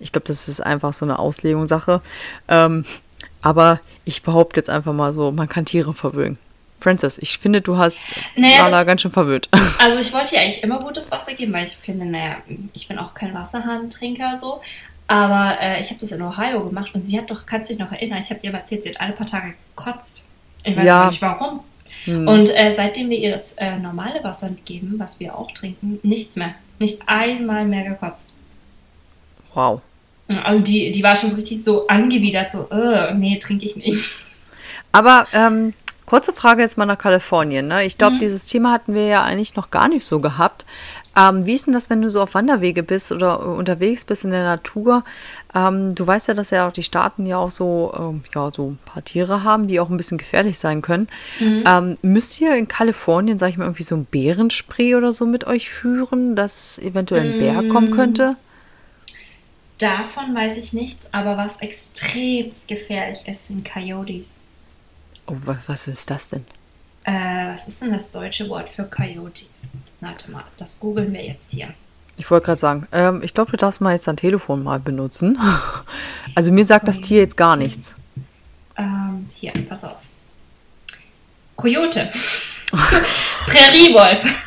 Ich 0.00 0.12
glaube, 0.12 0.26
das 0.26 0.48
ist 0.48 0.60
einfach 0.60 0.92
so 0.92 1.04
eine 1.04 1.18
Auslegungssache. 1.18 2.00
Ähm, 2.48 2.84
aber 3.40 3.80
ich 4.04 4.22
behaupte 4.22 4.58
jetzt 4.58 4.70
einfach 4.70 4.92
mal 4.92 5.12
so, 5.12 5.30
man 5.30 5.48
kann 5.48 5.64
Tiere 5.64 5.94
verwöhnen. 5.94 6.38
Francis, 6.80 7.18
ich 7.18 7.38
finde, 7.38 7.60
du 7.62 7.76
hast 7.78 8.04
Naja, 8.36 8.62
Lala 8.64 8.78
das- 8.78 8.86
ganz 8.86 9.02
schön 9.02 9.12
verwöhnt. 9.12 9.48
Also 9.78 9.98
ich 10.00 10.12
wollte 10.12 10.34
ihr 10.34 10.40
eigentlich 10.42 10.62
immer 10.62 10.80
gutes 10.80 11.10
Wasser 11.10 11.34
geben, 11.34 11.52
weil 11.52 11.64
ich 11.64 11.76
finde, 11.76 12.06
naja, 12.06 12.36
ich 12.72 12.88
bin 12.88 12.98
auch 12.98 13.14
kein 13.14 13.32
Wasserhahntrinker 13.34 14.36
so. 14.36 14.60
Aber 15.08 15.56
äh, 15.60 15.80
ich 15.80 15.90
habe 15.90 16.00
das 16.00 16.10
in 16.12 16.20
Ohio 16.22 16.64
gemacht 16.64 16.90
und 16.94 17.06
sie 17.06 17.16
hat 17.18 17.30
doch, 17.30 17.46
kannst 17.46 17.70
du 17.70 17.74
dich 17.74 17.80
noch 17.80 17.92
erinnern, 17.92 18.18
ich 18.18 18.30
habe 18.30 18.40
dir 18.40 18.50
mal 18.50 18.58
erzählt, 18.58 18.82
sie 18.82 18.90
hat 18.90 19.00
alle 19.00 19.12
paar 19.12 19.26
Tage 19.26 19.54
gekotzt. 19.76 20.28
Ich 20.64 20.76
weiß 20.76 20.84
Ja. 20.84 20.98
gar 21.02 21.10
nicht 21.10 21.22
warum. 21.22 21.60
Hm. 22.04 22.26
Und 22.26 22.50
äh, 22.56 22.74
seitdem 22.74 23.10
wir 23.10 23.18
ihr 23.18 23.30
das 23.30 23.52
äh, 23.54 23.76
normale 23.78 24.22
Wasser 24.24 24.50
geben, 24.64 24.94
was 24.98 25.20
wir 25.20 25.36
auch 25.36 25.52
trinken, 25.52 26.00
nichts 26.02 26.34
mehr. 26.36 26.54
Nicht 26.80 27.02
einmal 27.06 27.64
mehr 27.66 27.84
gekotzt. 27.84 28.32
Wow. 29.54 29.80
Also 30.42 30.60
die, 30.60 30.90
die 30.90 31.02
war 31.04 31.14
schon 31.14 31.30
so 31.30 31.36
richtig 31.36 31.62
so 31.62 31.86
angewidert, 31.86 32.50
so, 32.50 32.68
äh, 32.70 33.14
nee, 33.14 33.38
trinke 33.38 33.64
ich 33.66 33.76
nicht. 33.76 34.10
Aber 34.90 35.28
ähm, 35.32 35.72
kurze 36.06 36.32
Frage 36.32 36.62
jetzt 36.62 36.78
mal 36.78 36.86
nach 36.86 36.98
Kalifornien. 36.98 37.68
Ne? 37.68 37.84
Ich 37.84 37.98
glaube, 37.98 38.14
Mhm. 38.14 38.20
dieses 38.20 38.46
Thema 38.46 38.72
hatten 38.72 38.94
wir 38.94 39.06
ja 39.06 39.22
eigentlich 39.22 39.56
noch 39.56 39.70
gar 39.70 39.88
nicht 39.88 40.04
so 40.04 40.20
gehabt. 40.20 40.64
Ähm, 41.18 41.46
wie 41.46 41.54
ist 41.54 41.66
denn 41.66 41.72
das, 41.72 41.88
wenn 41.88 42.02
du 42.02 42.10
so 42.10 42.20
auf 42.20 42.34
Wanderwege 42.34 42.82
bist 42.82 43.10
oder 43.10 43.40
äh, 43.40 43.44
unterwegs 43.44 44.04
bist 44.04 44.24
in 44.24 44.30
der 44.30 44.44
Natur? 44.44 45.02
Ähm, 45.54 45.94
du 45.94 46.06
weißt 46.06 46.28
ja, 46.28 46.34
dass 46.34 46.50
ja 46.50 46.68
auch 46.68 46.72
die 46.72 46.82
Staaten 46.82 47.24
ja 47.24 47.38
auch 47.38 47.50
so, 47.50 47.92
ähm, 47.98 48.22
ja, 48.34 48.50
so 48.54 48.72
ein 48.72 48.78
paar 48.84 49.02
Tiere 49.02 49.42
haben, 49.42 49.66
die 49.66 49.80
auch 49.80 49.88
ein 49.88 49.96
bisschen 49.96 50.18
gefährlich 50.18 50.58
sein 50.58 50.82
können. 50.82 51.08
Mhm. 51.40 51.64
Ähm, 51.66 51.98
müsst 52.02 52.38
ihr 52.40 52.54
in 52.54 52.68
Kalifornien, 52.68 53.38
sag 53.38 53.48
ich 53.48 53.56
mal, 53.56 53.64
irgendwie 53.64 53.82
so 53.82 53.96
ein 53.96 54.04
Bärenspray 54.04 54.94
oder 54.94 55.12
so 55.14 55.24
mit 55.24 55.46
euch 55.46 55.70
führen, 55.70 56.36
dass 56.36 56.78
eventuell 56.78 57.32
ein 57.32 57.38
Bär 57.38 57.66
kommen 57.68 57.90
könnte? 57.90 58.36
Davon 59.78 60.34
weiß 60.34 60.56
ich 60.58 60.72
nichts, 60.72 61.06
aber 61.12 61.36
was 61.36 61.60
extrem 61.60 62.50
gefährlich 62.66 63.20
ist, 63.26 63.48
sind 63.48 63.66
Coyotes. 63.70 64.40
Oh, 65.26 65.34
wa- 65.44 65.58
was 65.66 65.88
ist 65.88 66.10
das 66.10 66.28
denn? 66.30 66.44
Äh, 67.04 67.52
was 67.52 67.68
ist 67.68 67.82
denn 67.82 67.92
das 67.92 68.10
deutsche 68.10 68.48
Wort 68.48 68.68
für 68.68 68.84
Coyotes? 68.84 69.50
Warte 70.00 70.30
mal, 70.30 70.44
das 70.58 70.78
googeln 70.80 71.12
wir 71.12 71.24
jetzt 71.24 71.50
hier. 71.52 71.68
Ich 72.18 72.30
wollte 72.30 72.46
gerade 72.46 72.58
sagen, 72.58 72.86
ähm, 72.92 73.22
ich 73.22 73.34
glaube, 73.34 73.50
du 73.50 73.56
darfst 73.56 73.80
mal 73.80 73.92
jetzt 73.92 74.06
dein 74.08 74.16
Telefon 74.16 74.62
mal 74.62 74.78
benutzen. 74.80 75.38
Also 76.34 76.52
mir 76.52 76.66
sagt 76.66 76.86
das 76.86 77.00
Tier 77.00 77.20
jetzt 77.20 77.38
gar 77.38 77.56
nichts. 77.56 77.94
Ähm, 78.76 79.30
hier, 79.32 79.52
pass 79.70 79.84
auf. 79.84 79.96
Coyote. 81.56 82.10
Präriewolf. 83.46 84.24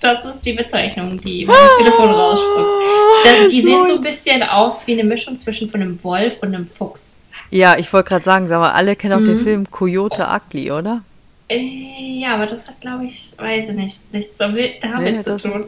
Das 0.00 0.24
ist 0.24 0.40
die 0.44 0.52
Bezeichnung, 0.54 1.20
die 1.20 1.46
mein 1.46 1.56
Telefon 1.78 2.10
rausspuckt. 2.10 3.52
Die 3.52 3.62
sehen 3.62 3.84
so 3.84 3.94
ein 3.94 4.00
bisschen 4.00 4.42
aus 4.42 4.84
wie 4.88 4.92
eine 4.94 5.04
Mischung 5.04 5.38
zwischen 5.38 5.70
von 5.70 5.80
einem 5.80 6.02
Wolf 6.02 6.38
und 6.42 6.52
einem 6.54 6.66
Fuchs. 6.66 7.18
Ja, 7.52 7.76
ich 7.78 7.92
wollte 7.92 8.08
gerade 8.08 8.24
sagen, 8.24 8.48
sag 8.48 8.60
mal, 8.60 8.72
alle 8.72 8.96
kennen 8.96 9.12
auch 9.12 9.24
den 9.24 9.38
Film 9.38 9.70
Coyote 9.70 10.26
Ugly, 10.26 10.72
oder? 10.72 11.02
Äh, 11.48 11.58
ja, 11.58 12.34
aber 12.34 12.46
das 12.46 12.66
hat, 12.66 12.80
glaube 12.80 13.04
ich, 13.04 13.34
weiß 13.36 13.68
ich 13.68 13.74
nicht, 13.74 14.14
nichts 14.14 14.38
damit, 14.38 14.82
damit 14.82 15.16
Nee, 15.16 15.22
zu 15.22 15.36
tun. 15.36 15.64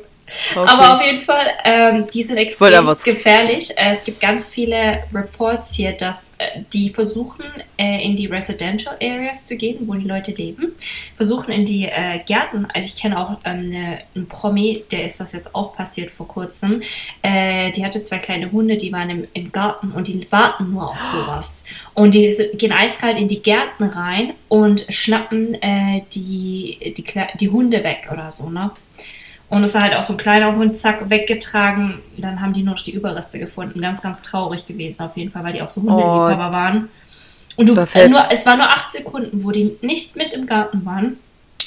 Okay. 0.56 0.66
Aber 0.66 0.96
auf 0.96 1.04
jeden 1.04 1.20
Fall, 1.20 1.46
ähm, 1.64 2.06
die 2.12 2.22
sind 2.22 2.38
extrem 2.38 2.58
gefährlich. 3.04 3.70
Äh, 3.76 3.92
es 3.92 4.04
gibt 4.04 4.20
ganz 4.20 4.48
viele 4.48 5.04
Reports 5.12 5.74
hier, 5.74 5.92
dass 5.92 6.30
äh, 6.38 6.60
die 6.72 6.88
versuchen, 6.90 7.44
äh, 7.76 8.02
in 8.04 8.16
die 8.16 8.26
Residential 8.26 8.96
Areas 9.02 9.44
zu 9.44 9.56
gehen, 9.56 9.86
wo 9.86 9.94
die 9.94 10.06
Leute 10.06 10.32
leben. 10.32 10.72
Versuchen 11.16 11.52
in 11.52 11.66
die 11.66 11.84
äh, 11.84 12.20
Gärten. 12.26 12.66
Also 12.72 12.86
ich 12.86 12.96
kenne 12.96 13.18
auch 13.18 13.32
ähm, 13.44 13.70
eine, 13.70 13.98
einen 14.14 14.26
Promi, 14.26 14.84
der 14.90 15.04
ist 15.04 15.20
das 15.20 15.32
jetzt 15.32 15.54
auch 15.54 15.76
passiert 15.76 16.10
vor 16.10 16.26
kurzem. 16.26 16.82
Äh, 17.22 17.70
die 17.72 17.84
hatte 17.84 18.02
zwei 18.02 18.18
kleine 18.18 18.50
Hunde, 18.50 18.78
die 18.78 18.92
waren 18.92 19.10
im, 19.10 19.28
im 19.34 19.52
Garten 19.52 19.92
und 19.92 20.08
die 20.08 20.26
warten 20.32 20.70
nur 20.70 20.88
auf 20.90 21.02
sowas. 21.02 21.64
Und 21.92 22.14
die 22.14 22.34
gehen 22.54 22.72
eiskalt 22.72 23.18
in 23.18 23.28
die 23.28 23.42
Gärten 23.42 23.84
rein 23.84 24.32
und 24.48 24.86
schnappen 24.88 25.54
äh, 25.62 26.00
die, 26.12 26.94
die, 26.96 27.04
Kle- 27.04 27.36
die 27.38 27.50
Hunde 27.50 27.84
weg 27.84 28.08
oder 28.10 28.32
so, 28.32 28.48
ne? 28.48 28.70
Und 29.54 29.62
es 29.62 29.72
war 29.74 29.82
halt 29.82 29.94
auch 29.94 30.02
so 30.02 30.14
ein 30.14 30.16
kleiner 30.16 30.56
Hund, 30.56 30.76
zack, 30.76 31.08
weggetragen. 31.10 32.00
Dann 32.16 32.40
haben 32.40 32.52
die 32.52 32.64
nur 32.64 32.74
noch 32.74 32.82
die 32.82 32.90
Überreste 32.90 33.38
gefunden. 33.38 33.80
Ganz, 33.80 34.02
ganz 34.02 34.20
traurig 34.20 34.66
gewesen 34.66 35.02
auf 35.02 35.16
jeden 35.16 35.30
Fall, 35.30 35.44
weil 35.44 35.52
die 35.52 35.62
auch 35.62 35.70
so 35.70 35.80
Hundeliebhaber 35.80 36.52
waren. 36.52 36.88
Und 37.56 37.66
du, 37.66 37.74
äh, 37.94 38.08
nur, 38.08 38.32
es 38.32 38.44
war 38.46 38.56
nur 38.56 38.68
acht 38.68 38.90
Sekunden, 38.90 39.44
wo 39.44 39.52
die 39.52 39.76
nicht 39.80 40.16
mit 40.16 40.32
im 40.32 40.46
Garten 40.46 40.84
waren. 40.84 41.18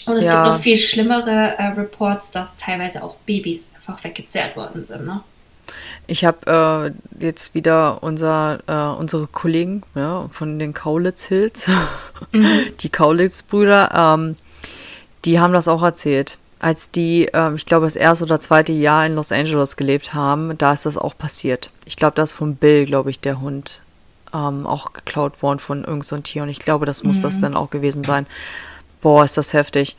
Und 0.06 0.18
es 0.18 0.26
Ja. 0.26 0.34
gibt 0.44 0.54
noch 0.56 0.60
viel 0.62 0.78
schlimmere 0.78 1.58
äh, 1.58 1.68
Reports, 1.68 2.32
dass 2.32 2.58
teilweise 2.58 3.02
auch 3.04 3.16
Babys 3.26 3.70
einfach 3.78 4.04
weggezerrt 4.04 4.58
worden 4.58 4.84
sind. 4.84 5.06
Ne? 5.06 5.22
Ich 6.08 6.26
habe 6.26 6.92
äh, 7.22 7.24
jetzt 7.24 7.56
wieder 7.56 8.04
unser, 8.04 8.60
äh, 8.68 9.00
unsere 9.00 9.28
Kollegen 9.28 9.84
ja, 9.96 10.28
von 10.34 10.60
den 10.60 10.74
Kaulitz 10.74 11.24
Hills, 11.24 11.70
die 12.82 12.90
Kaulitz-Brüder, 12.90 13.92
ähm, 13.94 14.36
die 15.24 15.40
haben 15.40 15.54
das 15.54 15.70
auch 15.70 15.84
erzählt. 15.84 16.38
Als 16.60 16.90
die, 16.92 17.30
ähm, 17.34 17.56
ich 17.56 17.66
glaube, 17.66 17.86
das 17.86 17.96
erste 17.96 18.24
oder 18.26 18.40
zweite 18.40 18.72
Jahr 18.72 19.06
in 19.06 19.14
Los 19.16 19.32
Angeles 19.32 19.78
gelebt 19.78 20.14
haben, 20.14 20.58
da 20.58 20.74
ist 20.74 20.86
das 20.86 20.98
auch 20.98 21.16
passiert. 21.18 21.70
Ich 21.86 21.98
glaube, 21.98 22.16
das 22.16 22.32
ist 22.32 22.38
von 22.38 22.56
Bill, 22.56 22.86
glaube 22.86 23.10
ich, 23.12 23.20
der 23.20 23.40
Hund 23.40 23.82
ähm, 24.34 24.66
auch 24.66 24.94
geklaut 24.94 25.42
worden 25.44 25.60
von 25.60 25.80
irgendeinem 25.80 26.02
so 26.02 26.18
Tier. 26.18 26.44
Und 26.44 26.50
ich 26.50 26.60
glaube, 26.60 26.86
das 26.86 27.04
muss 27.04 27.22
das 27.22 27.40
dann 27.40 27.56
auch 27.56 27.70
gewesen 27.70 28.04
sein. 28.04 28.26
Boah, 29.02 29.24
ist 29.24 29.38
das 29.38 29.54
heftig. 29.54 29.96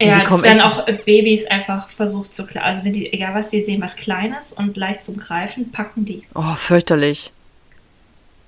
Und 0.00 0.06
Ja, 0.06 0.24
das 0.24 0.42
werden 0.42 0.60
auch 0.62 0.86
Babys 0.86 1.46
einfach 1.48 1.90
versucht 1.90 2.32
zu 2.32 2.44
kla- 2.44 2.60
Also 2.60 2.84
wenn 2.84 2.92
die, 2.92 3.12
egal 3.12 3.34
was 3.34 3.50
die 3.50 3.62
sehen, 3.64 3.82
was 3.82 3.96
Kleines 3.96 4.52
und 4.52 4.76
leicht 4.76 5.02
zum 5.02 5.18
Greifen, 5.18 5.72
packen 5.72 6.04
die. 6.04 6.22
Oh, 6.34 6.54
fürchterlich. 6.54 7.32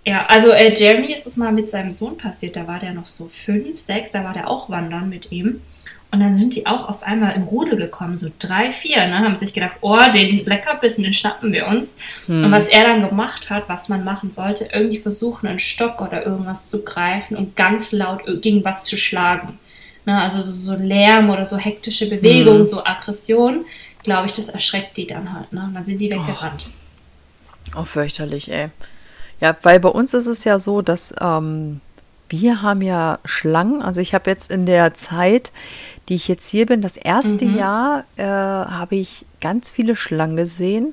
Ja, 0.07 0.25
also 0.27 0.51
äh, 0.51 0.73
Jeremy 0.75 1.13
ist 1.13 1.27
es 1.27 1.37
mal 1.37 1.53
mit 1.53 1.69
seinem 1.69 1.93
Sohn 1.93 2.17
passiert. 2.17 2.57
Da 2.57 2.67
war 2.67 2.79
der 2.79 2.95
noch 2.95 3.07
so 3.07 3.29
fünf, 3.45 3.79
sechs, 3.79 4.13
da 4.13 4.25
war 4.25 4.33
der 4.33 4.49
auch 4.49 4.71
wandern 4.71 5.09
mit 5.11 5.31
ihm. 5.31 5.61
Und 6.13 6.19
dann 6.19 6.35
sind 6.35 6.57
die 6.57 6.67
auch 6.67 6.89
auf 6.89 7.05
einmal 7.05 7.37
im 7.37 7.45
Rudel 7.45 7.77
gekommen, 7.77 8.19
so 8.19 8.29
drei, 8.41 8.73
vier, 8.73 9.07
ne? 9.07 9.21
haben 9.21 9.37
sich 9.37 9.55
gedacht, 9.55 9.77
oh, 9.81 10.01
den 10.13 10.45
Leckerbissen, 10.45 11.05
den 11.05 11.13
schnappen 11.13 11.53
wir 11.53 11.69
uns. 11.69 11.97
Und 12.27 12.51
was 12.51 12.67
er 12.67 12.83
dann 12.83 13.09
gemacht 13.09 13.49
hat, 13.49 13.69
was 13.69 13.89
man 13.89 14.03
machen 14.03 14.33
sollte, 14.33 14.69
irgendwie 14.73 14.99
versuchen, 14.99 15.47
einen 15.47 15.61
Stock 15.61 16.01
oder 16.01 16.27
irgendwas 16.27 16.67
zu 16.67 16.83
greifen 16.85 17.37
und 17.37 17.55
ganz 17.55 17.93
laut 17.93 18.23
gegen 18.43 18.65
was 18.65 18.85
zu 18.85 18.97
schlagen. 18.97 19.61
Ne? 20.05 20.21
Also 20.21 20.43
so, 20.43 20.53
so 20.53 20.75
Lärm 20.75 21.31
oder 21.31 21.45
so 21.45 21.57
hektische 21.57 22.09
Bewegung, 22.09 22.65
so 22.65 22.85
Aggression, 22.85 23.65
glaube 24.03 24.27
ich, 24.27 24.33
das 24.33 24.49
erschreckt 24.49 24.97
die 24.97 25.07
dann 25.07 25.33
halt. 25.33 25.53
Ne? 25.53 25.63
Und 25.63 25.75
dann 25.75 25.85
sind 25.85 25.99
die 25.99 26.11
weggerannt. 26.11 26.71
Oh, 27.77 27.85
fürchterlich, 27.85 28.51
ey. 28.51 28.71
Ja, 29.41 29.57
weil 29.63 29.79
bei 29.79 29.89
uns 29.89 30.13
ist 30.13 30.27
es 30.27 30.45
ja 30.45 30.59
so, 30.59 30.83
dass 30.83 31.15
ähm, 31.21 31.81
wir 32.29 32.63
haben 32.63 32.83
ja 32.83 33.19
Schlangen. 33.25 33.83
Also 33.83 34.01
ich 34.01 34.15
habe 34.15 34.31
jetzt 34.31 34.51
in 34.51 34.67
der 34.67 34.95
Zeit, 34.95 35.53
die 36.11 36.17
ich 36.17 36.29
jetzt 36.29 36.49
hier 36.51 36.67
bin, 36.67 36.83
das 36.83 36.97
erste 36.99 37.45
Jahr 37.47 38.05
äh, 38.17 38.25
habe 38.25 38.97
ich 38.97 39.25
ganz 39.41 39.71
viele 39.71 39.97
Schlangen 39.97 40.37
gesehen. 40.37 40.93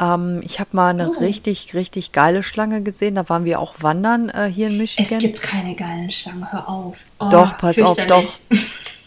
Ähm, 0.00 0.40
ich 0.42 0.60
habe 0.60 0.70
mal 0.72 0.88
eine 0.90 1.08
Oh. 1.08 1.18
richtig, 1.20 1.72
richtig 1.72 2.10
geile 2.12 2.42
Schlange 2.42 2.82
gesehen. 2.82 3.14
Da 3.14 3.28
waren 3.28 3.44
wir 3.44 3.60
auch 3.60 3.74
wandern 3.78 4.28
äh, 4.28 4.46
hier 4.52 4.66
in 4.66 4.74
Es 4.74 4.78
Michigan. 4.98 5.18
gibt 5.20 5.40
keine 5.40 5.74
geilen 5.76 6.10
Schlangen, 6.10 6.50
hör 6.52 6.68
auf. 6.68 6.96
Oh, 7.20 7.28
Doch, 7.30 7.56
pass 7.58 7.80
auf, 7.80 7.96
doch. 8.06 8.28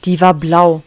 Die 0.05 0.19
war 0.21 0.33
blau. 0.33 0.81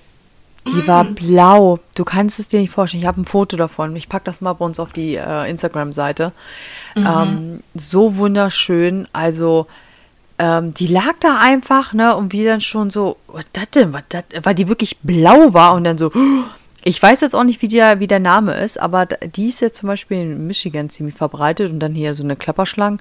Die 0.69 0.87
war 0.89 1.05
blau. 1.05 1.79
Du 1.95 2.05
kannst 2.05 2.41
es 2.41 2.49
dir 2.49 2.59
nicht 2.61 2.73
vorstellen. 2.73 3.03
Ich 3.03 3.07
habe 3.07 3.21
ein 3.21 3.25
Foto 3.25 3.57
davon. 3.57 3.95
Ich 3.95 4.09
packe 4.09 4.25
das 4.25 4.41
mal 4.41 4.55
bei 4.55 4.65
uns 4.65 4.81
auf 4.81 4.93
die 4.93 5.15
äh, 5.15 5.49
Instagram-Seite. 5.51 6.33
Ähm, 6.97 7.63
so 7.75 8.17
wunderschön. 8.17 9.07
Also, 9.13 9.67
ähm, 10.39 10.75
die 10.75 10.87
lag 10.87 11.15
da 11.21 11.39
einfach, 11.41 11.93
ne? 11.93 12.15
Und 12.17 12.33
wir 12.33 12.51
dann 12.51 12.61
schon 12.61 12.91
so, 12.91 13.17
was 13.27 13.47
das 13.53 13.71
denn? 13.71 13.93
Was 13.93 14.05
dat? 14.09 14.25
Weil 14.43 14.55
die 14.55 14.69
wirklich 14.69 14.99
blau 14.99 15.55
war 15.55 15.75
und 15.75 15.85
dann 15.85 15.99
so, 15.99 16.11
ich 16.89 17.03
weiß 17.03 17.21
jetzt 17.21 17.35
auch 17.35 17.43
nicht, 17.43 17.63
wie 17.63 17.69
der, 17.69 17.99
wie 17.99 18.07
der 18.07 18.21
Name 18.21 18.55
ist, 18.55 18.81
aber 18.81 19.07
die 19.07 19.47
ist 19.49 19.61
ja 19.61 19.73
zum 19.73 19.89
Beispiel 19.89 20.19
in 20.19 20.47
Michigan 20.47 20.89
ziemlich 20.89 21.17
verbreitet 21.17 21.71
und 21.73 21.81
dann 21.81 21.95
hier 21.95 22.15
so 22.15 22.23
eine 22.23 22.37
Klapperschlange. 22.37 22.99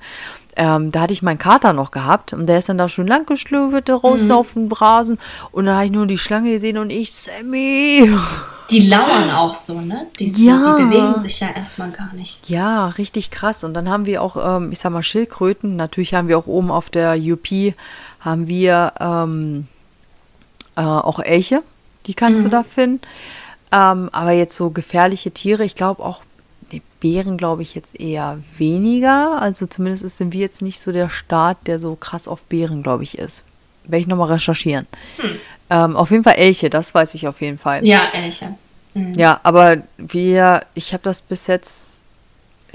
Ähm, 0.58 0.92
da 0.92 1.02
hatte 1.02 1.14
ich 1.14 1.22
meinen 1.22 1.38
Kater 1.38 1.72
noch 1.74 1.92
gehabt 1.92 2.34
und 2.34 2.48
der 2.48 2.58
ist 2.60 2.68
dann 2.70 2.78
da 2.80 2.90
schon 2.90 3.06
lang 3.06 3.26
geschlüpft 3.26 3.88
draußen 3.90 4.32
auf 4.32 4.54
dem 4.54 4.72
Rasen 4.72 5.20
und 5.52 5.66
dann 5.68 5.76
habe 5.76 5.86
ich 5.86 5.92
nur 5.92 6.08
die 6.08 6.18
Schlange 6.18 6.52
gesehen 6.52 6.78
und 6.80 6.90
ich, 6.90 7.14
Sammy. 7.14 8.10
Die 8.72 8.88
lauern 8.88 9.30
auch 9.30 9.54
so, 9.54 9.80
ne? 9.80 10.08
Die, 10.18 10.32
die- 10.32 10.46
Ja. 10.46 10.78
die 10.80 10.84
bewegen 10.86 11.20
sich 11.22 11.40
ja 11.40 11.50
erstmal 11.56 11.92
gar 11.92 12.12
nicht. 12.16 12.50
Ja, 12.50 12.88
richtig 12.88 13.30
krass. 13.30 13.64
Und 13.64 13.76
dann 13.76 13.88
haben 13.90 14.08
wir 14.08 14.24
auch, 14.24 14.58
ähm, 14.58 14.72
ich 14.72 14.80
sag 14.80 14.92
mal, 14.92 15.04
Schildkröten. 15.04 15.76
Natürlich 15.76 16.16
haben 16.16 16.28
wir 16.28 16.40
auch 16.40 16.48
oben 16.48 16.72
auf 16.72 16.90
der 16.90 17.16
UP 17.20 17.48
haben 18.22 18.48
wir 18.48 18.94
ähm, 19.00 19.68
äh, 20.76 20.82
auch 20.82 21.20
Elche. 21.20 21.62
Die 22.08 22.16
kannst 22.16 22.44
du 22.44 22.50
da 22.50 22.64
finden. 22.64 23.02
Ähm, 23.72 24.10
aber 24.12 24.32
jetzt 24.32 24.56
so 24.56 24.70
gefährliche 24.70 25.32
Tiere, 25.32 25.64
ich 25.64 25.76
glaube 25.76 26.04
auch, 26.04 26.22
nee, 26.72 26.82
Bären 27.00 27.38
glaube 27.38 27.62
ich 27.62 27.76
jetzt 27.76 28.00
eher 28.00 28.40
weniger. 28.58 29.42
Also 29.42 29.66
zumindest 29.66 30.18
sind 30.18 30.34
wir 30.34 30.42
jetzt 30.42 30.62
nicht 30.62 30.80
so 30.80 30.92
der 30.92 31.10
Staat, 31.10 31.58
der 31.68 31.80
so 31.80 31.96
krass 31.96 32.28
auf 32.28 32.44
Bären, 32.44 32.84
glaube 32.84 33.04
ich, 33.04 33.18
ist. 33.18 33.44
Werde 33.84 34.02
ich 34.02 34.08
nochmal 34.08 34.32
recherchieren. 34.32 34.88
Ähm, 35.70 35.96
auf 35.96 36.12
jeden 36.12 36.24
Fall 36.24 36.36
Elche, 36.36 36.70
das 36.70 36.94
weiß 36.94 37.16
ich 37.16 37.28
auf 37.28 37.42
jeden 37.42 37.58
Fall. 37.58 37.86
Ja, 37.86 38.04
Elche. 38.14 38.56
Mhm. 38.94 39.14
Ja, 39.14 39.40
aber 39.44 39.78
wir, 39.98 40.64
ich 40.74 40.94
habe 40.94 41.04
das 41.04 41.22
bis 41.22 41.48
jetzt, 41.48 42.02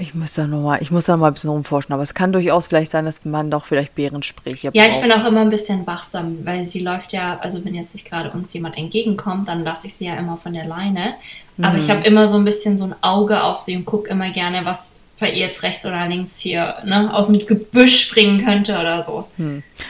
ich 0.01 0.13
muss 0.15 0.33
da 0.33 0.45
noch 0.47 0.61
mal, 0.61 0.81
ich 0.81 0.91
muss 0.91 1.05
da 1.05 1.13
noch 1.13 1.19
mal 1.21 1.27
ein 1.27 1.33
bisschen 1.33 1.49
rumforschen, 1.51 1.93
aber 1.93 2.03
es 2.03 2.13
kann 2.13 2.33
durchaus 2.33 2.67
vielleicht 2.67 2.91
sein, 2.91 3.05
dass 3.05 3.23
man 3.23 3.49
doch 3.51 3.65
vielleicht 3.65 3.95
Bärenspräche 3.95 4.71
Ja, 4.73 4.83
ich 4.85 4.91
braucht. 4.93 5.01
bin 5.03 5.11
auch 5.11 5.25
immer 5.25 5.41
ein 5.41 5.49
bisschen 5.49 5.85
wachsam, 5.87 6.39
weil 6.43 6.65
sie 6.67 6.79
läuft 6.79 7.13
ja, 7.13 7.37
also 7.39 7.63
wenn 7.63 7.73
jetzt 7.75 7.93
nicht 7.93 8.09
gerade 8.09 8.31
uns 8.31 8.51
jemand 8.53 8.77
entgegenkommt, 8.77 9.47
dann 9.47 9.63
lasse 9.63 9.87
ich 9.87 9.95
sie 9.95 10.05
ja 10.05 10.15
immer 10.15 10.37
von 10.37 10.53
der 10.53 10.65
Leine. 10.65 11.13
Aber 11.61 11.73
Mhm. 11.73 11.77
ich 11.79 11.89
habe 11.89 12.01
immer 12.05 12.27
so 12.27 12.37
ein 12.37 12.43
bisschen 12.45 12.77
so 12.77 12.85
ein 12.85 12.95
Auge 13.01 13.43
auf 13.43 13.59
sie 13.59 13.75
und 13.77 13.85
gucke 13.85 14.09
immer 14.09 14.29
gerne, 14.31 14.65
was 14.65 14.91
bei 15.21 15.29
ihr 15.31 15.45
jetzt 15.45 15.63
rechts 15.63 15.85
oder 15.85 16.05
links 16.07 16.37
hier 16.39 16.75
ne, 16.83 17.13
aus 17.13 17.27
dem 17.27 17.45
Gebüsch 17.45 18.01
springen 18.01 18.43
könnte 18.43 18.77
oder 18.77 19.01
so. 19.03 19.27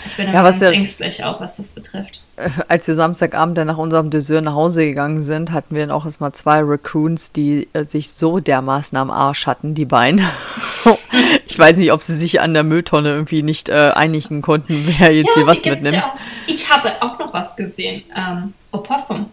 Ich 0.06 0.16
bin 0.16 0.28
Hm. 0.28 0.34
Ja, 0.34 0.44
was 0.44 0.60
ganz 0.60 0.72
ja- 0.74 0.78
ängstlich 0.78 1.24
auch, 1.24 1.42
was 1.42 1.56
das 1.58 1.72
betrifft. 1.72 2.22
Als 2.68 2.88
wir 2.88 2.96
Samstagabend 2.96 3.58
dann 3.58 3.68
nach 3.68 3.78
unserem 3.78 4.10
Dessert 4.10 4.44
nach 4.44 4.56
Hause 4.56 4.84
gegangen 4.86 5.22
sind, 5.22 5.52
hatten 5.52 5.76
wir 5.76 5.82
dann 5.82 5.92
auch 5.92 6.06
erstmal 6.06 6.32
zwei 6.32 6.62
Raccoons, 6.64 7.32
die 7.32 7.68
äh, 7.74 7.84
sich 7.84 8.12
so 8.12 8.40
dermaßen 8.40 8.98
am 8.98 9.12
Arsch 9.12 9.48
hatten, 9.48 9.74
die 9.76 9.86
beiden. 9.86 10.22
ich 11.48 11.58
weiß 11.58 11.78
nicht, 11.78 11.92
ob 11.92 12.04
sie 12.04 12.16
sich 12.16 12.42
an 12.42 12.54
der 12.54 12.64
Mülltonne 12.64 13.10
irgendwie 13.10 13.44
nicht 13.44 13.70
äh, 13.70 13.92
einigen 13.96 14.42
konnten, 14.42 14.86
wer 15.00 15.14
jetzt 15.14 15.34
hier 15.34 15.44
die 15.44 15.48
was 15.48 15.64
mitnimmt. 15.64 15.98
Ja. 15.98 16.04
Ich 16.48 16.70
habe 16.70 16.92
auch 17.02 17.18
noch 17.20 17.32
was 17.34 17.56
gesehen. 17.56 18.04
Ähm, 18.16 18.54
Opossum. 18.72 19.28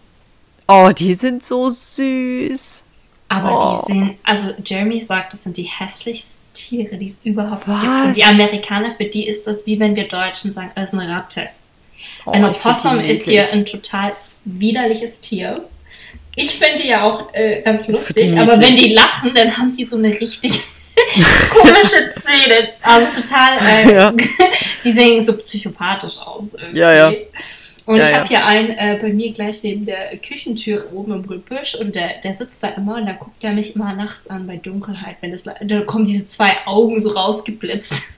Oh, 0.67 0.91
die 0.95 1.15
sind 1.15 1.43
so 1.43 1.69
süß. 1.69 2.83
Aber 3.29 3.81
Oh. 3.81 3.85
die 3.87 3.93
sehen, 3.93 4.17
also 4.23 4.53
Jeremy 4.65 4.99
sagt, 4.99 5.33
das 5.33 5.43
sind 5.43 5.55
die 5.55 5.63
hässlichsten 5.63 6.39
Tiere, 6.53 6.97
die 6.97 7.05
es 7.07 7.21
überhaupt 7.23 7.65
gibt. 7.65 7.77
Was? 7.77 8.07
Und 8.07 8.15
die 8.15 8.23
Amerikaner, 8.23 8.91
für 8.91 9.05
die 9.05 9.27
ist 9.27 9.45
das 9.47 9.65
wie 9.65 9.79
wenn 9.79 9.95
wir 9.95 10.07
Deutschen 10.07 10.51
sagen, 10.51 10.71
es 10.75 10.89
ist 10.91 10.99
eine 10.99 11.09
Ratte. 11.09 11.47
Oh, 12.25 12.31
ein 12.31 12.43
Opossum 12.45 12.99
ist 12.99 13.25
hier 13.25 13.45
ein 13.53 13.65
total 13.65 14.13
widerliches 14.45 15.19
Tier. 15.21 15.61
Ich 16.35 16.57
finde 16.57 16.81
die 16.83 16.89
ja 16.89 17.03
auch 17.03 17.33
äh, 17.33 17.61
ganz 17.61 17.87
lustig, 17.87 18.37
aber 18.39 18.59
wenn 18.59 18.75
die 18.75 18.93
lachen, 18.93 19.33
dann 19.35 19.55
haben 19.57 19.75
die 19.75 19.83
so 19.85 19.97
eine 19.97 20.09
richtig 20.09 20.59
komische 21.51 22.13
Zähne. 22.25 22.69
Also 22.81 23.21
total, 23.21 23.57
äh, 23.61 23.93
Ja. 23.95 24.13
die 24.83 24.91
sehen 24.91 25.21
so 25.21 25.37
psychopathisch 25.37 26.17
aus. 26.19 26.53
Irgendwie. 26.53 26.79
Ja, 26.79 26.93
ja. 26.93 27.13
Und 27.89 27.97
Ja, 27.97 28.03
ich 28.03 28.11
ja. 28.11 28.17
habe 28.17 28.27
hier 28.27 28.45
einen 28.45 28.69
äh, 28.69 28.99
bei 29.01 29.11
mir 29.11 29.33
gleich 29.33 29.63
neben 29.63 29.87
der 29.87 30.15
Küchentür 30.17 30.93
oben 30.93 31.11
im 31.11 31.27
Gebüsch 31.27 31.73
und 31.73 31.95
der, 31.95 32.21
der 32.23 32.35
sitzt 32.35 32.61
da 32.61 32.67
immer 32.67 32.97
und 32.97 33.07
da 33.07 33.13
guckt 33.13 33.43
er 33.43 33.51
mich 33.51 33.75
immer 33.75 33.93
nachts 33.93 34.29
an 34.29 34.45
bei 34.45 34.57
Dunkelheit, 34.57 35.15
wenn 35.21 35.33
es 35.33 35.41
da 35.41 35.55
kommen 35.87 36.05
diese 36.05 36.27
zwei 36.27 36.51
Augen 36.67 36.99
so 36.99 37.09
rausgeblitzt. 37.09 38.13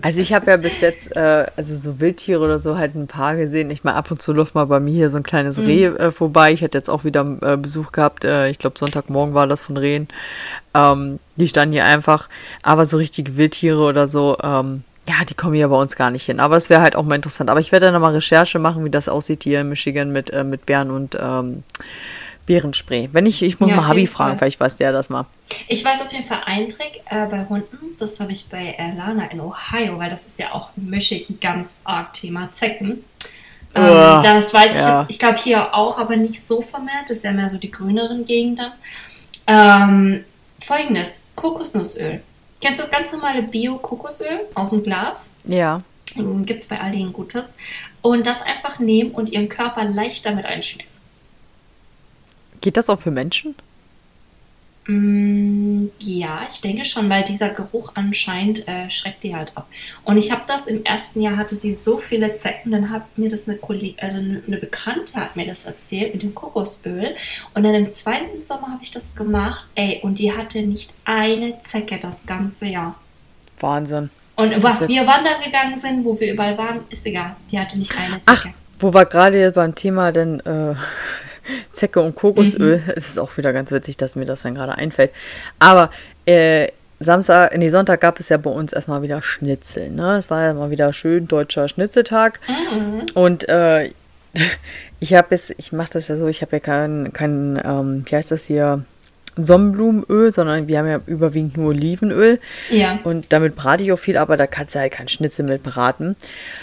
Also 0.00 0.20
ich 0.22 0.32
habe 0.32 0.50
ja 0.50 0.56
bis 0.56 0.80
jetzt, 0.80 1.14
äh, 1.14 1.44
also 1.54 1.76
so 1.76 2.00
Wildtiere 2.00 2.40
oder 2.40 2.58
so 2.58 2.78
halt 2.78 2.94
ein 2.94 3.08
paar 3.08 3.36
gesehen. 3.36 3.70
Ich 3.70 3.84
meine, 3.84 3.98
ab 3.98 4.10
und 4.10 4.22
zu 4.22 4.32
läuft 4.32 4.54
mal 4.54 4.64
bei 4.64 4.80
mir 4.80 4.94
hier 4.94 5.10
so 5.10 5.18
ein 5.18 5.22
kleines 5.22 5.58
Mhm. 5.58 5.66
Reh 5.66 5.84
äh, 5.84 6.10
vorbei. 6.10 6.50
Ich 6.52 6.62
hatte 6.62 6.78
jetzt 6.78 6.88
auch 6.88 7.04
wieder 7.04 7.26
äh, 7.42 7.58
Besuch 7.58 7.92
gehabt. 7.92 8.24
Äh, 8.24 8.48
ich 8.48 8.58
glaube, 8.58 8.78
Sonntagmorgen 8.78 9.34
war 9.34 9.46
das 9.46 9.60
von 9.60 9.76
Rehen. 9.76 10.08
Ähm, 10.72 11.18
die 11.36 11.46
standen 11.46 11.74
hier 11.74 11.84
einfach. 11.84 12.30
Aber 12.62 12.86
so 12.86 12.96
richtige 12.96 13.36
Wildtiere 13.36 13.82
oder 13.82 14.06
so, 14.06 14.38
ähm, 14.42 14.82
ja, 15.18 15.24
die 15.24 15.34
kommen 15.34 15.54
hier 15.54 15.68
bei 15.68 15.76
uns 15.76 15.96
gar 15.96 16.10
nicht 16.10 16.24
hin. 16.24 16.40
Aber 16.40 16.56
es 16.56 16.70
wäre 16.70 16.80
halt 16.80 16.96
auch 16.96 17.02
mal 17.04 17.14
interessant. 17.16 17.50
Aber 17.50 17.60
ich 17.60 17.72
werde 17.72 17.86
dann 17.86 17.94
nochmal 17.94 18.14
Recherche 18.14 18.58
machen, 18.58 18.84
wie 18.84 18.90
das 18.90 19.08
aussieht 19.08 19.44
hier 19.44 19.60
in 19.60 19.68
Michigan 19.68 20.10
mit, 20.10 20.30
äh, 20.30 20.44
mit 20.44 20.66
Bären 20.66 20.90
und 20.90 21.16
ähm, 21.20 21.64
Bärenspray. 22.46 23.10
Wenn 23.12 23.26
ich, 23.26 23.42
ich 23.42 23.60
muss 23.60 23.70
Ja, 23.70 23.76
mal 23.76 23.88
Habi 23.88 24.00
jeden 24.00 24.12
fragen, 24.12 24.30
Fall. 24.30 24.38
vielleicht 24.38 24.60
weiß 24.60 24.76
der 24.76 24.92
das 24.92 25.10
mal. 25.10 25.26
Ich 25.68 25.84
weiß 25.84 26.00
auf 26.00 26.12
jeden 26.12 26.24
Fall 26.24 26.40
einen 26.46 26.68
Trick 26.68 27.00
äh, 27.06 27.26
bei 27.26 27.44
Hunden. 27.48 27.96
Das 27.98 28.18
habe 28.20 28.32
ich 28.32 28.48
bei 28.48 28.74
äh, 28.78 28.96
Lana 28.96 29.26
in 29.30 29.40
Ohio, 29.40 29.98
weil 29.98 30.10
das 30.10 30.26
ist 30.26 30.38
ja 30.38 30.52
auch 30.52 30.70
Michigan 30.76 31.38
ganz 31.40 31.80
arg 31.84 32.12
Thema 32.14 32.48
Zecken. 32.52 33.04
Ähm, 33.74 33.84
Uah, 33.84 34.22
das 34.22 34.52
weiß 34.52 34.72
ich 34.72 34.78
ja. 34.78 35.00
jetzt, 35.00 35.10
ich 35.10 35.18
glaube 35.18 35.38
hier 35.38 35.74
auch, 35.74 35.98
aber 35.98 36.16
nicht 36.16 36.46
so 36.46 36.62
vermehrt. 36.62 37.04
Das 37.08 37.18
ist 37.18 37.24
ja 37.24 37.32
mehr 37.32 37.48
so 37.48 37.58
die 37.58 37.70
grüneren 37.70 38.24
Gegenden. 38.24 38.72
Ähm, 39.46 40.24
Folgendes: 40.60 41.22
Kokosnussöl. 41.36 42.20
Kennst 42.62 42.78
du 42.78 42.84
das 42.84 42.92
ganz 42.92 43.12
normale 43.12 43.42
Bio-Kokosöl 43.42 44.46
aus 44.54 44.70
dem 44.70 44.84
Glas? 44.84 45.32
Ja. 45.44 45.82
Gibt 46.14 46.60
es 46.60 46.68
bei 46.68 46.80
Aldi 46.80 47.02
ein 47.02 47.12
gutes. 47.12 47.54
Und 48.02 48.24
das 48.24 48.40
einfach 48.42 48.78
nehmen 48.78 49.10
und 49.10 49.30
ihren 49.30 49.48
Körper 49.48 49.84
leicht 49.84 50.24
damit 50.24 50.46
einschmieren. 50.46 50.90
Geht 52.60 52.76
das 52.76 52.88
auch 52.88 53.00
für 53.00 53.10
Menschen? 53.10 53.56
Mm, 54.86 55.88
Ja, 56.00 56.40
ich 56.50 56.60
denke 56.60 56.84
schon, 56.84 57.08
weil 57.08 57.22
dieser 57.22 57.50
Geruch 57.50 57.92
anscheinend 57.94 58.66
äh, 58.66 58.90
schreckt 58.90 59.22
die 59.22 59.34
halt 59.34 59.52
ab. 59.56 59.68
Und 60.04 60.16
ich 60.18 60.32
habe 60.32 60.42
das 60.46 60.66
im 60.66 60.84
ersten 60.84 61.20
Jahr 61.20 61.36
hatte 61.36 61.54
sie 61.54 61.74
so 61.74 61.98
viele 61.98 62.34
Zecken, 62.36 62.72
dann 62.72 62.90
hat 62.90 63.16
mir 63.16 63.28
das 63.28 63.48
eine 63.48 63.58
Kollegin, 63.58 63.96
also 64.00 64.16
eine 64.18 64.56
Bekannte 64.58 65.14
hat 65.14 65.36
mir 65.36 65.46
das 65.46 65.64
erzählt 65.66 66.14
mit 66.14 66.22
dem 66.22 66.34
Kokosöl. 66.34 67.14
Und 67.54 67.62
dann 67.62 67.74
im 67.74 67.90
zweiten 67.92 68.42
Sommer 68.42 68.68
habe 68.72 68.82
ich 68.82 68.90
das 68.90 69.14
gemacht, 69.14 69.64
ey, 69.76 70.00
und 70.02 70.18
die 70.18 70.32
hatte 70.32 70.62
nicht 70.62 70.92
eine 71.04 71.60
Zecke 71.60 71.98
das 72.00 72.26
ganze 72.26 72.66
Jahr. 72.66 72.96
Wahnsinn. 73.60 74.10
Und 74.34 74.52
Das 74.52 74.62
was 74.80 74.88
wir 74.88 75.06
wandern 75.06 75.40
gegangen 75.44 75.78
sind, 75.78 76.04
wo 76.04 76.18
wir 76.18 76.32
überall 76.32 76.58
waren, 76.58 76.80
ist 76.90 77.06
egal. 77.06 77.36
Die 77.52 77.58
hatte 77.60 77.78
nicht 77.78 77.96
eine 77.96 78.20
Ach, 78.26 78.42
Zecke. 78.42 78.54
wo 78.80 78.92
wir 78.92 79.04
gerade 79.04 79.38
jetzt 79.38 79.54
beim 79.54 79.74
Thema 79.74 80.10
denn 80.10 80.40
äh, 80.40 80.74
Zecke 81.72 82.00
und 82.00 82.14
Kokosöl, 82.14 82.78
Mhm. 82.78 82.92
es 82.96 83.08
ist 83.08 83.18
auch 83.18 83.36
wieder 83.36 83.52
ganz 83.52 83.70
witzig, 83.72 83.96
dass 83.96 84.16
mir 84.16 84.24
das 84.24 84.42
dann 84.42 84.54
gerade 84.54 84.74
einfällt. 84.76 85.10
Aber 85.58 85.90
äh, 86.26 86.68
Samstag, 87.00 87.56
nee, 87.56 87.68
Sonntag 87.68 88.00
gab 88.00 88.20
es 88.20 88.28
ja 88.28 88.36
bei 88.36 88.50
uns 88.50 88.72
erstmal 88.72 89.02
wieder 89.02 89.22
Schnitzel. 89.22 89.90
Ne? 89.90 90.18
Es 90.18 90.30
war 90.30 90.42
ja 90.42 90.54
mal 90.54 90.70
wieder 90.70 90.92
schön 90.92 91.26
deutscher 91.26 91.68
Schnitzeltag. 91.68 92.38
Mhm. 92.46 93.06
Und 93.14 93.48
äh, 93.48 93.90
ich 95.00 95.14
habe 95.14 95.34
es, 95.34 95.50
ich 95.50 95.72
mache 95.72 95.94
das 95.94 96.08
ja 96.08 96.16
so, 96.16 96.28
ich 96.28 96.42
habe 96.42 96.56
ja 96.56 96.60
kein, 96.60 97.12
kein 97.12 97.60
ähm, 97.64 98.04
wie 98.08 98.14
heißt 98.16 98.30
das 98.30 98.44
hier, 98.44 98.84
Sonnenblumenöl, 99.36 100.30
sondern 100.32 100.68
wir 100.68 100.78
haben 100.78 100.88
ja 100.88 101.00
überwiegend 101.06 101.56
nur 101.56 101.68
Olivenöl. 101.68 102.38
Ja. 102.70 102.98
Und 103.04 103.32
damit 103.32 103.56
brate 103.56 103.82
ich 103.84 103.92
auch 103.92 103.98
viel, 103.98 104.16
aber 104.16 104.36
da 104.36 104.46
kannst 104.46 104.74
du 104.74 104.78
halt 104.80 104.92
kein 104.92 105.08
Schnitzel 105.08 105.44
mit 105.44 105.62
braten, 105.62 106.16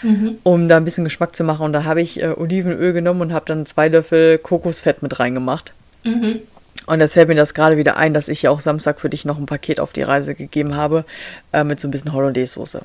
Mhm. 0.04 0.38
um 0.44 0.70
da 0.70 0.78
ein 0.78 0.86
bisschen 0.86 1.04
Geschmack 1.04 1.36
zu 1.36 1.44
machen. 1.44 1.66
Und 1.66 1.74
da 1.74 1.84
habe 1.84 2.02
ich 2.02 2.22
äh, 2.22 2.28
Olivenöl 2.36 2.94
genommen 2.94 3.22
und 3.22 3.34
habe 3.34 3.46
dann 3.46 3.66
zwei 3.66 3.88
Löffel 3.88 4.38
Kokosfett 4.38 5.02
mit 5.02 5.20
reingemacht. 5.20 5.74
Mhm. 6.04 6.40
Und 6.86 7.00
jetzt 7.02 7.14
fällt 7.14 7.28
mir 7.28 7.36
das 7.36 7.54
gerade 7.54 7.78
wieder 7.78 7.98
ein, 7.98 8.14
dass 8.14 8.30
ich 8.30 8.42
ja 8.44 8.52
auch 8.52 8.60
Samstag 8.60 9.00
für 9.02 9.10
dich 9.10 9.26
noch 9.26 9.38
ein 9.38 9.46
Paket 9.46 9.80
auf 9.80 9.92
die 9.94 10.02
Reise 10.04 10.34
gegeben 10.36 10.76
habe 10.76 11.06
äh, 11.52 11.64
mit 11.64 11.80
so 11.80 11.88
ein 11.88 11.92
bisschen 11.92 12.14
Hollandaise-Soße. 12.14 12.82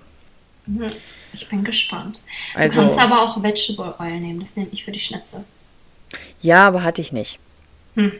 Mhm. 0.66 0.86
Ich 1.32 1.48
bin 1.48 1.62
gespannt. 1.64 2.22
Also- 2.54 2.80
du 2.80 2.86
kannst 2.86 2.98
aber 3.00 3.20
auch 3.22 3.42
Vegetable 3.42 3.94
Oil 3.98 4.18
nehmen, 4.20 4.40
das 4.40 4.56
nehme 4.56 4.68
ich 4.72 4.84
für 4.84 4.92
die 4.92 4.98
Schnitzel. 5.00 5.40
Ja, 6.40 6.66
aber 6.68 6.82
hatte 6.82 7.00
ich 7.02 7.12
nicht. 7.12 7.38
Hm. 7.96 8.12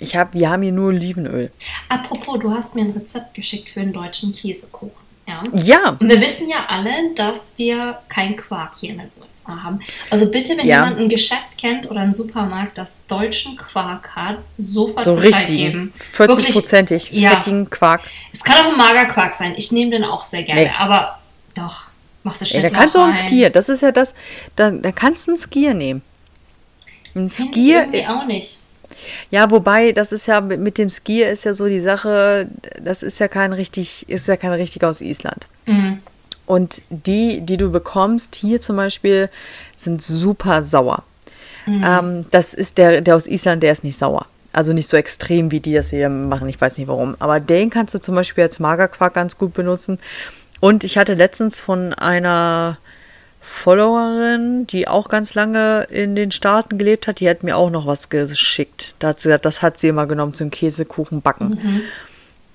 Ich 0.00 0.16
habe, 0.16 0.38
wir 0.38 0.48
haben 0.50 0.62
hier 0.62 0.72
nur 0.72 0.88
Olivenöl. 0.88 1.50
Apropos, 1.88 2.38
du 2.40 2.50
hast 2.52 2.74
mir 2.74 2.82
ein 2.84 2.90
Rezept 2.90 3.34
geschickt 3.34 3.68
für 3.70 3.80
einen 3.80 3.92
deutschen 3.92 4.32
Käsekuchen. 4.32 4.90
Ja. 5.28 5.42
Ja, 5.54 5.96
Und 6.00 6.08
wir 6.08 6.20
wissen 6.20 6.48
ja 6.48 6.64
alle, 6.68 6.90
dass 7.14 7.54
wir 7.56 7.98
kein 8.08 8.34
Quark 8.36 8.72
hier 8.80 8.90
in 8.90 8.98
den 8.98 9.10
USA 9.20 9.62
haben. 9.62 9.78
Also 10.08 10.28
bitte, 10.30 10.56
wenn 10.56 10.66
Ja. 10.66 10.76
jemand 10.82 10.98
ein 10.98 11.08
Geschäft 11.08 11.56
kennt 11.56 11.88
oder 11.88 12.00
einen 12.00 12.14
Supermarkt, 12.14 12.78
das 12.78 12.96
deutschen 13.06 13.56
Quark 13.56 14.16
hat, 14.16 14.38
sofort 14.56 15.04
so 15.04 15.14
Bescheid 15.14 15.42
richtig. 15.42 15.56
geben. 15.58 15.92
40-prozentig 16.16 17.08
Ja. 17.12 17.30
fettigen 17.30 17.70
Quark. 17.70 18.00
Es 18.32 18.42
kann 18.42 18.56
auch 18.64 18.72
ein 18.72 18.76
Magerquark 18.78 19.34
sein. 19.36 19.54
Ich 19.56 19.70
nehme 19.70 19.92
den 19.92 20.04
auch 20.04 20.24
sehr 20.24 20.42
gerne. 20.42 20.62
Nee. 20.62 20.70
Aber 20.76 21.18
doch, 21.54 21.84
machst 22.24 22.40
du 22.40 22.44
Ja, 22.46 22.50
Schnittlauch 22.52 22.72
da 22.72 22.78
kannst 22.80 22.94
du 22.96 23.00
auch 23.00 23.04
rein. 23.04 23.28
Skier. 23.28 23.50
Das 23.50 23.68
ist 23.68 23.82
ja 23.82 23.92
das, 23.92 24.14
da, 24.56 24.70
da 24.70 24.90
kannst 24.90 25.26
du 25.28 25.32
einen 25.32 25.38
Skier 25.38 25.74
nehmen. 25.74 26.02
Ein 27.14 27.30
Skier, 27.30 27.82
irgendwie 27.82 28.06
auch 28.06 28.24
nicht. 28.24 28.59
Ja, 29.30 29.50
wobei, 29.50 29.92
das 29.92 30.12
ist 30.12 30.26
ja 30.26 30.40
mit, 30.40 30.60
mit 30.60 30.78
dem 30.78 30.90
Skier 30.90 31.30
ist 31.30 31.44
ja 31.44 31.54
so 31.54 31.66
die 31.66 31.80
Sache, 31.80 32.48
das 32.82 33.02
ist 33.02 33.20
ja 33.20 33.28
kein 33.28 33.52
richtig, 33.52 34.08
ist 34.08 34.28
ja 34.28 34.36
kein 34.36 34.52
richtiger 34.52 34.88
aus 34.88 35.00
Island. 35.00 35.46
Mhm. 35.66 36.00
Und 36.46 36.82
die, 36.90 37.40
die 37.42 37.56
du 37.56 37.70
bekommst, 37.70 38.34
hier 38.34 38.60
zum 38.60 38.76
Beispiel, 38.76 39.28
sind 39.74 40.02
super 40.02 40.62
sauer. 40.62 41.04
Ähm, 41.84 42.26
das 42.30 42.54
ist 42.54 42.78
der, 42.78 43.00
der 43.00 43.16
aus 43.16 43.26
Island, 43.26 43.62
der 43.62 43.72
ist 43.72 43.84
nicht 43.84 43.98
sauer. 43.98 44.26
Also 44.52 44.72
nicht 44.72 44.88
so 44.88 44.96
extrem, 44.96 45.52
wie 45.52 45.60
die 45.60 45.74
das 45.74 45.90
hier 45.90 46.08
machen. 46.08 46.48
Ich 46.48 46.60
weiß 46.60 46.78
nicht 46.78 46.88
warum. 46.88 47.14
Aber 47.20 47.38
den 47.38 47.70
kannst 47.70 47.94
du 47.94 48.00
zum 48.00 48.16
Beispiel 48.16 48.44
als 48.44 48.58
Magerquark 48.58 49.14
ganz 49.14 49.38
gut 49.38 49.54
benutzen. 49.54 49.98
Und 50.58 50.82
ich 50.84 50.98
hatte 50.98 51.14
letztens 51.14 51.60
von 51.60 51.94
einer 51.94 52.78
Followerin, 53.50 54.66
die 54.66 54.88
auch 54.88 55.08
ganz 55.08 55.34
lange 55.34 55.82
in 55.90 56.14
den 56.16 56.30
Staaten 56.32 56.78
gelebt 56.78 57.06
hat, 57.06 57.20
die 57.20 57.28
hat 57.28 57.42
mir 57.42 57.56
auch 57.56 57.70
noch 57.70 57.86
was 57.86 58.08
geschickt. 58.08 58.94
Da 59.00 59.08
hat 59.08 59.20
sie 59.20 59.28
gesagt, 59.28 59.44
das 59.44 59.60
hat 59.60 59.78
sie 59.78 59.88
immer 59.88 60.06
genommen 60.06 60.34
zum 60.34 60.50
Käsekuchen 60.50 61.20
backen. 61.20 61.82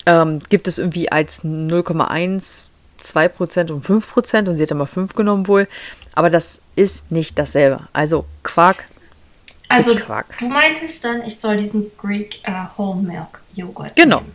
Ähm, 0.06 0.40
gibt 0.50 0.68
es 0.68 0.78
irgendwie 0.78 1.12
als 1.12 1.44
0,1, 1.44 2.70
2% 3.02 3.72
und 3.72 3.86
5% 3.86 4.48
und 4.48 4.54
sie 4.54 4.64
hat 4.64 4.72
immer 4.72 4.88
5 4.88 5.14
genommen 5.16 5.48
wohl. 5.48 5.68
Aber 6.14 6.30
das 6.30 6.62
ist 6.76 7.12
nicht 7.12 7.38
dasselbe. 7.38 7.82
Also 7.94 8.26
Quark 8.44 8.86
Also, 9.68 9.94
ist 9.96 10.02
Quark. 10.06 10.38
du 10.40 10.48
meintest 10.48 11.04
dann, 11.04 11.24
ich 11.26 11.38
soll 11.40 11.58
diesen 11.58 11.92
Greek 11.98 12.40
äh, 12.44 12.52
Whole 12.78 13.02
Milk 13.02 13.42
Joghurt 13.54 13.96
Genau. 13.96 14.22
nehmen. 14.22 14.32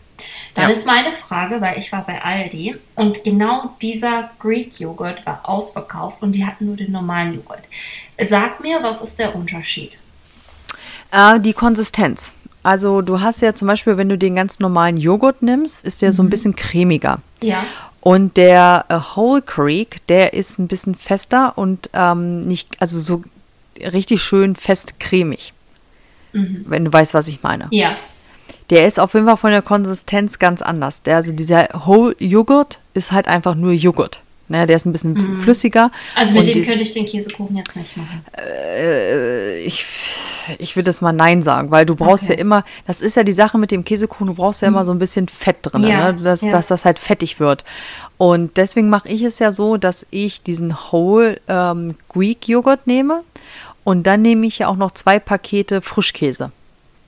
Dann 0.54 0.64
Ja. 0.64 0.70
ist 0.70 0.86
meine 0.86 1.12
Frage, 1.12 1.60
weil 1.60 1.78
ich 1.78 1.92
war 1.92 2.04
bei 2.04 2.22
Aldi 2.22 2.76
und 2.96 3.22
genau 3.24 3.74
dieser 3.80 4.30
Greek 4.38 4.78
Joghurt 4.80 5.24
war 5.24 5.40
ausverkauft 5.48 6.22
und 6.22 6.32
die 6.32 6.44
hatten 6.44 6.66
nur 6.66 6.76
den 6.76 6.92
normalen 6.92 7.34
Joghurt. 7.34 7.62
Sag 8.20 8.60
mir, 8.60 8.82
was 8.82 9.00
ist 9.00 9.18
der 9.18 9.34
Unterschied? 9.36 9.98
Äh, 11.12 11.40
die 11.40 11.52
Konsistenz. 11.52 12.32
Also 12.62 13.00
du 13.00 13.20
hast 13.20 13.40
ja 13.40 13.54
zum 13.54 13.68
Beispiel, 13.68 13.96
wenn 13.96 14.08
du 14.08 14.18
den 14.18 14.34
ganz 14.34 14.60
normalen 14.60 14.96
Joghurt 14.96 15.40
nimmst, 15.42 15.84
ist 15.84 16.02
der 16.02 16.12
so 16.12 16.22
ein 16.22 16.30
bisschen 16.30 16.54
cremiger. 16.56 17.20
Ja. 17.42 17.64
Und 18.00 18.36
der 18.36 18.84
äh, 18.88 18.98
Whole 19.16 19.42
Creek, 19.42 20.06
der 20.08 20.32
ist 20.34 20.58
ein 20.58 20.68
bisschen 20.68 20.94
fester 20.94 21.56
und 21.56 21.90
ähm, 21.94 22.46
nicht, 22.46 22.80
also 22.80 22.98
so 23.00 23.22
richtig 23.78 24.22
schön 24.22 24.56
fest 24.56 25.00
cremig. 25.00 25.52
Wenn 26.32 26.84
du 26.84 26.92
weißt, 26.92 27.12
was 27.14 27.26
ich 27.26 27.42
meine. 27.42 27.66
Ja. 27.72 27.96
Der 28.70 28.86
ist 28.86 28.98
auf 29.00 29.14
jeden 29.14 29.26
Fall 29.26 29.36
von 29.36 29.50
der 29.50 29.62
Konsistenz 29.62 30.38
ganz 30.38 30.62
anders. 30.62 31.02
Der, 31.02 31.16
also 31.16 31.32
dieser 31.32 31.68
Whole 31.86 32.14
Joghurt 32.18 32.78
ist 32.94 33.12
halt 33.12 33.26
einfach 33.28 33.54
nur 33.54 33.72
Joghurt. 33.72 34.20
Ne, 34.48 34.66
der 34.66 34.74
ist 34.76 34.84
ein 34.84 34.90
bisschen 34.90 35.36
flüssiger. 35.36 35.92
Also 36.16 36.34
mit 36.34 36.48
dem 36.48 36.54
die- 36.54 36.62
könnte 36.62 36.82
ich 36.82 36.92
den 36.92 37.06
Käsekuchen 37.06 37.56
jetzt 37.56 37.76
nicht 37.76 37.96
machen. 37.96 38.24
ich, 39.64 39.86
ich 40.58 40.74
würde 40.74 40.86
das 40.86 41.00
mal 41.00 41.12
Nein 41.12 41.40
sagen, 41.42 41.70
weil 41.70 41.86
du 41.86 41.94
brauchst 41.94 42.24
Okay. 42.24 42.32
ja 42.34 42.38
immer, 42.40 42.64
das 42.86 43.00
ist 43.00 43.14
ja 43.16 43.22
die 43.22 43.32
Sache 43.32 43.58
mit 43.58 43.70
dem 43.70 43.84
Käsekuchen, 43.84 44.26
du 44.26 44.34
brauchst 44.34 44.62
ja 44.62 44.68
immer 44.68 44.84
so 44.84 44.90
ein 44.90 44.98
bisschen 44.98 45.28
Fett 45.28 45.58
drin, 45.62 45.84
Ja, 45.84 46.10
ne? 46.12 46.20
dass, 46.22 46.40
ja. 46.42 46.50
dass 46.50 46.66
das 46.68 46.84
halt 46.84 46.98
fettig 46.98 47.38
wird. 47.38 47.64
Und 48.18 48.56
deswegen 48.56 48.88
mache 48.88 49.08
ich 49.08 49.22
es 49.22 49.38
ja 49.38 49.52
so, 49.52 49.76
dass 49.76 50.04
ich 50.10 50.42
diesen 50.42 50.74
Whole 50.90 51.40
ähm, 51.46 51.94
Greek 52.08 52.48
Joghurt 52.48 52.88
nehme 52.88 53.22
und 53.84 54.04
dann 54.06 54.20
nehme 54.22 54.46
ich 54.46 54.58
ja 54.58 54.66
auch 54.68 54.76
noch 54.76 54.90
zwei 54.90 55.18
Pakete 55.20 55.80
Frischkäse. 55.80 56.50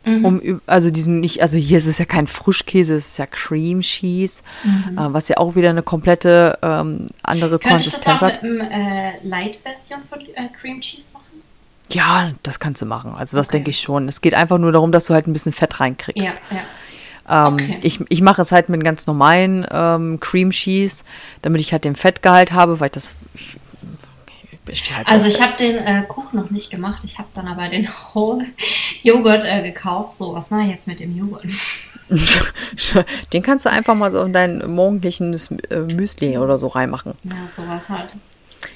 Mhm. 0.05 0.25
Um, 0.25 0.61
also 0.67 0.91
diesen 0.91 1.21
nicht, 1.21 1.43
also 1.43 1.59
hier 1.59 1.79
ist 1.79 1.87
es 1.87 1.99
ja 1.99 2.05
kein 2.05 2.27
Frischkäse, 2.27 2.95
es 2.97 3.09
ist 3.09 3.19
ja 3.19 3.27
Cream 3.27 3.81
Cheese, 3.81 4.43
Mhm. 4.65 4.99
äh, 4.99 5.13
was 5.13 5.29
ja 5.29 5.37
auch 5.37 5.55
wieder 5.55 5.71
eine 5.71 5.83
komplette 5.83 6.59
ähm, 6.63 7.07
andere 7.23 7.59
Könnte 7.61 7.77
ich 7.79 7.93
das 7.93 8.03
Konsistenz 8.03 8.17
auch 8.23 8.27
hat. 8.27 8.43
mit 8.43 8.61
einem 8.61 8.71
äh, 8.73 9.13
Light-Version 9.23 10.01
von 10.11 10.21
äh, 10.21 10.49
Cream 10.61 10.81
Cheese 10.81 11.13
machen? 11.15 11.23
Ja, 11.91 12.33
das 12.43 12.59
kannst 12.59 12.81
du 12.83 12.87
machen. 12.87 13.15
Also 13.17 13.37
das 13.37 13.49
Okay. 13.49 13.59
denke 13.59 13.71
ich 13.71 13.81
schon. 13.81 14.09
Es 14.09 14.21
geht 14.21 14.35
einfach 14.35 14.59
nur 14.59 14.73
darum, 14.73 14.93
dass 14.93 15.07
du 15.07 15.15
halt 15.15 15.27
ein 15.29 15.33
bisschen 15.33 15.53
Fett 15.53 15.79
reinkriegst. 15.79 16.35
Ja, 16.51 16.57
ja. 16.57 17.49
Ähm, 17.49 17.55
okay. 17.55 17.79
Ich, 17.83 18.01
ich 18.09 18.23
mache 18.23 18.43
es 18.43 18.51
halt 18.51 18.69
mit 18.69 18.83
ganz 18.83 19.07
normalen 19.07 19.65
ähm, 19.71 20.19
Cream 20.19 20.51
Cheese, 20.51 21.05
damit 21.43 21.61
ich 21.61 21.71
halt 21.73 21.85
den 21.85 21.95
Fettgehalt 21.95 22.53
habe, 22.53 22.81
weil 22.81 22.87
ich 22.87 22.93
das. 22.93 23.13
Ich, 23.35 23.57
stehe 24.75 24.97
halt 24.97 25.09
Also 25.09 25.27
ich 25.27 25.41
habe 25.41 25.57
den 25.57 25.77
äh, 25.79 26.03
Kuchen 26.07 26.39
noch 26.39 26.51
nicht 26.51 26.71
gemacht. 26.71 27.03
Ich 27.05 27.19
habe 27.19 27.29
dann 27.35 27.49
aber 27.49 27.69
den 27.69 27.89
Whole 27.89 28.47
Joghurt 29.03 29.45
äh, 29.45 29.63
gekauft. 29.63 30.17
So, 30.17 30.35
was 30.35 30.51
mache 30.51 30.63
ich 30.63 30.71
jetzt 30.71 30.87
mit 30.87 31.01
dem 31.01 31.17
Joghurt? 31.17 31.45
Den 33.33 33.43
kannst 33.43 33.65
du 33.65 33.71
einfach 33.71 33.95
mal 33.95 34.13
so 34.13 34.23
in 34.23 34.33
dein 34.33 34.71
morgendliches 34.71 35.51
äh, 35.71 35.79
Müsli 35.79 36.37
oder 36.37 36.59
so 36.59 36.69
reinmachen. 36.69 37.15
Ja, 37.25 37.33
sowas 37.57 37.89
halt. 37.89 38.13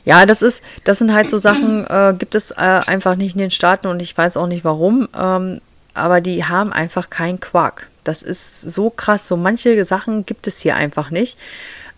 Ja, 0.04 0.26
das 0.26 0.42
ist, 0.42 0.62
das 0.84 0.98
sind 0.98 1.12
halt 1.12 1.28
so 1.30 1.38
Sachen, 1.38 1.86
äh, 1.86 2.14
gibt 2.18 2.34
es 2.34 2.50
äh, 2.50 2.54
einfach 2.56 3.16
nicht 3.16 3.34
in 3.34 3.40
den 3.40 3.50
Staaten 3.50 3.86
und 3.88 4.00
ich 4.00 4.16
weiß 4.16 4.36
auch 4.36 4.46
nicht 4.46 4.64
warum. 4.64 5.08
Ähm, 5.16 5.60
aber 5.94 6.20
die 6.20 6.44
haben 6.44 6.72
einfach 6.72 7.10
keinen 7.10 7.40
Quark. 7.40 7.88
Das 8.04 8.22
ist 8.22 8.60
so 8.60 8.90
krass. 8.90 9.26
So 9.28 9.36
manche 9.36 9.84
Sachen 9.84 10.26
gibt 10.26 10.46
es 10.46 10.60
hier 10.60 10.76
einfach 10.76 11.10
nicht. 11.10 11.38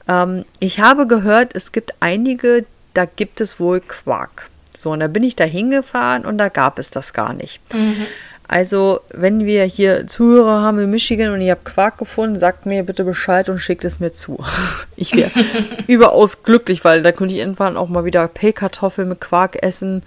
Ähm, 0.08 0.44
ich 0.58 0.80
habe 0.80 1.06
gehört, 1.06 1.54
es 1.54 1.72
gibt 1.72 1.94
einige, 2.00 2.64
da 2.94 3.04
gibt 3.04 3.40
es 3.40 3.60
wohl 3.60 3.80
Quark. 3.80 4.48
So, 4.74 4.92
und 4.92 5.00
da 5.00 5.08
bin 5.08 5.24
ich 5.24 5.36
da 5.36 5.44
hingefahren 5.44 6.24
und 6.24 6.38
da 6.38 6.48
gab 6.48 6.78
es 6.78 6.90
das 6.90 7.12
gar 7.12 7.32
nicht. 7.32 7.60
Mhm. 7.74 8.06
Also, 8.50 9.00
wenn 9.10 9.44
wir 9.44 9.64
hier 9.64 10.06
Zuhörer 10.06 10.62
haben 10.62 10.78
in 10.78 10.90
Michigan 10.90 11.32
und 11.34 11.42
ihr 11.42 11.52
habt 11.52 11.66
Quark 11.66 11.98
gefunden, 11.98 12.34
sagt 12.34 12.64
mir 12.64 12.82
bitte 12.82 13.04
Bescheid 13.04 13.50
und 13.50 13.58
schickt 13.58 13.84
es 13.84 14.00
mir 14.00 14.10
zu. 14.12 14.38
Ich 14.96 15.14
wäre 15.14 15.30
überaus 15.86 16.42
glücklich, 16.42 16.84
weil 16.84 17.02
da 17.02 17.12
könnte 17.12 17.34
ich 17.34 17.40
irgendwann 17.40 17.76
auch 17.76 17.88
mal 17.88 18.04
wieder 18.04 18.26
Pellkartoffeln 18.26 19.08
mit 19.08 19.20
Quark 19.20 19.62
essen, 19.62 20.02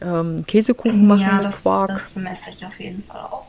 ähm, 0.00 0.44
Käsekuchen 0.46 1.06
machen 1.06 1.20
Ja, 1.20 1.34
mit 1.34 1.44
das, 1.44 1.62
Quark. 1.62 1.90
das 1.90 2.10
vermesse 2.10 2.50
ich 2.50 2.64
auf 2.66 2.80
jeden 2.80 3.04
Fall 3.04 3.20
auch. 3.20 3.44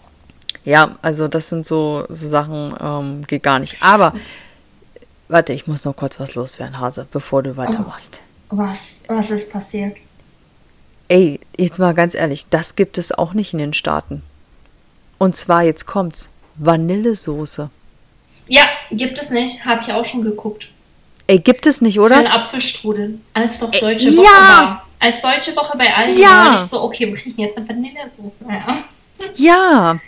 Ja, 0.65 0.95
also 1.01 1.27
das 1.27 1.49
sind 1.49 1.65
so, 1.65 2.05
so 2.09 2.27
Sachen, 2.27 2.75
ähm, 2.79 3.25
geht 3.25 3.41
gar 3.43 3.57
nicht. 3.59 3.77
Aber, 3.81 4.13
warte, 5.27 5.53
ich 5.53 5.65
muss 5.65 5.85
noch 5.85 5.95
kurz 5.95 6.19
was 6.19 6.35
loswerden, 6.35 6.79
Hase, 6.79 7.07
bevor 7.11 7.41
du 7.41 7.57
weitermachst. 7.57 8.19
Was, 8.55 8.99
was 9.07 9.31
ist 9.31 9.51
passiert? 9.51 9.97
Ey, 11.07 11.39
jetzt 11.57 11.79
mal 11.79 11.95
ganz 11.95 12.13
ehrlich, 12.13 12.45
das 12.51 12.75
gibt 12.75 12.99
es 12.99 13.11
auch 13.11 13.33
nicht 13.33 13.51
in 13.53 13.57
den 13.57 13.73
Staaten. 13.73 14.21
Und 15.17 15.35
zwar, 15.35 15.63
jetzt 15.63 15.87
kommt's, 15.87 16.29
Vanillesoße. 16.57 17.71
Ja, 18.47 18.63
gibt 18.91 19.17
es 19.17 19.31
nicht. 19.31 19.65
Habe 19.65 19.81
ich 19.81 19.91
auch 19.91 20.05
schon 20.05 20.21
geguckt. 20.21 20.67
Ey, 21.25 21.39
gibt 21.39 21.65
es 21.65 21.81
nicht, 21.81 21.95
Für 21.95 22.01
oder? 22.01 22.17
einen 22.17 22.27
Apfelstrudel. 22.27 23.19
Als 23.33 23.59
doch 23.59 23.71
Deutsche 23.71 24.09
ja! 24.09 24.17
Woche 24.17 24.27
war. 24.27 24.87
Als 24.99 25.19
Deutsche 25.21 25.55
Woche 25.55 25.75
bei 25.75 25.91
allen 25.91 26.15
Ja! 26.19 26.45
war 26.45 26.53
ich 26.53 26.59
so, 26.59 26.83
okay, 26.83 27.07
wir 27.07 27.15
kriegen 27.15 27.41
jetzt 27.41 27.57
eine 27.57 27.67
Vanillesoße. 27.67 28.45
Ja. 28.47 28.77
Ja. 29.35 29.99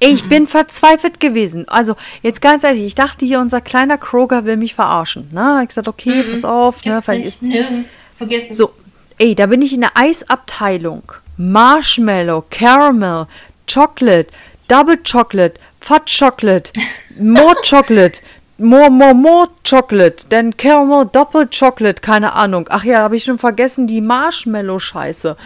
Ich 0.00 0.28
bin 0.28 0.46
verzweifelt 0.46 1.20
gewesen. 1.20 1.66
Also, 1.68 1.96
jetzt 2.22 2.42
ganz 2.42 2.62
ehrlich, 2.64 2.84
ich 2.84 2.94
dachte 2.94 3.24
hier, 3.24 3.40
unser 3.40 3.60
kleiner 3.60 3.96
Kroger 3.96 4.44
will 4.44 4.56
mich 4.56 4.74
verarschen. 4.74 5.28
Na, 5.32 5.62
ich 5.62 5.68
gesagt, 5.68 5.88
okay, 5.88 6.22
pass 6.24 6.44
auf, 6.44 6.84
ne, 6.84 6.92
Gibt's 6.92 7.04
vielleicht 7.06 7.24
nicht. 7.24 7.34
ist 7.34 7.42
Nirgends. 7.42 8.00
Vergiss 8.16 8.50
es. 8.50 8.56
So, 8.58 8.72
ey, 9.18 9.34
da 9.34 9.46
bin 9.46 9.62
ich 9.62 9.72
in 9.72 9.80
der 9.80 9.96
Eisabteilung. 9.96 11.12
Marshmallow, 11.36 12.44
Caramel, 12.50 13.26
Chocolate, 13.72 14.28
Double 14.68 14.98
Chocolate, 15.02 15.54
Fudge 15.80 16.16
Chocolate, 16.18 16.72
More 17.18 17.56
Chocolate, 17.62 18.20
More, 18.56 18.88
more, 18.88 19.14
more 19.14 19.48
Chocolate, 19.68 20.26
dann 20.28 20.56
Caramel, 20.56 21.06
Double 21.10 21.48
Chocolate, 21.48 22.00
keine 22.00 22.34
Ahnung. 22.34 22.68
Ach 22.70 22.84
ja, 22.84 22.98
habe 23.00 23.16
ich 23.16 23.24
schon 23.24 23.40
vergessen, 23.40 23.88
die 23.88 24.00
Marshmallow-Scheiße. 24.00 25.36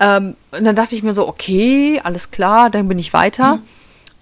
Ähm, 0.00 0.34
und 0.50 0.64
dann 0.64 0.74
dachte 0.74 0.96
ich 0.96 1.04
mir 1.04 1.12
so, 1.14 1.28
okay, 1.28 2.00
alles 2.02 2.32
klar, 2.32 2.68
dann 2.70 2.88
bin 2.88 2.98
ich 2.98 3.12
weiter. 3.12 3.60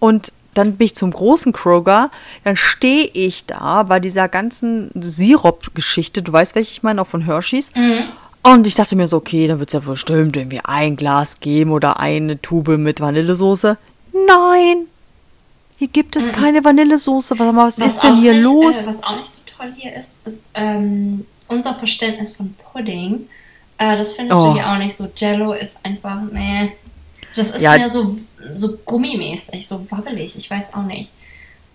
Und 0.05 0.33
dann 0.53 0.77
bin 0.77 0.85
ich 0.85 0.95
zum 0.95 1.11
großen 1.11 1.53
Kroger, 1.53 2.11
dann 2.45 2.57
stehe 2.57 3.09
ich 3.15 3.47
da 3.47 3.85
bei 3.85 4.01
dieser 4.01 4.29
ganzen 4.29 4.91
Sirup-Geschichte, 4.95 6.21
du 6.23 6.31
weißt, 6.33 6.55
welche 6.55 6.73
ich 6.73 6.83
meine, 6.83 7.01
auch 7.01 7.07
von 7.07 7.23
Hershey's. 7.23 7.73
Und 8.43 8.67
ich 8.67 8.75
dachte 8.75 8.97
mir 8.97 9.07
so, 9.07 9.17
okay, 9.17 9.47
dann 9.47 9.59
wird 9.61 9.71
es 9.71 9.73
ja 9.73 9.81
bestimmt 9.81 10.37
irgendwie 10.37 10.61
ein 10.63 10.97
Glas 10.97 11.41
geben 11.41 11.71
oder 11.73 11.99
eine 11.99 12.41
Tube 12.41 12.77
mit 12.79 13.01
Vanillesoße. 13.01 13.79
Nein, 14.13 14.77
hier 15.79 15.89
gibt 15.89 16.17
es 16.17 16.31
keine 16.31 16.63
Vanillesoße. 16.63 17.39
Was, 17.39 17.55
was 17.57 17.79
ist 17.79 18.03
denn 18.03 18.17
hier 18.17 18.35
nicht, 18.35 18.45
los? 18.45 18.85
Äh, 18.85 18.89
was 18.89 19.03
auch 19.03 19.17
nicht 19.17 19.31
so 19.31 19.41
toll 19.57 19.73
hier 19.77 19.95
ist, 19.95 20.11
ist 20.27 20.45
ähm, 20.55 21.27
unser 21.49 21.75
Verständnis 21.75 22.37
von 22.37 22.55
Pudding. 22.73 23.27
Äh, 23.79 23.97
das 23.97 24.13
findest 24.13 24.39
Oh. 24.41 24.49
du 24.49 24.55
hier 24.55 24.69
auch 24.71 24.79
nicht 24.79 24.95
so. 24.95 25.09
Jello 25.17 25.53
ist 25.55 25.79
einfach, 25.83 26.21
nee. 26.31 26.73
Das 27.35 27.49
ist 27.51 27.63
Ja. 27.63 27.73
mehr 27.77 27.89
so, 27.89 28.17
so 28.53 28.77
gummimäßig, 28.85 29.67
so 29.67 29.87
wabbelig. 29.91 30.37
Ich 30.37 30.51
weiß 30.51 30.75
auch 30.75 30.85
nicht. 30.85 31.13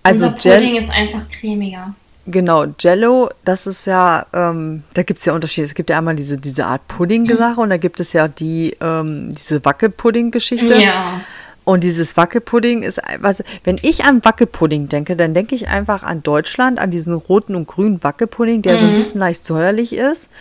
Also 0.04 0.28
unser 0.28 0.38
Jell- 0.40 0.60
Pudding 0.60 0.76
ist 0.76 0.90
einfach 0.90 1.28
cremiger. 1.30 1.94
Genau, 2.26 2.66
Jello, 2.80 3.30
das 3.44 3.66
ist 3.66 3.86
ja, 3.88 4.26
ähm, 4.34 4.84
da 4.94 5.02
gibt 5.02 5.18
es 5.18 5.26
ja 5.26 5.34
Unterschiede. 5.34 5.66
Es 5.66 5.74
gibt 5.74 5.90
ja 5.90 5.98
einmal 5.98 6.16
diese, 6.16 6.38
diese 6.38 6.66
Art 6.68 6.88
Pudding-Sache 6.88 7.60
und 7.60 7.72
da 7.72 7.78
gibt 7.78 8.00
es 8.00 8.14
ja 8.14 8.28
die, 8.28 8.76
ähm, 8.82 9.32
diese 9.32 9.66
Wackelpudding-Geschichte. 9.66 10.76
Ja. 10.80 11.22
Und 11.64 11.84
dieses 11.84 12.18
Wackelpudding 12.18 12.84
ist, 12.84 13.02
was, 13.20 13.44
wenn 13.64 13.78
ich 13.82 14.04
an 14.04 14.24
Wackelpudding 14.24 14.90
denke, 14.90 15.16
dann 15.16 15.34
denke 15.34 15.56
ich 15.56 15.70
einfach 15.70 16.04
an 16.04 16.22
Deutschland, 16.22 16.80
an 16.80 16.92
diesen 16.92 17.14
roten 17.14 17.56
und 17.56 17.68
grünen 17.68 18.04
Wackelpudding, 18.04 18.62
der 18.62 18.78
so 18.78 18.86
ein 18.86 18.94
bisschen 18.94 19.20
leicht 19.20 19.44
säuerlich 19.44 19.96
ist. 19.96 20.32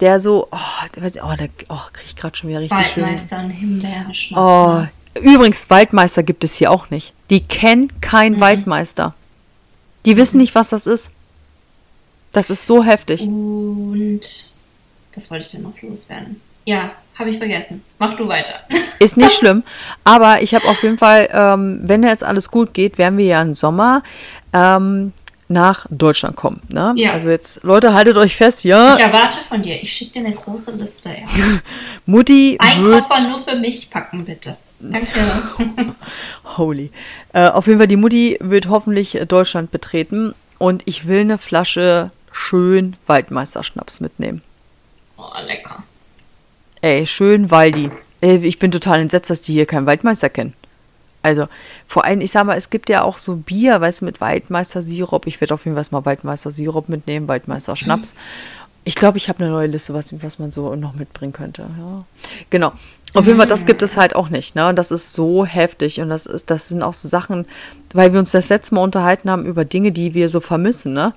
Der 0.00 0.20
so, 0.20 0.48
oh, 0.50 0.86
der 0.96 1.24
oh, 1.24 1.34
da 1.38 1.44
oh, 1.68 1.78
kriege 1.92 2.06
ich 2.06 2.16
gerade 2.16 2.36
schon 2.36 2.50
wieder 2.50 2.60
richtig 2.60 2.86
schön. 2.86 3.06
Himbeergeschmack. 3.06 4.40
Oh, 4.40 4.86
übrigens, 5.20 5.68
Waldmeister 5.70 6.22
gibt 6.22 6.44
es 6.44 6.54
hier 6.54 6.70
auch 6.70 6.90
nicht. 6.90 7.12
Die 7.30 7.40
kennen 7.40 7.92
keinen 8.00 8.40
Waldmeister. 8.40 9.14
Die 10.04 10.16
wissen 10.16 10.38
nicht, 10.38 10.54
was 10.54 10.70
das 10.70 10.86
ist. 10.86 11.12
Das 12.32 12.50
ist 12.50 12.66
so 12.66 12.84
heftig. 12.84 13.22
Und 13.22 14.20
was 15.14 15.30
wollte 15.30 15.46
ich 15.46 15.52
denn 15.52 15.62
noch 15.62 15.80
loswerden? 15.82 16.40
Ja, 16.64 16.90
habe 17.18 17.30
ich 17.30 17.38
vergessen. 17.38 17.82
Mach 17.98 18.14
du 18.14 18.26
weiter. 18.26 18.54
Ist 18.98 19.16
nicht 19.16 19.32
schlimm. 19.32 19.62
Aber 20.02 20.42
ich 20.42 20.54
habe 20.54 20.66
auf 20.66 20.82
jeden 20.82 20.98
Fall, 20.98 21.28
ähm, 21.32 21.80
wenn 21.82 22.02
jetzt 22.02 22.24
alles 22.24 22.50
gut 22.50 22.74
geht, 22.74 22.98
werden 22.98 23.18
wir 23.18 23.26
ja 23.26 23.42
im 23.42 23.54
Sommer 23.54 24.02
ähm, 24.52 25.12
nach 25.48 25.86
Deutschland 25.90 26.36
kommen. 26.36 26.60
Ne? 26.68 26.94
Ja. 26.96 27.12
Also 27.12 27.28
jetzt, 27.28 27.62
Leute, 27.62 27.92
haltet 27.92 28.16
euch 28.16 28.36
fest, 28.36 28.64
ja. 28.64 28.96
Ich 28.96 29.02
erwarte 29.02 29.38
von 29.38 29.62
dir. 29.62 29.80
Ich 29.80 29.92
schicke 29.92 30.14
dir 30.14 30.26
eine 30.26 30.34
große 30.34 30.72
Liste. 30.72 31.10
Ja. 31.10 31.26
Mutti 32.06 32.56
Ein. 32.58 32.82
Koffer 32.82 33.28
nur 33.28 33.40
für 33.40 33.56
mich 33.56 33.90
packen, 33.90 34.24
bitte. 34.24 34.56
Danke. 34.92 35.94
Holy. 36.56 36.90
Äh, 37.32 37.48
auf 37.48 37.66
jeden 37.66 37.78
Fall, 37.78 37.88
die 37.88 37.96
Mutti 37.96 38.38
wird 38.40 38.68
hoffentlich 38.68 39.14
äh, 39.14 39.26
Deutschland 39.26 39.70
betreten 39.70 40.34
und 40.58 40.82
ich 40.86 41.06
will 41.06 41.20
eine 41.20 41.38
Flasche 41.38 42.10
schön 42.32 42.96
Waldmeisterschnaps 43.06 44.00
mitnehmen. 44.00 44.42
Oh, 45.16 45.30
lecker. 45.46 45.84
Ey, 46.80 47.06
schön 47.06 47.50
Waldi. 47.50 47.90
Ey, 48.20 48.44
ich 48.44 48.58
bin 48.58 48.70
total 48.70 49.00
entsetzt, 49.00 49.30
dass 49.30 49.40
die 49.40 49.52
hier 49.52 49.66
keinen 49.66 49.86
Waldmeister 49.86 50.28
kennen. 50.28 50.54
Also, 51.22 51.48
vor 51.88 52.04
allem, 52.04 52.20
ich 52.20 52.32
sag 52.32 52.44
mal, 52.44 52.56
es 52.56 52.68
gibt 52.68 52.90
ja 52.90 53.02
auch 53.02 53.16
so 53.16 53.36
Bier, 53.36 53.80
weißt 53.80 54.02
du, 54.02 54.04
mit 54.04 54.20
Waldmeister-Sirup. 54.20 55.26
Ich 55.26 55.40
werde 55.40 55.54
auf 55.54 55.64
jeden 55.64 55.74
Fall 55.74 55.86
mal 55.90 56.04
Waldmeister-Sirup 56.04 56.88
mitnehmen, 56.88 57.28
Waldmeister-Schnaps. 57.28 58.14
Ich 58.86 58.96
glaube, 58.96 59.16
ich 59.16 59.30
habe 59.30 59.42
eine 59.42 59.50
neue 59.50 59.66
Liste, 59.66 59.94
was, 59.94 60.12
was 60.22 60.38
man 60.38 60.52
so 60.52 60.76
noch 60.76 60.94
mitbringen 60.94 61.32
könnte. 61.32 61.62
Ja. 61.62 62.04
Genau. 62.50 62.74
Auf 63.14 63.26
jeden 63.26 63.38
Fall, 63.38 63.46
das 63.46 63.64
gibt 63.66 63.82
es 63.82 63.96
halt 63.96 64.16
auch 64.16 64.28
nicht. 64.28 64.54
Ne? 64.56 64.74
Das 64.74 64.90
ist 64.90 65.12
so 65.14 65.44
heftig 65.46 66.00
und 66.00 66.08
das 66.08 66.26
ist, 66.26 66.50
das 66.50 66.68
sind 66.68 66.82
auch 66.82 66.94
so 66.94 67.08
Sachen, 67.08 67.46
weil 67.92 68.12
wir 68.12 68.18
uns 68.18 68.32
das 68.32 68.48
letzte 68.48 68.74
Mal 68.74 68.80
unterhalten 68.82 69.30
haben 69.30 69.46
über 69.46 69.64
Dinge, 69.64 69.92
die 69.92 70.14
wir 70.14 70.28
so 70.28 70.40
vermissen. 70.40 70.92
Ne? 70.92 71.12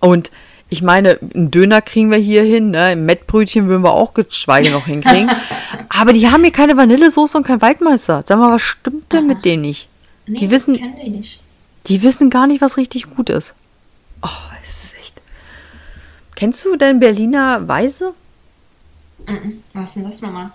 Und 0.00 0.30
ich 0.68 0.82
meine, 0.82 1.18
einen 1.34 1.50
Döner 1.50 1.82
kriegen 1.82 2.10
wir 2.10 2.18
hier 2.18 2.42
hin, 2.42 2.70
ne? 2.70 2.82
Ein 2.82 3.04
Mettbrötchen 3.06 3.68
würden 3.68 3.82
wir 3.84 3.92
auch 3.92 4.14
geschweige 4.14 4.70
noch 4.70 4.86
hinkriegen. 4.86 5.30
Aber 5.90 6.12
die 6.12 6.28
haben 6.30 6.42
hier 6.42 6.52
keine 6.52 6.76
Vanillesoße 6.76 7.36
und 7.38 7.44
kein 7.46 7.60
Waldmeister. 7.60 8.22
Sag 8.26 8.38
mal, 8.38 8.52
was 8.54 8.62
stimmt 8.62 9.12
denn 9.12 9.26
mit 9.26 9.44
denen 9.44 9.62
nicht? 9.62 9.88
Nee, 10.26 10.38
Die 10.38 10.50
wissen- 10.50 10.76
kennen 10.76 10.96
die 11.04 11.10
nicht. 11.10 11.42
Die 11.86 12.02
wissen 12.02 12.30
gar 12.30 12.46
nicht, 12.46 12.60
was 12.62 12.76
richtig 12.76 13.10
gut 13.14 13.28
ist. 13.28 13.54
Oh, 14.22 14.28
es 14.64 14.84
ist 14.84 14.94
echt. 15.00 15.20
Kennst 16.36 16.64
du 16.64 16.76
denn 16.76 17.00
Berliner 17.00 17.66
Weise? 17.68 18.14
Mhm. 19.26 19.62
Was 19.74 19.90
ist 19.90 19.96
denn 19.96 20.04
das 20.04 20.20
nochmal? 20.22 20.50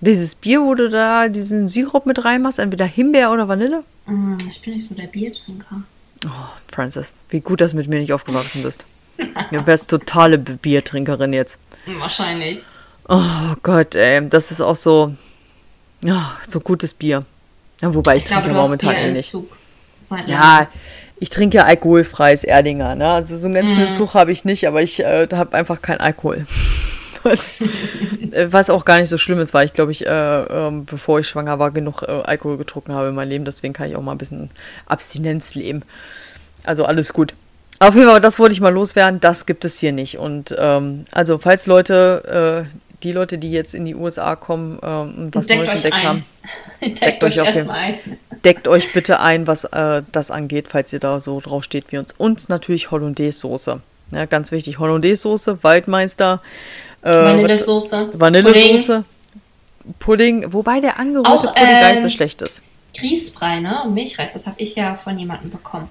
Dieses 0.00 0.34
Bier, 0.34 0.60
wo 0.62 0.74
du 0.74 0.88
da 0.88 1.28
diesen 1.28 1.68
Sirup 1.68 2.06
mit 2.06 2.24
reinmachst, 2.24 2.58
entweder 2.58 2.86
Himbeer 2.86 3.30
oder 3.32 3.48
Vanille? 3.48 3.84
Mm, 4.06 4.36
Ich 4.48 4.62
bin 4.62 4.74
nicht 4.74 4.86
so 4.88 4.94
der 4.94 5.06
Biertrinker. 5.06 5.82
Oh, 6.26 6.28
Francis, 6.72 7.12
wie 7.28 7.40
gut, 7.40 7.60
dass 7.60 7.72
du 7.72 7.76
mit 7.76 7.88
mir 7.88 7.98
nicht 8.00 8.12
aufgewachsen 8.12 8.62
bist. 8.62 8.84
Du 9.50 9.66
wärst 9.66 9.90
totale 9.90 10.38
Biertrinkerin 10.38 11.32
jetzt. 11.34 11.58
Wahrscheinlich. 11.98 12.62
Oh 13.08 13.54
Gott, 13.62 13.94
ey, 13.94 14.26
das 14.28 14.50
ist 14.50 14.60
auch 14.62 14.76
so, 14.76 15.14
ja, 16.02 16.32
so 16.46 16.60
gutes 16.60 16.94
Bier. 16.94 17.24
Ja, 17.82 17.94
wobei 17.94 18.16
ich, 18.16 18.22
Ich 18.22 18.28
glaube, 18.28 18.44
trinke 18.44 18.58
hast 18.58 18.66
momentan 18.66 18.94
eh 18.94 19.12
nicht. 19.12 19.34
Ja, 20.26 20.66
ich 21.18 21.28
trinke 21.28 21.58
ja 21.58 21.64
alkoholfreies 21.64 22.44
Erdinger, 22.44 22.94
ne? 22.94 23.08
Also 23.08 23.36
so 23.36 23.46
einen 23.46 23.54
ganzen 23.54 23.76
Mhm. 23.78 23.84
Entzug 23.84 24.14
habe 24.14 24.32
ich 24.32 24.44
nicht, 24.46 24.66
aber 24.66 24.80
ich 24.82 25.00
äh, 25.00 25.28
habe 25.32 25.56
einfach 25.56 25.82
keinen 25.82 26.00
Alkohol. 26.00 26.46
Was, 27.22 27.60
äh, 27.60 28.46
was 28.50 28.70
auch 28.70 28.84
gar 28.84 28.98
nicht 28.98 29.08
so 29.08 29.18
schlimm 29.18 29.38
ist, 29.38 29.52
weil 29.54 29.66
ich 29.66 29.72
glaube 29.72 29.92
ich, 29.92 30.06
äh, 30.06 30.10
ähm, 30.10 30.84
bevor 30.84 31.20
ich 31.20 31.28
schwanger 31.28 31.58
war, 31.58 31.70
genug 31.70 32.02
äh, 32.02 32.06
Alkohol 32.10 32.56
getrunken 32.56 32.92
habe 32.92 33.08
in 33.08 33.14
meinem 33.14 33.28
Leben. 33.28 33.44
Deswegen 33.44 33.74
kann 33.74 33.88
ich 33.88 33.96
auch 33.96 34.02
mal 34.02 34.12
ein 34.12 34.18
bisschen 34.18 34.50
Abstinenz 34.86 35.54
leben. 35.54 35.82
Also 36.64 36.84
alles 36.84 37.12
gut. 37.12 37.34
Auf 37.78 37.94
jeden 37.94 38.08
Fall, 38.08 38.20
das 38.20 38.38
wollte 38.38 38.52
ich 38.52 38.60
mal 38.60 38.72
loswerden. 38.72 39.20
Das 39.20 39.46
gibt 39.46 39.64
es 39.64 39.78
hier 39.78 39.92
nicht. 39.92 40.18
Und 40.18 40.54
ähm, 40.58 41.06
also, 41.12 41.38
falls 41.38 41.66
Leute, 41.66 42.66
äh, 42.70 42.76
die 43.02 43.12
Leute, 43.12 43.38
die 43.38 43.50
jetzt 43.50 43.74
in 43.74 43.86
die 43.86 43.94
USA 43.94 44.36
kommen 44.36 44.78
ähm, 44.82 45.14
und 45.16 45.34
was 45.34 45.46
Deckt 45.46 45.60
Neues 45.60 45.84
entdeckt 45.84 45.94
ein. 45.94 46.06
haben, 46.06 46.24
Deckt, 46.82 47.00
Deckt 47.02 47.24
euch 47.24 47.40
euch 47.40 47.70
ein. 47.70 47.98
deckt 48.44 48.68
euch 48.68 48.92
bitte 48.92 49.20
ein, 49.20 49.46
was 49.46 49.64
äh, 49.64 50.02
das 50.12 50.30
angeht, 50.30 50.66
falls 50.68 50.92
ihr 50.92 50.98
da 50.98 51.20
so 51.20 51.40
drauf 51.40 51.64
steht 51.64 51.90
wie 51.90 51.98
uns. 51.98 52.14
Und 52.16 52.48
natürlich 52.50 52.90
Hollandaise-Soße. 52.90 53.80
Ja, 54.12 54.24
ganz 54.26 54.52
wichtig, 54.52 54.78
Hollandaise-Soße, 54.78 55.62
Waldmeister, 55.62 56.42
äh, 57.02 57.10
Vanillesoße. 57.12 58.10
Vanillesoße, 58.14 59.04
Pudding. 59.98 60.52
wobei 60.52 60.80
der 60.80 60.98
angerührte 60.98 61.30
Auch, 61.30 61.54
Pudding 61.54 61.80
gar 61.80 61.90
nicht 61.90 62.00
so 62.00 62.06
ähm, 62.06 62.10
schlecht 62.10 62.42
ist. 62.42 62.62
Grießbrei, 62.98 63.60
ne? 63.60 63.82
Und 63.84 63.94
Milchreis, 63.94 64.32
das 64.32 64.46
habe 64.46 64.60
ich 64.60 64.74
ja 64.74 64.94
von 64.94 65.16
jemandem 65.18 65.50
bekommen. 65.50 65.88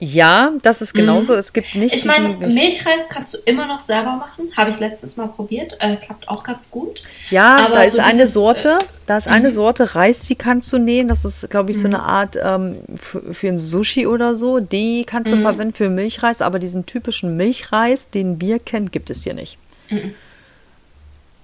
Ja, 0.00 0.50
das 0.62 0.82
ist 0.82 0.92
genauso. 0.92 1.34
Es 1.34 1.52
gibt 1.52 1.74
nicht 1.76 1.92
Mhm. 1.94 1.98
Ich 1.98 2.04
meine, 2.04 2.28
Milchreis 2.36 3.02
kannst 3.08 3.32
du 3.32 3.38
immer 3.44 3.64
noch 3.64 3.80
selber 3.80 4.12
machen. 4.16 4.50
Habe 4.56 4.70
ich 4.70 4.78
letztens 4.80 5.16
mal 5.16 5.28
probiert. 5.28 5.76
Äh, 5.78 5.96
klappt 5.96 6.28
auch 6.28 6.42
ganz 6.42 6.70
gut. 6.70 7.02
Ja, 7.30 7.56
Aber 7.66 7.74
da 7.74 7.82
ist 7.84 7.94
so 7.94 8.02
eine 8.02 8.12
dieses, 8.12 8.34
Sorte, 8.34 8.78
da 9.06 9.16
ist 9.16 9.28
eine 9.28 9.48
mhm. 9.48 9.52
Sorte 9.52 9.94
Reis, 9.94 10.20
die 10.20 10.34
kannst 10.34 10.70
du 10.72 10.78
nehmen. 10.78 11.08
Das 11.08 11.24
ist, 11.24 11.48
glaube 11.48 11.70
ich, 11.70 11.78
so 11.78 11.86
eine 11.86 12.02
Art 12.02 12.36
ähm, 12.42 12.78
für, 12.96 13.32
für 13.32 13.48
ein 13.48 13.58
Sushi 13.58 14.06
oder 14.06 14.34
so. 14.36 14.58
Die 14.58 15.04
kannst 15.04 15.32
Mhm. 15.32 15.36
du 15.38 15.42
verwenden 15.42 15.74
für 15.74 15.88
Milchreis, 15.88 16.42
aber 16.42 16.58
diesen 16.58 16.84
typischen 16.86 17.36
Milchreis, 17.36 18.10
den 18.10 18.40
wir 18.40 18.58
kennen, 18.58 18.90
gibt 18.90 19.10
es 19.10 19.22
hier 19.22 19.34
nicht. 19.34 19.58
Mhm. 19.90 20.14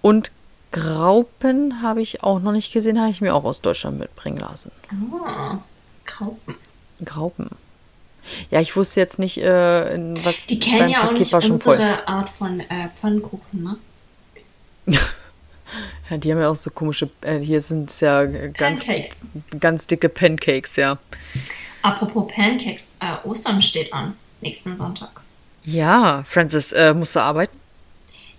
Und 0.03 0.33
Graupen 0.73 1.83
habe 1.83 2.01
ich 2.01 2.23
auch 2.23 2.41
noch 2.41 2.53
nicht 2.53 2.73
gesehen, 2.73 3.01
habe 3.01 3.11
ich 3.11 3.21
mir 3.21 3.35
auch 3.35 3.45
aus 3.45 3.61
Deutschland 3.61 3.99
mitbringen 3.99 4.39
lassen. 4.39 4.71
Ah, 5.27 5.59
Graupen. 6.07 6.55
Graupen. 7.05 7.51
Ja, 8.51 8.61
ich 8.61 8.77
wusste 8.77 9.01
jetzt 9.01 9.19
nicht, 9.19 9.39
äh, 9.39 9.99
was 10.25 10.47
Die 10.47 10.61
kennen 10.61 10.91
ja 10.91 10.99
auch 11.01 11.03
Paket 11.05 11.19
nicht 11.19 11.33
war 11.33 11.43
schon 11.43 11.53
unsere 11.53 11.77
voll. 11.77 11.99
Art 12.07 12.29
von 12.31 12.61
äh, 12.61 12.89
Pfannkuchen, 13.01 13.63
ne? 13.63 13.77
Ja, 16.11 16.17
die 16.17 16.33
haben 16.33 16.41
ja 16.41 16.49
auch 16.49 16.57
so 16.57 16.71
komische, 16.71 17.09
äh, 17.21 17.39
hier 17.39 17.61
sind 17.61 17.91
es 17.91 18.01
ja 18.01 18.25
ganz, 18.25 18.85
Pancakes. 18.85 19.17
ganz 19.61 19.87
dicke 19.87 20.09
Pancakes, 20.09 20.75
ja. 20.75 20.99
Apropos 21.83 22.27
Pancakes, 22.35 22.87
äh, 22.99 23.25
Ostern 23.25 23.63
steht 23.63 23.93
an. 23.93 24.17
Nächsten 24.41 24.77
Sonntag. 24.77 25.21
Ja, 25.63 26.25
Francis, 26.29 26.73
äh, 26.73 26.93
musst 26.93 27.15
du 27.15 27.21
arbeiten? 27.21 27.57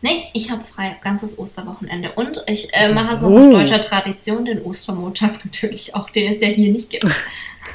Nee, 0.04 0.26
ich 0.34 0.50
habe 0.50 0.64
frei, 0.76 0.98
ganzes 1.04 1.38
Osterwochenende. 1.38 2.12
Und 2.14 2.44
ich 2.48 2.74
äh, 2.74 2.92
mache 2.92 3.18
so 3.18 3.28
Oh. 3.28 3.40
nach 3.52 3.60
deutscher 3.60 3.82
Tradition 3.82 4.46
den 4.46 4.62
Ostermontag 4.64 5.46
natürlich 5.46 5.94
auch, 5.96 6.10
den 6.10 6.34
es 6.34 6.42
ja 6.42 6.48
hier 6.48 6.72
nicht 6.72 6.90
gibt. 6.90 7.06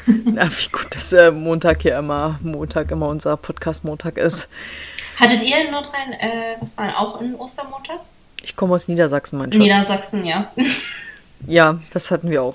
Ja, 0.09 0.49
wie 0.49 0.69
gut, 0.71 0.87
dass 0.95 1.13
äh, 1.13 1.31
Montag 1.33 1.83
hier 1.83 1.97
immer, 1.99 2.39
Montag 2.43 2.91
immer 2.93 3.09
unser 3.09 3.37
Podcast-Montag 3.37 4.19
ist. 4.19 4.49
Hattet 5.17 5.43
ihr 5.43 5.65
in 5.65 5.73
Nordrhein, 5.73 6.13
äh, 6.13 6.57
was 6.61 6.77
war 6.77 6.97
auch 6.99 7.21
in 7.21 7.35
Ostermontag? 7.35 7.99
Ich 8.43 8.55
komme 8.55 8.75
aus 8.75 8.87
Niedersachsen, 8.87 9.39
mein 9.39 9.53
Schatz. 9.53 9.63
Niedersachsen, 9.63 10.25
ja. 10.25 10.53
ja, 11.47 11.81
das 11.93 12.11
hatten 12.13 12.31
wir 12.31 12.43
auch. 12.43 12.55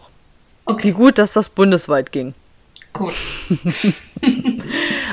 Wie 0.65 0.71
Okay, 0.73 0.91
gut, 0.91 1.17
dass 1.17 1.33
das 1.33 1.49
bundesweit 1.49 2.11
ging. 2.13 2.33
gut. 2.93 3.13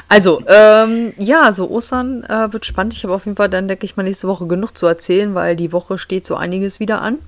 Also, 0.09 0.43
ähm, 0.47 1.13
ja, 1.19 1.53
so 1.53 1.69
Ostern 1.71 2.25
äh, 2.25 2.53
wird 2.53 2.65
spannend. 2.65 2.95
Ich 2.95 3.05
habe 3.05 3.15
auf 3.15 3.27
jeden 3.27 3.37
Fall 3.37 3.51
dann, 3.51 3.69
denke 3.69 3.85
ich 3.85 3.97
mal, 3.97 4.05
nächste 4.05 4.29
Woche 4.29 4.47
genug 4.47 4.77
zu 4.77 4.87
erzählen, 4.87 5.35
weil 5.35 5.55
die 5.55 5.73
Woche 5.73 5.99
steht 5.99 6.27
so 6.27 6.35
einiges 6.35 6.81
wieder 6.81 7.03
an. 7.03 7.19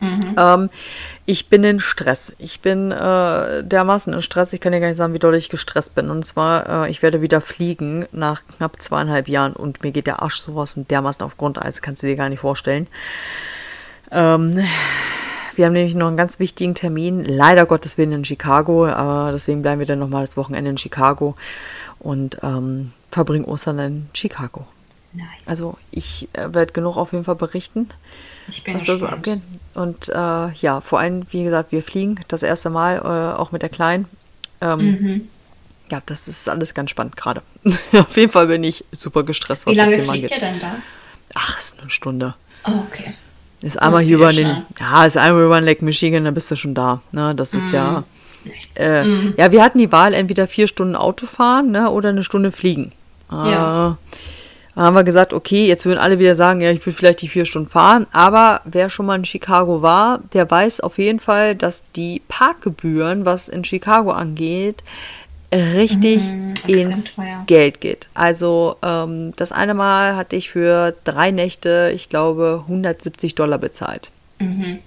Mhm. 0.00 0.36
Ähm, 0.36 0.70
ich 1.26 1.48
bin 1.48 1.64
in 1.64 1.80
Stress. 1.80 2.34
Ich 2.38 2.60
bin 2.60 2.92
äh, 2.92 3.64
dermaßen 3.64 4.12
in 4.12 4.22
Stress. 4.22 4.52
Ich 4.52 4.60
kann 4.60 4.72
dir 4.72 4.80
gar 4.80 4.88
nicht 4.88 4.96
sagen, 4.96 5.14
wie 5.14 5.18
doll 5.18 5.34
ich 5.34 5.48
gestresst 5.48 5.94
bin. 5.94 6.10
Und 6.10 6.24
zwar, 6.24 6.84
äh, 6.86 6.90
ich 6.90 7.02
werde 7.02 7.22
wieder 7.22 7.40
fliegen 7.40 8.06
nach 8.12 8.42
knapp 8.56 8.80
zweieinhalb 8.80 9.28
Jahren 9.28 9.54
und 9.54 9.82
mir 9.82 9.90
geht 9.90 10.06
der 10.06 10.22
Arsch 10.22 10.38
sowas 10.38 10.76
und 10.76 10.90
dermaßen 10.90 11.24
auf 11.24 11.36
Grundeis. 11.36 11.82
Kannst 11.82 12.02
du 12.02 12.06
dir 12.06 12.16
gar 12.16 12.28
nicht 12.28 12.40
vorstellen. 12.40 12.86
Ähm, 14.12 14.52
wir 15.56 15.66
haben 15.66 15.72
nämlich 15.72 15.96
noch 15.96 16.06
einen 16.06 16.16
ganz 16.16 16.38
wichtigen 16.38 16.76
Termin. 16.76 17.24
Leider 17.24 17.66
Gottes 17.66 17.98
Willen 17.98 18.12
in 18.12 18.24
Chicago. 18.24 18.86
Aber 18.86 19.32
deswegen 19.32 19.62
bleiben 19.62 19.80
wir 19.80 19.86
dann 19.86 19.98
nochmal 19.98 20.24
das 20.24 20.36
Wochenende 20.36 20.70
in 20.70 20.78
Chicago 20.78 21.34
und 22.00 22.38
ähm, 22.42 22.92
verbringen 23.10 23.44
Ostern 23.44 23.78
in 23.78 24.08
Chicago. 24.14 24.66
Nice. 25.12 25.26
Also 25.46 25.78
ich 25.90 26.28
äh, 26.34 26.52
werde 26.52 26.72
genug 26.72 26.96
auf 26.96 27.12
jeden 27.12 27.24
Fall 27.24 27.34
berichten 27.34 27.88
Ich 28.48 28.62
bin 28.64 28.74
was 28.74 28.84
da 28.84 28.98
so 28.98 29.06
abgeht. 29.06 29.40
Und 29.74 30.08
äh, 30.10 30.50
ja, 30.52 30.80
vor 30.82 31.00
allem, 31.00 31.26
wie 31.30 31.44
gesagt, 31.44 31.72
wir 31.72 31.82
fliegen 31.82 32.20
das 32.28 32.42
erste 32.42 32.68
Mal, 32.70 32.96
äh, 32.98 33.38
auch 33.38 33.50
mit 33.52 33.62
der 33.62 33.70
Kleinen. 33.70 34.06
Ähm, 34.60 34.78
Mhm. 34.78 35.28
Ja, 35.90 36.02
das 36.04 36.28
ist 36.28 36.46
alles 36.50 36.74
ganz 36.74 36.90
spannend 36.90 37.16
gerade. 37.16 37.40
Auf 37.94 38.14
jeden 38.18 38.30
Fall 38.30 38.46
bin 38.48 38.62
ich 38.62 38.84
super 38.92 39.22
gestresst, 39.22 39.64
was 39.66 39.72
Wie 39.72 39.76
das 39.78 39.86
lange 39.86 39.96
Thema 39.98 40.12
fliegt 40.12 40.30
angeht. 40.32 40.42
ihr 40.42 40.48
denn 40.52 40.60
da? 40.60 40.76
Ach, 41.34 41.58
ist 41.58 41.80
eine 41.80 41.88
Stunde. 41.88 42.34
Oh, 42.66 42.72
okay. 42.86 43.14
Ist 43.62 43.80
einmal 43.80 44.02
Das 44.02 44.06
hier 44.08 44.16
über 44.18 44.30
ja 44.30 44.44
den, 44.44 44.66
ja, 44.78 45.04
ist 45.06 45.16
einmal 45.16 45.44
über 45.44 45.58
den 45.58 45.64
Lake 45.64 45.82
Michigan, 45.82 46.24
dann 46.24 46.34
bist 46.34 46.50
du 46.50 46.56
schon 46.56 46.74
da. 46.74 47.00
Ne, 47.12 47.34
das 47.34 47.54
ist 47.54 47.72
ja, 47.72 47.90
Nichts. 48.00 48.06
Äh, 48.76 49.04
Mhm. 49.04 49.34
ja, 49.36 49.50
wir 49.52 49.62
hatten 49.62 49.78
die 49.78 49.90
Wahl, 49.92 50.14
entweder 50.14 50.46
vier 50.46 50.66
Stunden 50.68 50.96
Auto 50.96 51.26
fahren, 51.26 51.70
ne, 51.70 51.90
oder 51.90 52.08
eine 52.10 52.24
Stunde 52.24 52.52
fliegen. 52.52 52.92
Ja. 53.30 53.92
Äh, 53.92 53.94
Dann 54.74 54.84
haben 54.86 54.94
wir 54.94 55.02
gesagt, 55.02 55.32
okay, 55.32 55.66
jetzt 55.66 55.86
würden 55.86 55.98
alle 55.98 56.20
wieder 56.20 56.36
sagen, 56.36 56.60
ja, 56.60 56.70
ich 56.70 56.86
will 56.86 56.92
vielleicht 56.92 57.20
die 57.22 57.28
vier 57.28 57.46
Stunden 57.46 57.68
fahren. 57.68 58.06
Aber 58.12 58.60
wer 58.64 58.88
schon 58.90 59.06
mal 59.06 59.16
in 59.16 59.24
Chicago 59.24 59.82
war, 59.82 60.20
der 60.34 60.48
weiß 60.48 60.78
auf 60.80 60.98
jeden 60.98 61.18
Fall, 61.18 61.56
dass 61.56 61.82
die 61.96 62.22
Parkgebühren, 62.28 63.24
was 63.24 63.48
in 63.48 63.64
Chicago 63.64 64.12
angeht, 64.12 64.84
richtig 65.52 66.22
Mhm, 66.32 66.54
ins 66.66 67.04
teuer. 67.14 67.42
Geld 67.46 67.80
geht. 67.80 68.08
Also 68.14 68.76
ähm, 68.82 69.32
das 69.36 69.50
eine 69.50 69.74
Mal 69.74 70.14
hatte 70.14 70.36
ich 70.36 70.50
für 70.50 70.94
drei 71.04 71.30
Nächte, 71.32 71.90
ich 71.94 72.08
glaube, 72.08 72.62
170 72.68 73.34
Dollar 73.34 73.58
bezahlt. 73.58 74.10
Mhm. 74.38 74.78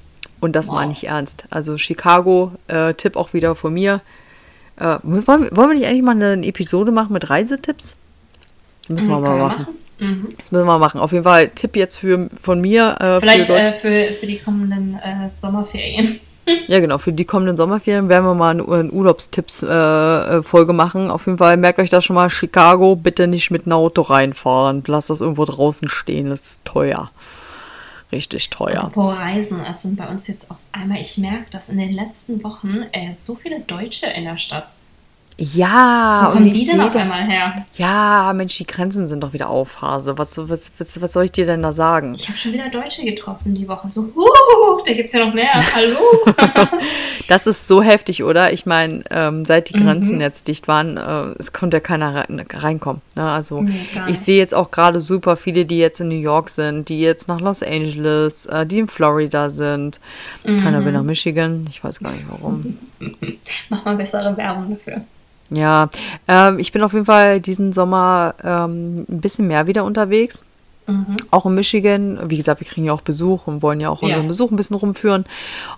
Und 0.42 0.56
das 0.56 0.68
Wow. 0.68 0.76
meine 0.76 0.92
ich 0.92 1.08
ernst. 1.08 1.46
Also 1.50 1.78
Chicago, 1.78 2.52
äh, 2.68 2.94
Tipp 2.96 3.16
auch 3.16 3.34
wieder 3.34 3.56
von 3.56 3.74
mir. 3.74 4.02
Äh, 4.78 4.98
wollen, 5.04 5.26
wollen 5.56 5.70
wir 5.70 5.74
nicht 5.76 5.86
eigentlich 5.86 6.02
mal 6.02 6.12
eine 6.22 6.46
Episode 6.46 6.92
machen 6.92 7.14
mit 7.14 7.30
Reisetipps? 7.30 7.96
Müssen 8.90 9.10
wir 9.10 9.18
Mhm, 9.18 9.22
mal 9.22 9.30
kann 9.30 9.38
man 9.40 9.48
machen. 9.48 9.68
Mhm. 10.00 10.28
Das 10.36 10.52
müssen 10.52 10.66
wir 10.66 10.80
machen. 10.80 11.00
Auf 11.00 11.12
jeden 11.12 11.24
Fall 11.24 11.50
Tipp 11.50 11.76
jetzt 11.76 11.98
für, 11.98 12.30
von 12.42 12.60
mir. 12.60 12.96
Äh, 13.00 13.20
Vielleicht 13.20 13.46
für 13.48 13.60
äh, 13.60 13.74
für, 13.74 14.14
für 14.16 14.26
die 14.26 14.40
kommenden 14.40 14.96
äh, 14.96 15.30
Sommerferien. 15.40 16.20
ja, 16.68 16.80
genau. 16.80 16.98
Für 16.98 17.14
die 17.14 17.26
kommenden 17.26 17.56
Sommerferien 17.56 18.10
werden 18.10 18.26
wir 18.26 18.34
mal 18.34 18.50
eine, 18.50 18.68
eine 18.68 18.90
Urlaubstipps-Folge 18.90 20.74
machen. 20.74 21.12
Auf 21.12 21.28
jeden 21.28 21.38
Fall 21.38 21.58
merkt 21.58 21.80
euch 21.80 21.92
das 21.92 22.04
schon 22.04 22.16
mal. 22.16 22.32
Chicago, 22.32 22.96
bitte 22.96 23.28
nicht 23.28 23.52
mit 23.52 23.66
einem 23.68 23.74
Auto 23.74 24.02
reinfahren. 24.02 24.84
Lasst 24.88 25.12
das 25.12 25.22
irgendwo 25.22 25.46
draußen 25.46 25.88
stehen. 25.90 26.30
Das 26.30 26.42
ist 26.42 26.66
teuer. 26.66 27.12
Richtig 28.12 28.50
teuer. 28.50 28.84
Apropos 28.84 29.18
Reisen, 29.18 29.64
es 29.64 29.84
sind 29.84 29.96
bei 29.96 30.08
uns 30.08 30.28
jetzt 30.28 30.52
auf 30.52 30.58
einmal, 30.72 31.00
ich 31.02 31.18
merke, 31.18 31.50
dass 31.50 31.70
in 31.70 31.78
den 31.78 31.94
letzten 31.94 32.44
Wochen 32.44 32.84
äh, 32.92 33.14
so 33.20 33.36
viele 33.36 33.62
Deutsche 33.62 34.08
in 34.08 34.26
der 34.26 34.38
Stadt. 34.38 34.68
Ja, 35.38 36.26
Wo 36.28 36.34
kommen 36.34 36.48
und 36.48 36.54
die 36.54 36.66
denn 36.66 36.80
auf 36.82 36.92
das. 36.92 37.10
einmal 37.10 37.28
her? 37.30 37.56
Ja, 37.76 38.32
Mensch, 38.36 38.58
die 38.58 38.68
Grenzen 38.68 39.08
sind 39.08 39.22
doch 39.24 39.34
wieder 39.34 39.50
auf, 39.50 39.82
Hase. 39.82 40.18
Was, 40.18 40.38
was, 40.38 40.72
was, 40.78 41.02
was 41.02 41.14
soll 41.14 41.24
ich 41.26 41.32
dir 41.32 41.46
denn 41.48 41.64
da 41.64 41.72
sagen? 41.72 42.14
Ich 42.14 42.28
habe 42.28 42.38
schon 42.38 42.54
wieder 42.54 42.70
Deutsche 42.70 43.04
getroffen 43.04 43.56
die 43.56 43.68
Woche. 43.68 43.90
So, 43.90 44.04
huh, 44.16 44.82
da 44.86 44.94
gibt's 44.94 45.14
ja 45.14 45.26
noch 45.26 45.34
mehr. 45.34 45.52
Hallo. 45.76 45.98
Das 47.28 47.48
ist 47.48 47.66
so 47.68 47.82
heftig, 47.82 48.24
oder? 48.26 48.52
Ich 48.52 48.66
meine, 48.66 49.04
ähm, 49.10 49.46
seit 49.46 49.70
die 49.70 49.74
Grenzen 49.74 50.16
Mhm. 50.16 50.22
jetzt 50.22 50.50
dicht 50.50 50.68
waren, 50.68 50.98
äh, 50.98 51.34
es 51.40 51.54
konnte 51.54 51.78
ja 51.78 51.82
keiner 51.82 52.14
rein, 52.14 52.44
reinkommen. 52.52 53.02
Ne? 53.16 53.24
Also 53.32 53.62
Nee, 53.62 53.72
ich 54.10 54.20
sehe 54.20 54.38
jetzt 54.38 54.54
auch 54.54 54.70
gerade 54.70 55.00
super 55.00 55.38
viele, 55.38 55.66
die 55.66 55.78
jetzt 55.78 56.02
in 56.02 56.10
New 56.10 56.16
York 56.20 56.50
sind, 56.50 56.90
die 56.90 57.00
jetzt 57.00 57.30
nach 57.30 57.40
Los 57.40 57.64
Angeles, 57.64 58.48
äh, 58.48 58.66
die 58.66 58.80
in 58.80 58.88
Florida 58.90 59.50
sind. 59.50 60.02
Keiner 60.44 60.82
Mhm. 60.82 60.86
will 60.86 60.92
nach 60.92 61.04
Michigan. 61.04 61.66
Ich 61.70 61.82
weiß 61.82 62.02
gar 62.02 62.12
nicht 62.12 62.26
warum. 62.30 62.78
Mach 63.70 63.86
mal 63.86 63.96
bessere 63.96 64.36
Werbung 64.36 64.72
dafür. 64.78 65.02
Ja, 65.54 65.90
ähm, 66.28 66.60
ich 66.60 66.72
bin 66.72 66.82
auf 66.82 66.94
jeden 66.94 67.06
Fall 67.06 67.42
diesen 67.42 67.74
Sommer 67.74 68.34
ähm, 68.44 69.06
ein 69.10 69.20
bisschen 69.22 69.48
mehr 69.48 69.68
wieder 69.68 69.84
unterwegs. 69.84 70.44
Mhm. 70.88 71.18
Auch 71.30 71.46
in 71.46 71.54
Michigan. 71.56 72.20
Wie 72.30 72.38
gesagt, 72.38 72.60
wir 72.62 72.68
kriegen 72.68 72.88
ja 72.88 72.94
auch 72.94 73.02
Besuch 73.02 73.48
und 73.48 73.62
wollen 73.62 73.80
ja 73.80 73.90
auch 73.90 74.02
unseren 74.02 74.22
Ja. 74.24 74.28
Besuch 74.28 74.50
ein 74.50 74.56
bisschen 74.56 74.78
rumführen. 74.78 75.26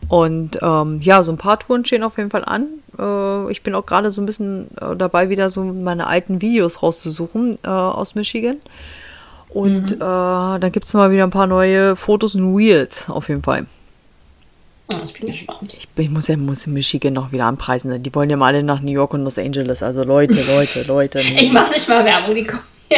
Und 0.07 0.59
ähm, 0.61 0.99
ja, 1.01 1.23
so 1.23 1.31
ein 1.31 1.37
paar 1.37 1.59
Touren 1.59 1.83
stehen 1.85 2.03
auf 2.03 2.17
jeden 2.17 2.29
Fall 2.29 2.45
an. 2.45 2.67
Äh, 2.97 3.51
ich 3.51 3.63
bin 3.63 3.75
auch 3.75 3.85
gerade 3.85 4.11
so 4.11 4.21
ein 4.21 4.25
bisschen 4.25 4.67
äh, 4.79 4.95
dabei, 4.95 5.29
wieder 5.29 5.49
so 5.49 5.63
meine 5.63 6.07
alten 6.07 6.41
Videos 6.41 6.81
rauszusuchen 6.83 7.57
äh, 7.63 7.67
aus 7.67 8.15
Michigan. 8.15 8.57
Und 9.49 9.91
Mhm. 9.91 9.97
äh, 9.97 10.59
dann 10.59 10.71
gibt 10.71 10.85
es 10.85 10.93
mal 10.93 11.11
wieder 11.11 11.23
ein 11.23 11.29
paar 11.31 11.47
neue 11.47 11.95
Fotos 11.95 12.35
und 12.35 12.55
Reels 12.55 13.09
auf 13.09 13.27
jeden 13.29 13.43
Fall. 13.43 13.65
Oh, 14.89 14.95
ich 15.05 15.13
bin 15.13 15.27
gespannt. 15.27 15.73
Ich, 15.77 15.87
ich 15.95 16.09
muss 16.09 16.27
ja 16.27 16.37
muss 16.37 16.67
Michigan 16.67 17.13
noch 17.13 17.31
wieder 17.31 17.45
anpreisen. 17.45 18.03
Die 18.03 18.13
wollen 18.13 18.29
ja 18.29 18.37
mal 18.37 18.47
alle 18.47 18.63
nach 18.63 18.81
New 18.81 18.91
York 18.91 19.13
und 19.13 19.23
Los 19.23 19.39
Angeles. 19.39 19.81
Also 19.81 20.03
Leute, 20.03 20.41
Leute, 20.55 20.83
Leute. 20.83 21.19
Ich 21.37 21.51
mache 21.51 21.71
nicht 21.71 21.87
mal 21.89 22.03
Werbung, 22.03 22.35
die 22.35 22.45
kommen 22.45 22.63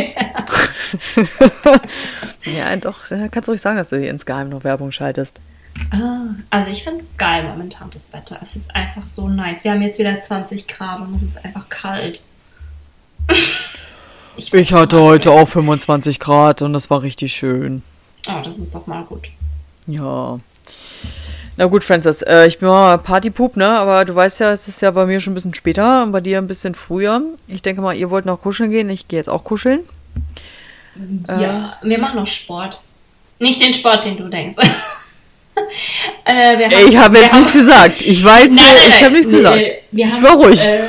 ja, 2.43 2.75
doch. 2.75 2.97
Kannst 3.31 3.47
du 3.47 3.51
ruhig 3.51 3.61
sagen, 3.61 3.77
dass 3.77 3.91
du 3.91 3.99
hier 3.99 4.09
insgeheim 4.09 4.49
noch 4.49 4.65
Werbung 4.65 4.91
schaltest. 4.91 5.39
Ah, 5.91 6.35
also 6.49 6.71
ich 6.71 6.83
finde 6.83 7.01
es 7.01 7.09
geil 7.17 7.43
momentan, 7.43 7.89
das 7.91 8.11
Wetter. 8.11 8.39
Es 8.41 8.55
ist 8.57 8.75
einfach 8.75 9.05
so 9.05 9.29
nice. 9.29 9.63
Wir 9.63 9.71
haben 9.71 9.81
jetzt 9.81 9.99
wieder 9.99 10.19
20 10.19 10.67
Grad 10.67 11.01
und 11.01 11.13
es 11.13 11.23
ist 11.23 11.45
einfach 11.45 11.69
kalt. 11.69 12.21
Ich 14.35 14.73
hatte 14.73 15.01
heute 15.01 15.31
auch 15.31 15.47
25 15.47 16.19
Grad 16.19 16.61
und 16.61 16.73
das 16.73 16.89
war 16.89 17.01
richtig 17.01 17.33
schön. 17.33 17.81
Oh, 18.27 18.41
das 18.43 18.57
ist 18.57 18.75
doch 18.75 18.87
mal 18.87 19.03
gut. 19.03 19.29
Ja. 19.87 20.39
Na 21.57 21.65
gut, 21.67 21.83
Francis, 21.85 22.21
äh, 22.21 22.47
ich 22.47 22.59
bin 22.59 22.67
mal 22.67 22.97
Partypup, 22.97 23.55
ne? 23.55 23.67
Aber 23.67 24.03
du 24.03 24.13
weißt 24.13 24.41
ja, 24.41 24.51
es 24.51 24.67
ist 24.67 24.81
ja 24.81 24.91
bei 24.91 25.05
mir 25.05 25.21
schon 25.21 25.31
ein 25.31 25.35
bisschen 25.35 25.53
später 25.55 26.03
und 26.03 26.11
bei 26.11 26.19
dir 26.19 26.37
ein 26.37 26.47
bisschen 26.47 26.75
früher. 26.75 27.21
Ich 27.47 27.61
denke 27.61 27.81
mal, 27.81 27.95
ihr 27.95 28.09
wollt 28.09 28.25
noch 28.25 28.41
kuscheln 28.41 28.71
gehen. 28.71 28.89
Ich 28.89 29.07
gehe 29.07 29.17
jetzt 29.19 29.29
auch 29.29 29.43
kuscheln. 29.43 29.81
Ja, 31.27 31.77
wir 31.81 31.97
machen 31.99 32.17
noch 32.17 32.27
Sport. 32.27 32.81
Nicht 33.39 33.61
den 33.61 33.73
Sport, 33.73 34.03
den 34.05 34.17
du 34.17 34.27
denkst. 34.27 34.57
äh, 36.25 36.55
Ey, 36.55 36.89
ich 36.89 36.97
habe 36.97 37.17
jetzt 37.17 37.33
nichts 37.33 37.53
haben- 37.53 37.59
gesagt. 37.61 38.01
Ich 38.01 38.23
war 38.23 38.41
jetzt 38.41 38.55
Nein, 38.55 38.65
hier, 38.65 38.75
nein, 38.75 38.89
ich 38.97 39.03
habe 39.03 39.13
nichts 39.13 39.31
gesagt. 39.31 39.57
äh, 39.57 39.81
wir 39.91 40.07
ich 40.07 40.13
haben, 40.13 40.23
war 40.23 40.33
ruhig. 40.33 40.65
Äh, 40.65 40.83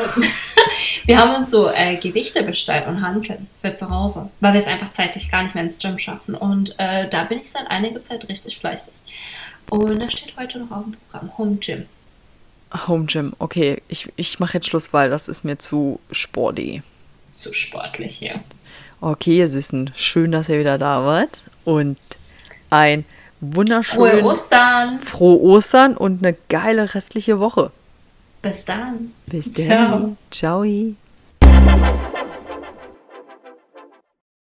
wir 1.06 1.18
haben 1.18 1.34
uns 1.34 1.50
so 1.50 1.68
äh, 1.70 1.96
Gewichte 1.96 2.42
bestellt 2.42 2.86
und 2.88 3.00
Hanteln 3.02 3.46
für 3.60 3.74
zu 3.74 3.88
Hause, 3.90 4.30
weil 4.40 4.52
wir 4.52 4.60
es 4.60 4.66
einfach 4.66 4.90
zeitlich 4.92 5.30
gar 5.30 5.42
nicht 5.44 5.54
mehr 5.54 5.64
ins 5.64 5.78
Gym 5.78 5.98
schaffen. 5.98 6.34
Und 6.34 6.74
äh, 6.78 7.08
da 7.08 7.24
bin 7.24 7.40
ich 7.40 7.50
seit 7.50 7.68
einiger 7.70 8.02
Zeit 8.02 8.28
richtig 8.28 8.58
fleißig. 8.58 8.92
Und 9.70 10.00
da 10.00 10.10
steht 10.10 10.36
heute 10.36 10.58
noch 10.60 10.70
auf 10.70 10.84
dem 10.84 10.92
Programm 10.92 11.38
Home 11.38 11.56
Gym. 11.56 11.86
Home 12.86 13.06
Gym. 13.06 13.32
Okay, 13.38 13.82
ich, 13.88 14.12
ich 14.16 14.38
mache 14.38 14.54
jetzt 14.54 14.68
Schluss, 14.68 14.92
weil 14.92 15.10
das 15.10 15.28
ist 15.28 15.44
mir 15.44 15.58
zu 15.58 16.00
sporty. 16.10 16.82
Zu 17.32 17.52
sportlich 17.52 18.16
hier. 18.16 18.40
Okay, 19.00 19.38
ihr 19.38 19.48
Süßen, 19.48 19.92
schön, 19.94 20.32
dass 20.32 20.48
ihr 20.48 20.58
wieder 20.58 20.78
da 20.78 21.04
wart. 21.04 21.42
Und 21.64 21.98
ein 22.70 23.04
Frohe 23.40 23.56
wunderschönes 23.56 24.24
Ostern! 24.24 24.98
frohe 24.98 25.40
Ostern 25.40 25.96
und 25.96 26.24
eine 26.24 26.36
geile 26.48 26.94
restliche 26.94 27.38
Woche. 27.38 27.70
Bis 28.40 28.64
dann! 28.64 29.12
Bis 29.26 29.52
Ciao. 29.52 29.68
dann. 29.68 30.16
Ciao. 30.30 32.06